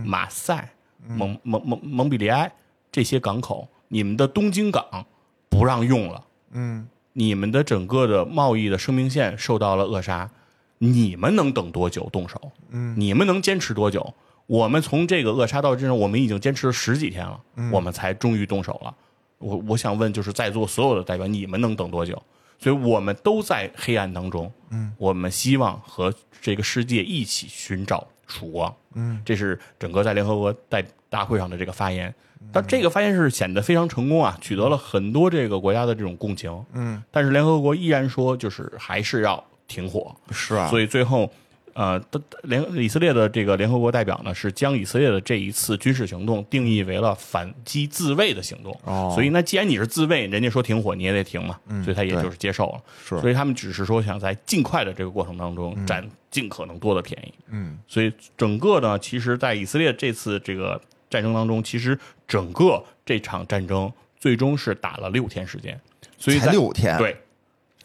[0.04, 0.72] 马赛、
[1.06, 2.52] 蒙蒙蒙蒙彼利埃
[2.90, 5.06] 这些港口，你们的东京港
[5.48, 6.24] 不让用了。
[6.52, 10.30] 嗯，你们的整个的贸易的生命线受到了扼杀，
[10.78, 12.52] 你们能等多久动手？
[12.70, 14.14] 嗯，你们能坚持多久？
[14.46, 17.40] 我们从这个扼杀到这种，我们已经坚持了十几天了，
[17.72, 18.94] 我们才终于动手了。
[19.38, 22.20] 我我想问，就是在座所有的代表，你们能等多久？
[22.58, 32.14] 所以我们都在黑暗当中，嗯，我们希望和这个世界一起寻找曙光，嗯，这是整个在联合国代大会上的这个发言。
[32.52, 41.32] 但这个发言是显得非常成功啊，取得了很多这个国家的这种共情，嗯，但是联合国依然说，就是还是要停火，是啊，所以最后，
[41.74, 48.72] 呃，的联以色列的这个联合国代表呢，是将以色列的这一次军事行动定义为了反击自卫的行动。
[48.84, 52.80] 哦所以那既然你是自卫，人家说停火，你也得停嘛，嗯所以他也就是接受了。
[53.04, 57.34] 是所以他们只是说想在尽快的这个过程当中占尽可能多的便宜。
[57.48, 60.80] 嗯，所以整个呢，其实，在以色列这次这个
[61.10, 65.80] 战争当中，其实整个这场战争最终是打了六天时间，
[66.16, 67.16] 所以才六天，对，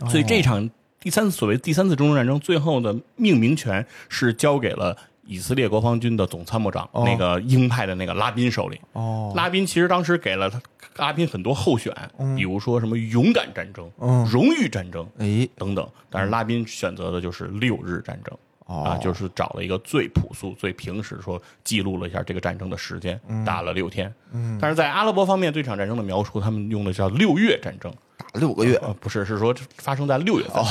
[0.09, 4.95] 所以这场第三次所谓第三次中东战争，最后的命名权是交给了
[5.25, 8.79] 以色列国防军的总参谋长、哦那个鹰派的那个拉宾手里。
[8.93, 10.61] 哦，拉宾其实当时给了他
[10.97, 11.93] 拉宾很多候选，
[12.35, 18.37] 比如说什么勇敢战争、嗯荣誉战争哎，等等，但是拉宾选择的就是六日战争。
[18.65, 24.13] 哦啊，就是找了一个最朴素、最平时说记录了一下这个战争的时间，打了六天。
[24.31, 30.63] 嗯，但是在阿拉伯方面对这场战争的描述，他们用的叫六月战争，打六个月，呃，不是，是说发生在六月份。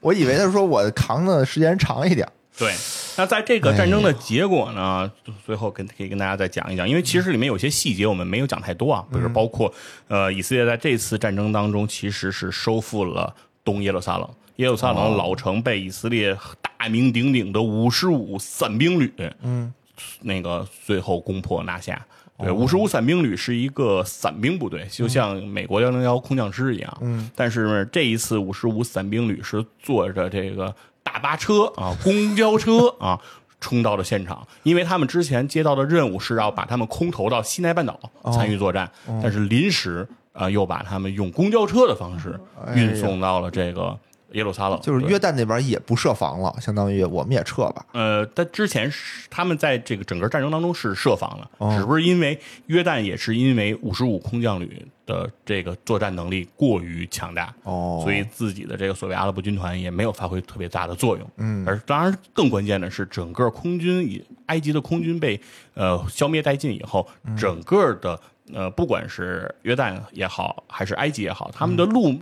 [0.00, 2.28] 我以为他说我扛的时间长一点。
[2.56, 2.72] 对，
[3.16, 5.10] 那在这个战争的结果呢，
[5.44, 9.72] 最后跟可以跟大家再讲一讲，因为其实里面有些细节我们没有讲太多啊，比如包括
[10.06, 16.36] 呃，以色列在这次战争当中其实是收复了东耶路撒冷，耶路撒冷老城被以色列
[16.78, 19.72] 大名鼎鼎的五十五伞兵旅，嗯，
[20.20, 22.06] 那个最后攻破拿下。
[22.36, 26.98] 对，五十五伞兵旅是一个伞兵部队，就像美国幺零幺空降师一样。
[27.00, 33.20] 嗯，但是这一次五十五伞兵旅是坐着这个大巴车啊、公交车啊
[33.60, 37.98] 冲到了现场，因为他们之前接到的任务是要把他们空投到西奈半岛
[38.32, 38.90] 参与作战，
[39.22, 42.38] 但是临时啊又把他们用公交车的方式
[42.74, 43.96] 运送到了这个
[44.34, 47.86] 耶路撒冷，就是约旦那边也不设防了，相当于我们也撤吧。
[47.92, 61.30] 呃，但之前是他们在这个整个战争当中是设防了，哦只不是因为约旦也是因为五十五空降旅的这个作战能力过于强大，哦所以自己的这个所谓阿拉伯军团也没有发挥特别大的作用。
[61.36, 65.40] 嗯，而当然更关键的是，整个空军以埃及的空军被
[65.74, 68.20] 呃消灭殆尽以后，嗯整个的
[68.52, 72.20] 呃不管是约旦也好，还是埃及也好，他们的陆、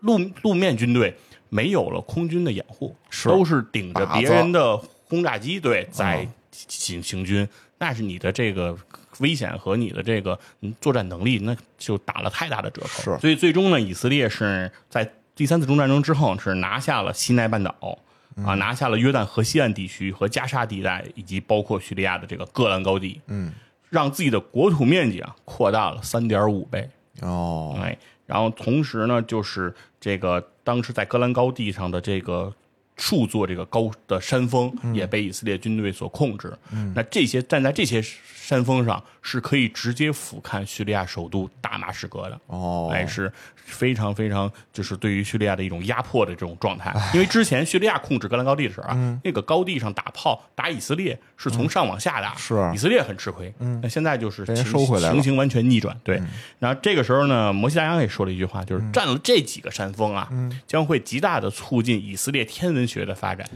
[0.00, 1.14] 路路面军队
[1.50, 4.74] 没有了空军的掩护，是都是顶着别人的
[5.04, 7.46] 轰炸机对在行行军，
[7.78, 8.74] 那是你的这个
[9.18, 13.02] 危险和你的这个嗯作战能力，那就打了太大的折扣。
[13.02, 17.98] 是所以最终呢，以色列是在第三次中战争之后是拿下了西奈半岛。
[18.46, 23.52] 啊，拿下了约旦河西岸地区和加沙地带，以及包括叙利亚的这个戈兰高地，嗯，
[23.90, 26.88] 让自己的国土面积啊扩大了三点五倍。
[27.20, 27.98] 哦，哎，
[28.30, 32.54] 然后同时呢，就是这个当时在戈兰高地上的这个
[33.00, 36.52] 数座这个高的山峰也被以色列军队所控制。
[36.94, 42.38] 那这些站在这些山峰上是可以直接俯瞰叙利亚首都大马士革的。
[42.46, 46.92] 哦，哎，是非常非常，就是对于叙利亚的一种压迫的这种状态。
[47.14, 52.54] 因为之前叙利亚控制戈兰高地的时候啊，那个高地上打炮打以色列是从上往下打，是。
[52.74, 53.52] 以色列很吃亏。
[53.80, 55.96] 那现在就是收回来情形完全逆转。
[56.02, 56.20] 对，
[56.58, 60.28] 然后这个时候呢，摩西大洋也说了一句话，就是占了这几个山峰啊，
[60.66, 63.46] 将会极大的促进以色列天文学的发展，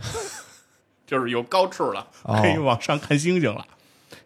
[1.06, 3.66] 就是有高处了，哦可以往上看星星了。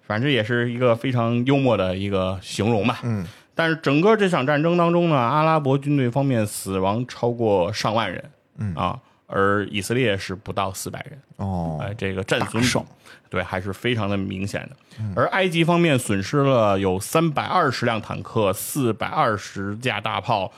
[0.07, 3.01] 反正也是一个非常幽默的一个形容吧。
[3.03, 12.85] 嗯，但是整个这场战争当中呢，阿拉伯军队方面死亡超过上万人，嗯啊，而以色列是不到四百人，哦，哎，这个战损
[13.29, 14.77] 对还是非常的明显的。
[15.15, 20.51] 而埃及方面损失了有三百二十辆坦克、四百二十架大炮、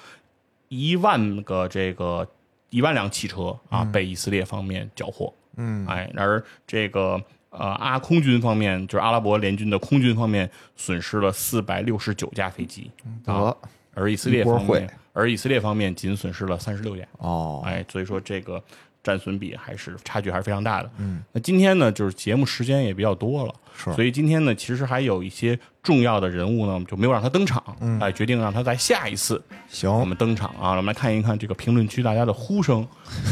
[0.68, 2.28] 一万个这个
[2.70, 5.32] 一万辆汽车啊，被以色列方面缴获。
[5.56, 12.90] 嗯，哎，而这个呃阿空军方面，就是阿拉伯联军的空军方面，损失了四百六十九架飞机，
[13.26, 13.56] 啊，得
[13.94, 17.05] 而以色列方面，而以色列方面仅损失了三十六架。
[17.18, 18.62] 哦，哎，所以说这个
[19.02, 20.90] 战损比还是差距还是非常大的。
[20.98, 30.70] 嗯，那今天呢，就是节目时间也比较多了，是所以今天呢，其实还有一些重要的人物呢，就没有让他登场，嗯，哎，决定让他在下一次行我，们登场啊。
[30.70, 32.86] 我们来看一看这个评论区大家的呼声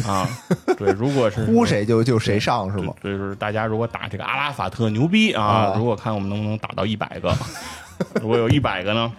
[0.07, 0.27] 啊。
[0.79, 2.95] 对，如果是呼谁就就谁上是吗？
[3.03, 7.37] 对，就是大家如果打这个阿拉法特牛逼啊，啊如果看我们能不能打到一百个，
[8.23, 9.13] 如果有一百个呢，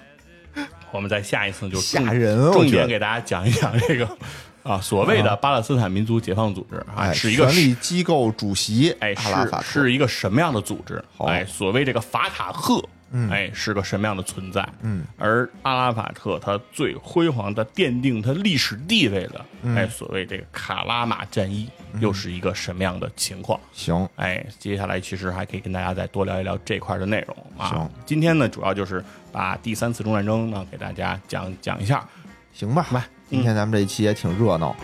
[0.91, 4.09] 我们在下一次就重吓人哦重点给大家讲一讲这个
[4.63, 9.31] 啊所谓的巴勒斯坦民族解放组织啊，哎，是一个权力机构主席，哎是
[9.63, 11.03] 是一个什么样的组织？
[11.15, 12.83] 好哎，所谓这个法塔赫。
[13.31, 14.63] 哎，是个什么样的存在？
[14.83, 21.67] 嗯，而阿拉法特他最辉煌的奠定他历史地位的，嗯哎，所谓这个卡拉马战役，
[21.99, 23.59] 又是一个什么样的情况？
[23.73, 27.91] 行，哎，接下来其实还可以跟大家再多聊一聊这块的内容啊行。
[28.05, 32.07] 今天呢，主要就是把第三次中战争呢给大家讲讲一下。
[32.53, 34.75] 行吧，吧今天咱们这一期也挺热闹，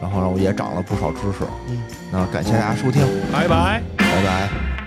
[0.00, 1.44] 然后呢，我也长了不少知识。
[1.68, 3.02] 嗯，那感谢大家收听，
[3.32, 3.82] 拜拜。
[3.98, 4.83] 拜拜。